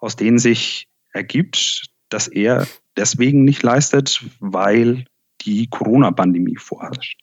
aus 0.00 0.16
denen 0.16 0.38
sich 0.38 0.88
ergibt, 1.12 1.86
dass 2.08 2.28
er 2.28 2.66
deswegen 2.96 3.44
nicht 3.44 3.62
leistet, 3.62 4.24
weil 4.40 5.04
die 5.42 5.68
Corona-Pandemie 5.68 6.56
vorherrscht. 6.56 7.20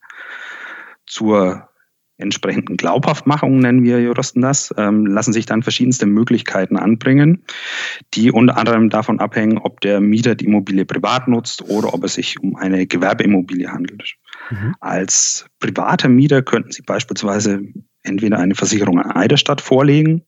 Zur 1.08 1.68
entsprechenden 2.18 2.78
Glaubhaftmachung, 2.78 3.60
nennen 3.60 3.84
wir 3.84 4.02
Juristen 4.02 4.42
das, 4.42 4.74
ähm, 4.78 5.06
lassen 5.06 5.34
sich 5.34 5.46
dann 5.46 5.64
verschiedenste 5.64 6.06
Möglichkeiten 6.06 6.78
anbringen, 6.78 7.44
die 8.14 8.32
unter 8.32 8.58
anderem 8.58 8.90
davon 8.90 9.20
abhängen, 9.20 9.58
ob 9.58 9.82
der 9.82 10.00
Mieter 10.00 10.36
die 10.36 10.46
Immobilie 10.46 10.86
privat 10.86 11.28
nutzt 11.28 11.64
oder 11.64 11.94
ob 11.94 12.04
es 12.04 12.14
sich 12.14 12.40
um 12.40 12.56
eine 12.56 12.88
Gewerbeimmobilie 12.88 13.70
handelt. 13.70 14.16
Mhm. 14.50 14.76
Als 14.80 15.48
privater 15.60 16.08
Mieter 16.08 16.42
könnten 16.42 16.72
Sie 16.72 16.84
beispielsweise 16.84 17.62
entweder 18.04 18.40
eine 18.40 18.56
Versicherung 18.56 19.00
an 19.00 19.12
Eiderstadt 19.12 19.62
vorlegen 19.62 20.24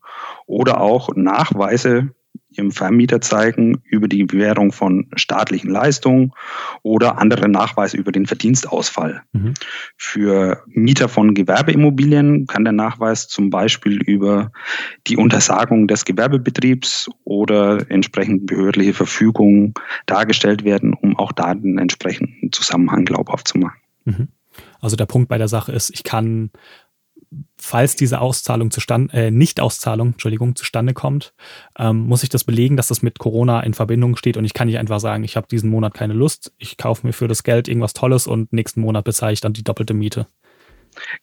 oder 0.46 0.82
auch 0.82 1.16
Nachweise 1.16 2.14
ihrem 2.50 2.72
Vermieter 2.72 3.22
zeigen 3.22 3.82
über 3.84 4.08
die 4.08 4.26
Gewährung 4.26 4.72
von 4.72 5.08
staatlichen 5.16 5.70
Leistungen 5.70 6.32
oder 6.82 7.18
andere 7.18 7.50
Nachweise 7.50 7.98
über 7.98 8.12
den 8.12 8.26
Verdienstausfall. 8.26 9.22
Mhm. 9.34 9.54
Für 9.98 10.64
Mieter 10.68 11.10
von 11.10 11.34
Gewerbeimmobilien 11.34 12.48
kann 12.48 12.64
der 12.64 12.74
Nachweis 12.74 13.28
zum 13.28 13.50
Beispiel 13.50 14.02
über 14.02 14.52
die 15.08 15.18
Untersagung 15.18 15.88
des 15.88 16.06
Gewerbebetriebs 16.06 17.10
oder 17.24 17.90
entsprechend 17.92 18.46
behördliche 18.48 18.94
Verfügungen 18.94 19.74
dargestellt 20.06 20.64
werden, 20.64 20.94
um 20.94 21.18
auch 21.18 21.32
da 21.32 21.54
den 21.54 21.78
entsprechenden 21.78 22.52
Zusammenhang 22.52 23.06
glaubhaft 23.06 23.48
zu 23.48 23.58
machen. 23.58 23.80
Mhm. 24.06 24.28
Also 24.80 24.96
der 24.96 25.06
Punkt 25.06 25.30
bei 25.30 25.38
der 25.38 25.48
Sache 25.48 25.72
ist, 25.72 25.92
ich 25.94 26.04
kann 26.04 26.52
falls 27.58 27.96
diese 27.96 28.22
Auszahlung 28.22 28.72
zustande, 28.72 29.14
äh, 29.14 29.32
Nicht-Auszahlung, 29.32 30.10
Entschuldigung, 30.10 30.56
zustande 30.56 30.94
kommt, 30.94 31.34
ähm, 31.78 32.00
muss 32.00 32.24
ich 32.24 32.30
das 32.30 32.44
belegen, 32.44 32.78
dass 32.78 32.88
das 32.88 33.02
mit 33.02 33.20
Corona 33.20 33.62
in 33.62 33.74
Verbindung 33.74 34.16
steht 34.16 34.38
und 34.38 34.46
ich 34.46 34.54
kann 34.54 34.68
nicht 34.68 34.78
einfach 34.78 35.00
sagen, 35.00 35.24
ich 35.24 35.36
habe 35.36 35.48
diesen 35.48 35.70
Monat 35.70 35.94
keine 35.94 36.14
Lust, 36.14 36.54
ich 36.58 36.78
kaufe 36.78 37.06
mir 37.06 37.14
für 37.14 37.28
das 37.28 37.44
Geld 37.44 37.68
irgendwas 37.68 37.94
Tolles 37.94 38.28
und 38.28 38.54
nächsten 38.54 38.82
Monat 38.82 39.06
bezahle 39.06 39.34
ich 39.34 39.42
dann 39.42 39.54
die 39.54 39.64
doppelte 39.64 39.94
Miete. 39.94 40.28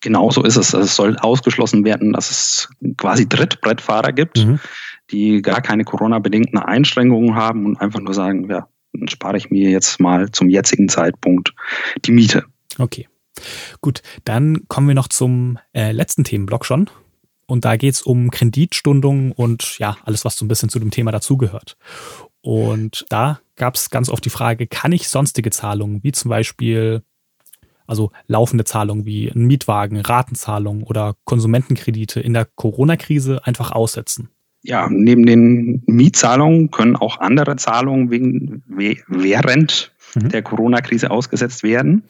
Genau 0.00 0.30
so 0.30 0.42
ist 0.42 0.56
es. 0.56 0.72
Es 0.72 0.94
soll 0.94 1.16
ausgeschlossen 1.16 1.84
werden, 1.84 2.12
dass 2.12 2.30
es 2.30 2.68
quasi 2.96 3.28
Drittbrettfahrer 3.28 4.12
gibt, 4.12 4.38
mhm. 4.38 4.60
die 5.10 5.42
gar 5.42 5.62
keine 5.62 5.84
Corona-bedingten 5.84 6.58
Einschränkungen 6.58 7.34
haben 7.34 7.66
und 7.66 7.80
einfach 7.80 8.00
nur 8.00 8.14
sagen, 8.14 8.48
ja, 8.48 8.68
dann 8.92 9.08
spare 9.08 9.36
ich 9.36 9.50
mir 9.50 9.70
jetzt 9.70 10.00
mal 10.00 10.30
zum 10.30 10.48
jetzigen 10.48 10.88
Zeitpunkt 10.88 11.52
die 12.04 12.12
Miete. 12.12 12.44
Okay. 12.78 13.08
Gut, 13.80 14.02
dann 14.24 14.66
kommen 14.68 14.88
wir 14.88 14.94
noch 14.94 15.08
zum 15.08 15.58
äh, 15.72 15.92
letzten 15.92 16.24
Themenblock 16.24 16.64
schon. 16.64 16.88
Und 17.46 17.64
da 17.64 17.76
geht 17.76 17.94
es 17.94 18.02
um 18.02 18.30
Kreditstundungen 18.30 19.32
und 19.32 19.78
ja, 19.78 19.96
alles, 20.04 20.24
was 20.24 20.36
so 20.36 20.44
ein 20.44 20.48
bisschen 20.48 20.70
zu 20.70 20.78
dem 20.78 20.90
Thema 20.90 21.12
dazugehört. 21.12 21.76
Und 22.40 23.06
da 23.10 23.40
gab 23.56 23.74
es 23.74 23.90
ganz 23.90 24.08
oft 24.08 24.24
die 24.24 24.30
Frage, 24.30 24.66
kann 24.66 24.92
ich 24.92 25.08
sonstige 25.08 25.50
Zahlungen, 25.50 26.02
wie 26.02 26.12
zum 26.12 26.28
Beispiel, 26.30 27.02
also 27.86 28.12
laufende 28.26 28.64
Zahlungen 28.64 29.04
wie 29.04 29.28
ein 29.28 29.44
Mietwagen, 29.44 30.00
Ratenzahlungen 30.00 30.84
oder 30.84 31.16
Konsumentenkredite 31.24 32.20
in 32.20 32.32
der 32.32 32.46
Corona-Krise 32.46 33.46
einfach 33.46 33.72
aussetzen? 33.72 34.30
Ja, 34.62 34.88
neben 34.90 35.26
den 35.26 35.82
Mietzahlungen 35.86 36.70
können 36.70 36.96
auch 36.96 37.18
andere 37.18 37.56
Zahlungen 37.56 38.10
wegen, 38.10 38.62
während 39.08 39.93
mhm. 40.14 40.28
der 40.28 40.42
Corona-Krise 40.42 41.10
ausgesetzt 41.10 41.62
werden. 41.62 42.04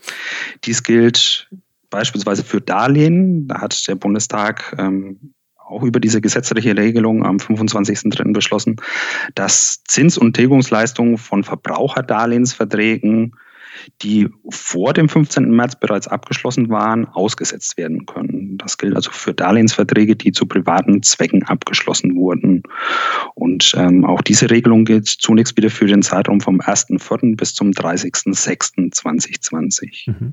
Dies 0.65 0.83
gilt 0.83 1.49
beispielsweise 1.91 2.45
für 2.45 2.61
Darlehen. 2.61 3.49
Da 3.49 3.61
hat 3.61 3.87
der 3.89 3.95
Bundestag 3.95 4.75
ähm, 4.79 5.35
auch 5.57 5.83
über 5.83 6.01
diese 6.01 6.21
gesetzliche 6.21 6.77
Regelung 6.77 7.25
am 7.25 7.39
25.03. 7.39 8.33
beschlossen, 8.33 8.77
dass 9.35 9.83
Zins- 9.85 10.19
und 10.19 10.35
Tilgungsleistungen 10.35 11.19
von 11.19 11.45
Verbraucherdarlehensverträgen 11.45 13.37
die 14.03 14.29
vor 14.49 14.93
dem 14.93 15.09
15. 15.09 15.51
März 15.51 15.77
bereits 15.77 16.09
abgeschlossen 16.09 16.69
waren, 16.69 17.07
ausgesetzt 17.07 17.77
werden 17.77 18.07
können. 18.07 18.59
Das 18.59 18.79
gilt 18.79 18.97
also 18.97 19.11
für 19.11 19.35
Darlehensverträge, 19.35 20.15
die 20.17 20.33
zu 20.33 20.47
privaten 20.47 21.03
Zwecken 21.03 21.45
abgeschlossen 21.45 22.17
wurden. 22.17 22.65
Und 23.35 23.75
ähm, 23.77 24.05
auch 24.05 24.23
diese 24.23 24.51
Regelung 24.51 24.85
gilt 24.85 25.07
zunächst 25.09 25.57
wieder 25.57 25.71
für 25.71 25.87
den 25.87 26.03
Zeitraum 26.03 26.41
vom 26.41 26.61
1.4. 26.61 27.37
bis 27.37 27.55
zum 27.55 27.71
30.06.2020. 27.71 30.11
Mhm. 30.11 30.33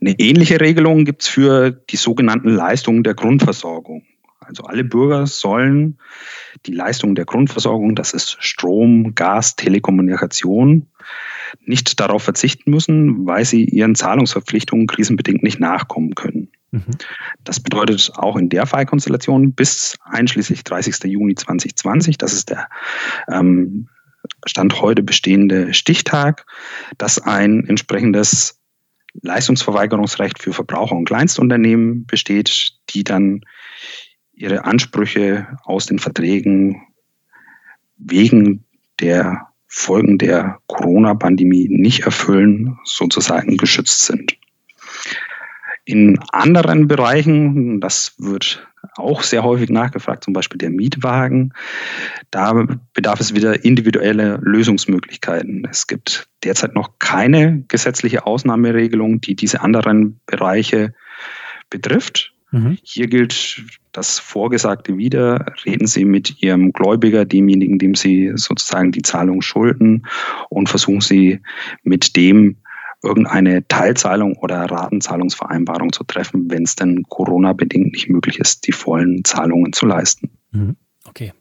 Eine 0.00 0.18
ähnliche 0.18 0.60
Regelung 0.60 1.04
gibt 1.04 1.22
es 1.22 1.28
für 1.28 1.70
die 1.70 1.96
sogenannten 1.96 2.50
Leistungen 2.50 3.02
der 3.02 3.14
Grundversorgung. 3.14 4.04
Also 4.40 4.62
alle 4.64 4.84
Bürger 4.84 5.26
sollen 5.26 5.98
die 6.66 6.72
Leistungen 6.72 7.14
der 7.14 7.26
Grundversorgung, 7.26 7.94
das 7.94 8.14
ist 8.14 8.36
Strom, 8.40 9.14
Gas, 9.14 9.54
Telekommunikation, 9.56 10.86
nicht 11.64 11.98
darauf 12.00 12.22
verzichten 12.22 12.70
müssen, 12.70 13.26
weil 13.26 13.44
sie 13.44 13.64
ihren 13.64 13.94
Zahlungsverpflichtungen 13.94 14.86
krisenbedingt 14.86 15.42
nicht 15.42 15.60
nachkommen 15.60 16.14
können. 16.14 16.50
Mhm. 16.70 16.84
Das 17.44 17.60
bedeutet 17.60 18.12
auch 18.16 18.36
in 18.36 18.48
der 18.48 18.66
Fallkonstellation 18.66 19.52
bis 19.52 19.96
einschließlich 20.04 20.64
30. 20.64 21.04
Juni 21.04 21.34
2020, 21.34 22.18
das 22.18 22.32
ist 22.32 22.50
der 22.50 22.68
ähm, 23.30 23.88
Stand 24.46 24.80
heute 24.80 25.02
bestehende 25.02 25.72
Stichtag, 25.74 26.44
dass 26.98 27.18
ein 27.18 27.64
entsprechendes 27.66 28.60
Leistungsverweigerungsrecht 29.22 30.38
für 30.38 30.52
Verbraucher 30.52 30.94
und 30.94 31.06
Kleinstunternehmen 31.06 32.06
besteht, 32.06 32.72
die 32.90 33.04
dann 33.04 33.42
ihre 34.32 34.64
Ansprüche 34.64 35.58
aus 35.64 35.86
den 35.86 35.98
Verträgen 35.98 36.82
wegen 37.96 38.64
der 39.00 39.47
Folgen 39.68 40.18
der 40.18 40.58
Corona-Pandemie 40.66 41.68
nicht 41.70 42.00
erfüllen, 42.00 42.78
sozusagen 42.84 43.56
geschützt 43.56 44.06
sind. 44.06 44.36
In 45.84 46.18
anderen 46.32 46.88
Bereichen, 46.88 47.80
das 47.80 48.14
wird 48.18 48.66
auch 48.96 49.22
sehr 49.22 49.42
häufig 49.42 49.70
nachgefragt, 49.70 50.24
zum 50.24 50.32
Beispiel 50.32 50.58
der 50.58 50.70
Mietwagen, 50.70 51.52
da 52.30 52.66
bedarf 52.92 53.20
es 53.20 53.34
wieder 53.34 53.64
individuelle 53.64 54.38
Lösungsmöglichkeiten. 54.42 55.66
Es 55.70 55.86
gibt 55.86 56.28
derzeit 56.44 56.74
noch 56.74 56.98
keine 56.98 57.64
gesetzliche 57.68 58.26
Ausnahmeregelung, 58.26 59.20
die 59.20 59.34
diese 59.34 59.60
anderen 59.60 60.20
Bereiche 60.26 60.94
betrifft. 61.70 62.32
Mhm. 62.50 62.78
Hier 62.82 63.08
gilt 63.08 63.62
das 63.92 64.18
Vorgesagte 64.18 64.96
wieder. 64.96 65.52
Reden 65.64 65.86
Sie 65.86 66.04
mit 66.04 66.42
Ihrem 66.42 66.72
Gläubiger, 66.72 67.24
demjenigen, 67.24 67.78
dem 67.78 67.94
Sie 67.94 68.32
sozusagen 68.34 68.92
die 68.92 69.02
Zahlung 69.02 69.42
schulden, 69.42 70.06
und 70.48 70.68
versuchen 70.68 71.00
Sie 71.00 71.40
mit 71.82 72.16
dem 72.16 72.56
irgendeine 73.02 73.66
Teilzahlung 73.68 74.36
oder 74.38 74.64
Ratenzahlungsvereinbarung 74.64 75.92
zu 75.92 76.04
treffen, 76.04 76.50
wenn 76.50 76.64
es 76.64 76.74
denn 76.74 77.04
Corona-bedingt 77.04 77.92
nicht 77.92 78.08
möglich 78.08 78.40
ist, 78.40 78.66
die 78.66 78.72
vollen 78.72 79.24
Zahlungen 79.24 79.72
zu 79.72 79.86
leisten. 79.86 80.30
Mhm. 80.50 80.76
Okay. 81.04 81.32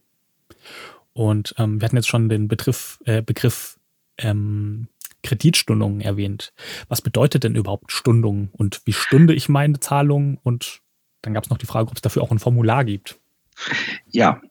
Und 1.13 1.55
ähm, 1.57 1.81
wir 1.81 1.85
hatten 1.85 1.95
jetzt 1.95 2.09
schon 2.09 2.29
den 2.29 2.47
Begriff, 2.47 2.99
äh, 3.05 3.23
Begriff 3.23 3.79
ähm, 4.19 4.87
Kreditstundungen 5.23 5.99
erwähnt. 5.99 6.53
Was 6.89 7.01
bedeutet 7.01 7.43
denn 7.43 7.55
überhaupt 7.55 7.91
Stundung 7.91 8.49
und 8.51 8.81
wie 8.85 8.93
stunde 8.93 9.33
ich 9.33 9.49
meine 9.49 9.79
Zahlung 9.79 10.37
und 10.43 10.81
dann 11.27 11.33
gab 11.33 11.43
es 11.43 11.49
noch 11.49 11.57
die 11.57 11.65
Frage, 11.65 11.89
ob 11.89 11.95
es 11.97 12.01
dafür 12.01 12.23
auch 12.23 12.31
ein 12.31 12.39
Formular 12.39 12.85
gibt. 12.85 13.19
Ja, 14.09 14.41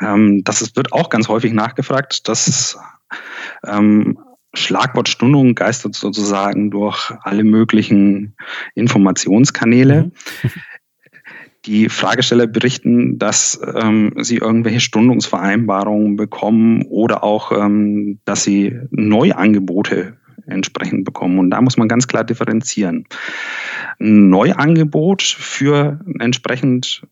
ähm, 0.00 0.44
das 0.44 0.60
ist, 0.60 0.76
wird 0.76 0.92
auch 0.92 1.08
ganz 1.08 1.28
häufig 1.28 1.54
nachgefragt. 1.54 2.28
Das 2.28 2.78
ähm, 3.66 4.18
Schlagwort 4.52 5.08
Stundung 5.08 5.54
geistert 5.54 5.94
sozusagen 5.94 6.70
durch 6.70 7.10
alle 7.22 7.44
möglichen 7.44 8.36
Informationskanäle. 8.74 10.04
Mhm. 10.42 10.50
Die 11.64 11.88
Fragesteller 11.88 12.48
berichten, 12.48 13.18
dass 13.18 13.58
ähm, 13.74 14.14
sie 14.18 14.38
irgendwelche 14.38 14.80
Stundungsvereinbarungen 14.80 16.16
bekommen 16.16 16.82
oder 16.82 17.22
auch, 17.22 17.52
ähm, 17.52 18.18
dass 18.24 18.42
sie 18.42 18.80
Neuangebote 18.90 20.18
entsprechend 20.46 21.04
bekommen. 21.04 21.38
Und 21.38 21.50
da 21.50 21.60
muss 21.60 21.76
man 21.76 21.88
ganz 21.88 22.06
klar 22.06 22.24
differenzieren. 22.24 23.06
Ein 24.00 24.30
Neuangebot 24.30 25.22
für 25.22 26.00
entsprechend 26.18 27.02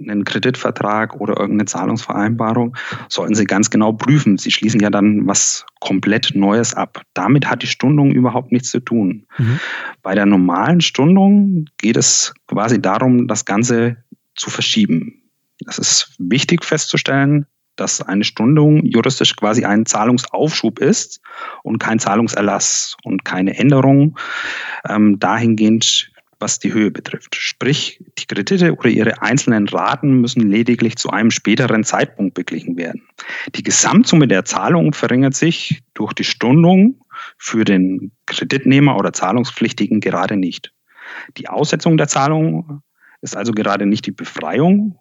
einen 0.00 0.24
Kreditvertrag 0.24 1.20
oder 1.20 1.38
irgendeine 1.38 1.66
Zahlungsvereinbarung, 1.66 2.76
sollten 3.08 3.34
Sie 3.34 3.44
ganz 3.44 3.70
genau 3.70 3.92
prüfen. 3.92 4.38
Sie 4.38 4.50
schließen 4.50 4.80
ja 4.80 4.90
dann 4.90 5.26
was 5.26 5.66
komplett 5.80 6.32
Neues 6.34 6.74
ab. 6.74 7.02
Damit 7.14 7.48
hat 7.50 7.62
die 7.62 7.66
Stundung 7.66 8.12
überhaupt 8.12 8.52
nichts 8.52 8.70
zu 8.70 8.80
tun. 8.80 9.26
Mhm. 9.38 9.58
Bei 10.02 10.14
der 10.14 10.26
normalen 10.26 10.80
Stundung 10.80 11.66
geht 11.78 11.96
es 11.96 12.34
quasi 12.46 12.80
darum, 12.80 13.26
das 13.26 13.44
Ganze 13.44 13.96
zu 14.36 14.50
verschieben. 14.50 15.22
Das 15.64 15.78
ist 15.78 16.14
wichtig 16.18 16.64
festzustellen 16.64 17.46
dass 17.80 18.02
eine 18.02 18.24
Stundung 18.24 18.84
juristisch 18.84 19.36
quasi 19.36 19.64
ein 19.64 19.86
Zahlungsaufschub 19.86 20.78
ist 20.80 21.20
und 21.62 21.78
kein 21.78 21.98
Zahlungserlass 21.98 22.96
und 23.04 23.24
keine 23.24 23.56
Änderung 23.56 24.18
ähm, 24.88 25.18
dahingehend, 25.18 26.10
was 26.40 26.58
die 26.58 26.72
Höhe 26.72 26.90
betrifft. 26.90 27.34
Sprich, 27.34 28.02
die 28.18 28.26
Kredite 28.26 28.74
oder 28.74 28.88
ihre 28.88 29.22
einzelnen 29.22 29.68
Raten 29.68 30.20
müssen 30.20 30.48
lediglich 30.48 30.96
zu 30.96 31.10
einem 31.10 31.30
späteren 31.30 31.84
Zeitpunkt 31.84 32.34
beglichen 32.34 32.76
werden. 32.76 33.02
Die 33.54 33.62
Gesamtsumme 33.62 34.28
der 34.28 34.44
Zahlung 34.44 34.92
verringert 34.92 35.34
sich 35.34 35.82
durch 35.94 36.12
die 36.12 36.24
Stundung 36.24 37.00
für 37.36 37.64
den 37.64 38.12
Kreditnehmer 38.26 38.96
oder 38.96 39.12
Zahlungspflichtigen 39.12 40.00
gerade 40.00 40.36
nicht. 40.36 40.72
Die 41.36 41.48
Aussetzung 41.48 41.96
der 41.96 42.08
Zahlung 42.08 42.82
ist 43.20 43.36
also 43.36 43.52
gerade 43.52 43.86
nicht 43.86 44.06
die 44.06 44.12
Befreiung, 44.12 44.98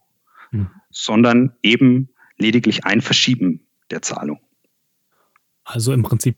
hm. 0.49 0.69
sondern 0.89 1.53
eben 1.61 2.09
lediglich 2.37 2.85
ein 2.85 3.01
Verschieben 3.01 3.67
der 3.89 4.01
Zahlung. 4.01 4.39
Also 5.63 5.93
im 5.93 6.03
Prinzip 6.03 6.37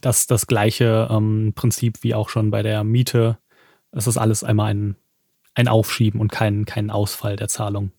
das, 0.00 0.26
das 0.26 0.46
gleiche 0.46 1.08
ähm, 1.10 1.52
Prinzip 1.54 2.02
wie 2.02 2.14
auch 2.14 2.28
schon 2.28 2.50
bei 2.50 2.62
der 2.62 2.84
Miete. 2.84 3.38
Es 3.90 4.06
ist 4.06 4.16
alles 4.16 4.42
einmal 4.42 4.72
ein, 4.72 4.96
ein 5.54 5.68
Aufschieben 5.68 6.20
und 6.20 6.32
kein, 6.32 6.64
kein 6.64 6.90
Ausfall 6.90 7.36
der 7.36 7.48
Zahlung. 7.48 7.92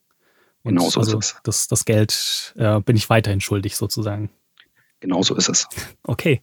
Und 0.62 0.76
genau 0.76 0.88
so 0.88 1.00
also 1.00 1.18
ist 1.18 1.26
es. 1.26 1.40
Das, 1.44 1.68
das 1.68 1.84
Geld 1.84 2.54
äh, 2.56 2.80
bin 2.80 2.96
ich 2.96 3.10
weiterhin 3.10 3.40
schuldig 3.40 3.76
sozusagen. 3.76 4.30
Genau 5.00 5.22
so 5.22 5.34
ist 5.34 5.48
es. 5.48 5.68
Okay. 6.02 6.42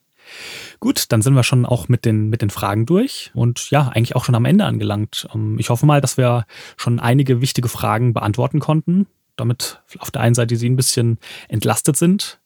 Gut, 0.79 1.11
dann 1.11 1.21
sind 1.21 1.33
wir 1.33 1.43
schon 1.43 1.65
auch 1.65 1.89
mit 1.89 2.05
den, 2.05 2.29
mit 2.29 2.41
den 2.41 2.51
Fragen 2.51 2.85
durch 2.85 3.31
und 3.33 3.69
ja, 3.71 3.89
eigentlich 3.89 4.15
auch 4.15 4.23
schon 4.23 4.35
am 4.35 4.45
Ende 4.45 4.65
angelangt. 4.65 5.27
Ähm, 5.33 5.57
ich 5.59 5.69
hoffe 5.69 5.85
mal, 5.85 5.99
dass 5.99 6.15
wir 6.15 6.45
schon 6.77 6.99
einige 6.99 7.41
wichtige 7.41 7.67
Fragen 7.67 8.13
beantworten 8.13 8.59
konnten, 8.59 9.07
damit 9.35 9.81
auf 9.99 10.11
der 10.11 10.21
einen 10.21 10.35
Seite 10.35 10.55
Sie 10.55 10.69
ein 10.69 10.75
bisschen 10.75 11.17
entlastet 11.47 11.97
sind 11.97 12.39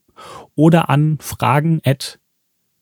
oder 0.54 0.88
an 0.88 1.18
fragen 1.20 1.82
at 1.84 2.18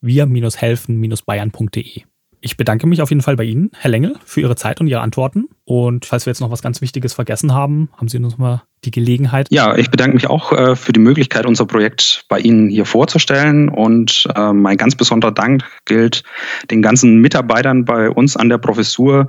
wir-helfen-bayern.de. 0.01 2.05
Ich 2.45 2.59
bedanke 2.59 2.87
mich 2.87 3.01
auf 3.01 3.09
jeden 3.09 3.23
Fall 3.23 3.37
bei 3.37 3.45
Ihnen, 3.45 3.71
Herr 3.75 3.91
Lengel, 3.91 4.17
für 4.27 4.43
Ihre 4.43 4.55
Zeit 4.55 4.79
und 4.79 4.87
Ihre 4.87 5.01
Antworten. 5.01 5.47
Und 5.65 6.05
falls 6.05 6.27
wir 6.27 6.31
jetzt 6.31 6.41
noch 6.41 6.51
was 6.51 6.61
ganz 6.61 6.83
Wichtiges 6.83 7.15
vergessen 7.15 7.55
haben, 7.55 7.89
haben 7.97 8.09
Sie 8.09 8.19
uns 8.19 8.37
mal 8.37 8.65
die 8.85 8.91
Gelegenheit. 8.91 9.47
Ja, 9.51 9.75
ich 9.75 9.91
bedanke 9.91 10.15
mich 10.15 10.27
auch 10.27 10.53
äh, 10.53 10.77
für 10.77 10.93
die 10.93 11.01
Möglichkeit, 11.01 11.47
unser 11.47 11.65
Projekt 11.65 12.27
bei 12.29 12.39
Ihnen 12.39 12.69
hier 12.69 12.85
vorzustellen. 12.85 13.71
Und 13.71 14.29
äh, 14.37 14.53
mein 14.53 14.77
ganz 14.77 14.95
besonderer 14.95 15.33
Dank 15.33 15.65
gilt 15.87 16.23
den 16.71 16.83
ganzen 16.83 17.17
Mitarbeitern 17.23 17.87
bei 17.87 18.11
uns 18.11 18.37
an 18.37 18.51
der 18.51 18.59
Professur, 18.59 19.29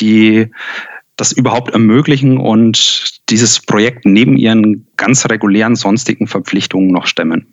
die 0.00 0.50
das 1.14 1.30
überhaupt 1.30 1.70
ermöglichen 1.70 2.36
und 2.36 3.20
dieses 3.28 3.60
Projekt 3.60 4.04
neben 4.06 4.36
ihren 4.36 4.88
ganz 4.96 5.24
regulären 5.30 5.76
sonstigen 5.76 6.26
Verpflichtungen 6.26 6.88
noch 6.88 7.06
stemmen. 7.06 7.46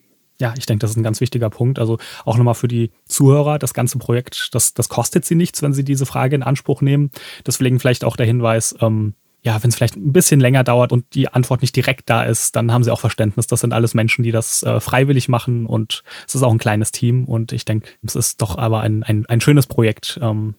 Ja, 0.43 0.53
ich 0.57 0.65
denke, 0.65 0.81
das 0.81 0.91
ist 0.91 0.97
ein 0.97 1.03
ganz 1.03 1.21
wichtiger 1.21 1.49
Punkt. 1.49 1.79
Also 1.79 1.99
auch 2.25 2.35
nochmal 2.35 2.53
für 2.53 2.67
die 2.67 2.91
Zuhörer, 3.05 3.59
das 3.59 3.73
ganze 3.73 3.97
Projekt, 3.97 4.49
das, 4.51 4.73
das 4.73 4.89
kostet 4.89 5.23
sie 5.23 5.35
nichts, 5.35 5.61
wenn 5.61 5.71
sie 5.71 5.85
diese 5.85 6.05
Frage 6.05 6.35
in 6.35 6.43
Anspruch 6.43 6.81
nehmen. 6.81 7.11
Deswegen 7.47 7.79
vielleicht 7.79 8.03
auch 8.03 8.17
der 8.17 8.25
Hinweis, 8.25 8.75
ähm, 8.81 9.13
ja, 9.41 9.63
wenn 9.63 9.69
es 9.69 9.77
vielleicht 9.77 9.95
ein 9.95 10.11
bisschen 10.11 10.41
länger 10.41 10.65
dauert 10.65 10.91
und 10.91 11.05
die 11.15 11.29
Antwort 11.29 11.61
nicht 11.61 11.77
direkt 11.77 12.09
da 12.09 12.23
ist, 12.23 12.57
dann 12.57 12.73
haben 12.73 12.83
sie 12.83 12.91
auch 12.91 12.99
Verständnis. 12.99 13.47
Das 13.47 13.61
sind 13.61 13.71
alles 13.71 13.93
Menschen, 13.93 14.21
die 14.21 14.31
das 14.31 14.63
äh, 14.63 14.81
freiwillig 14.81 15.29
machen 15.29 15.65
und 15.65 16.03
es 16.27 16.35
ist 16.35 16.43
auch 16.43 16.51
ein 16.51 16.57
kleines 16.57 16.91
Team 16.91 17.23
und 17.23 17.53
ich 17.53 17.63
denke, 17.63 17.87
es 18.05 18.17
ist 18.17 18.41
doch 18.41 18.57
aber 18.57 18.81
ein, 18.81 19.03
ein, 19.03 19.25
ein 19.27 19.39
schönes 19.39 19.65
Projekt, 19.65 20.19
ähm, 20.21 20.55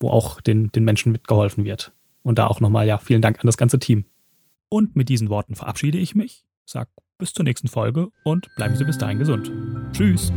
wo 0.00 0.10
auch 0.10 0.40
den, 0.40 0.72
den 0.72 0.82
Menschen 0.82 1.12
mitgeholfen 1.12 1.64
wird. 1.64 1.92
Und 2.24 2.40
da 2.40 2.48
auch 2.48 2.58
nochmal, 2.58 2.88
ja, 2.88 2.98
vielen 2.98 3.22
Dank 3.22 3.38
an 3.38 3.46
das 3.46 3.56
ganze 3.56 3.78
Team. 3.78 4.04
Und 4.68 4.96
mit 4.96 5.08
diesen 5.08 5.30
Worten 5.30 5.54
verabschiede 5.54 5.98
ich 5.98 6.16
mich, 6.16 6.44
sag 6.64 6.88
bis 7.18 7.32
zur 7.32 7.44
nächsten 7.44 7.68
Folge 7.68 8.08
und 8.22 8.54
bleiben 8.56 8.76
Sie 8.76 8.84
bis 8.84 8.98
dahin 8.98 9.18
gesund. 9.18 9.50
Tschüss. 9.92 10.32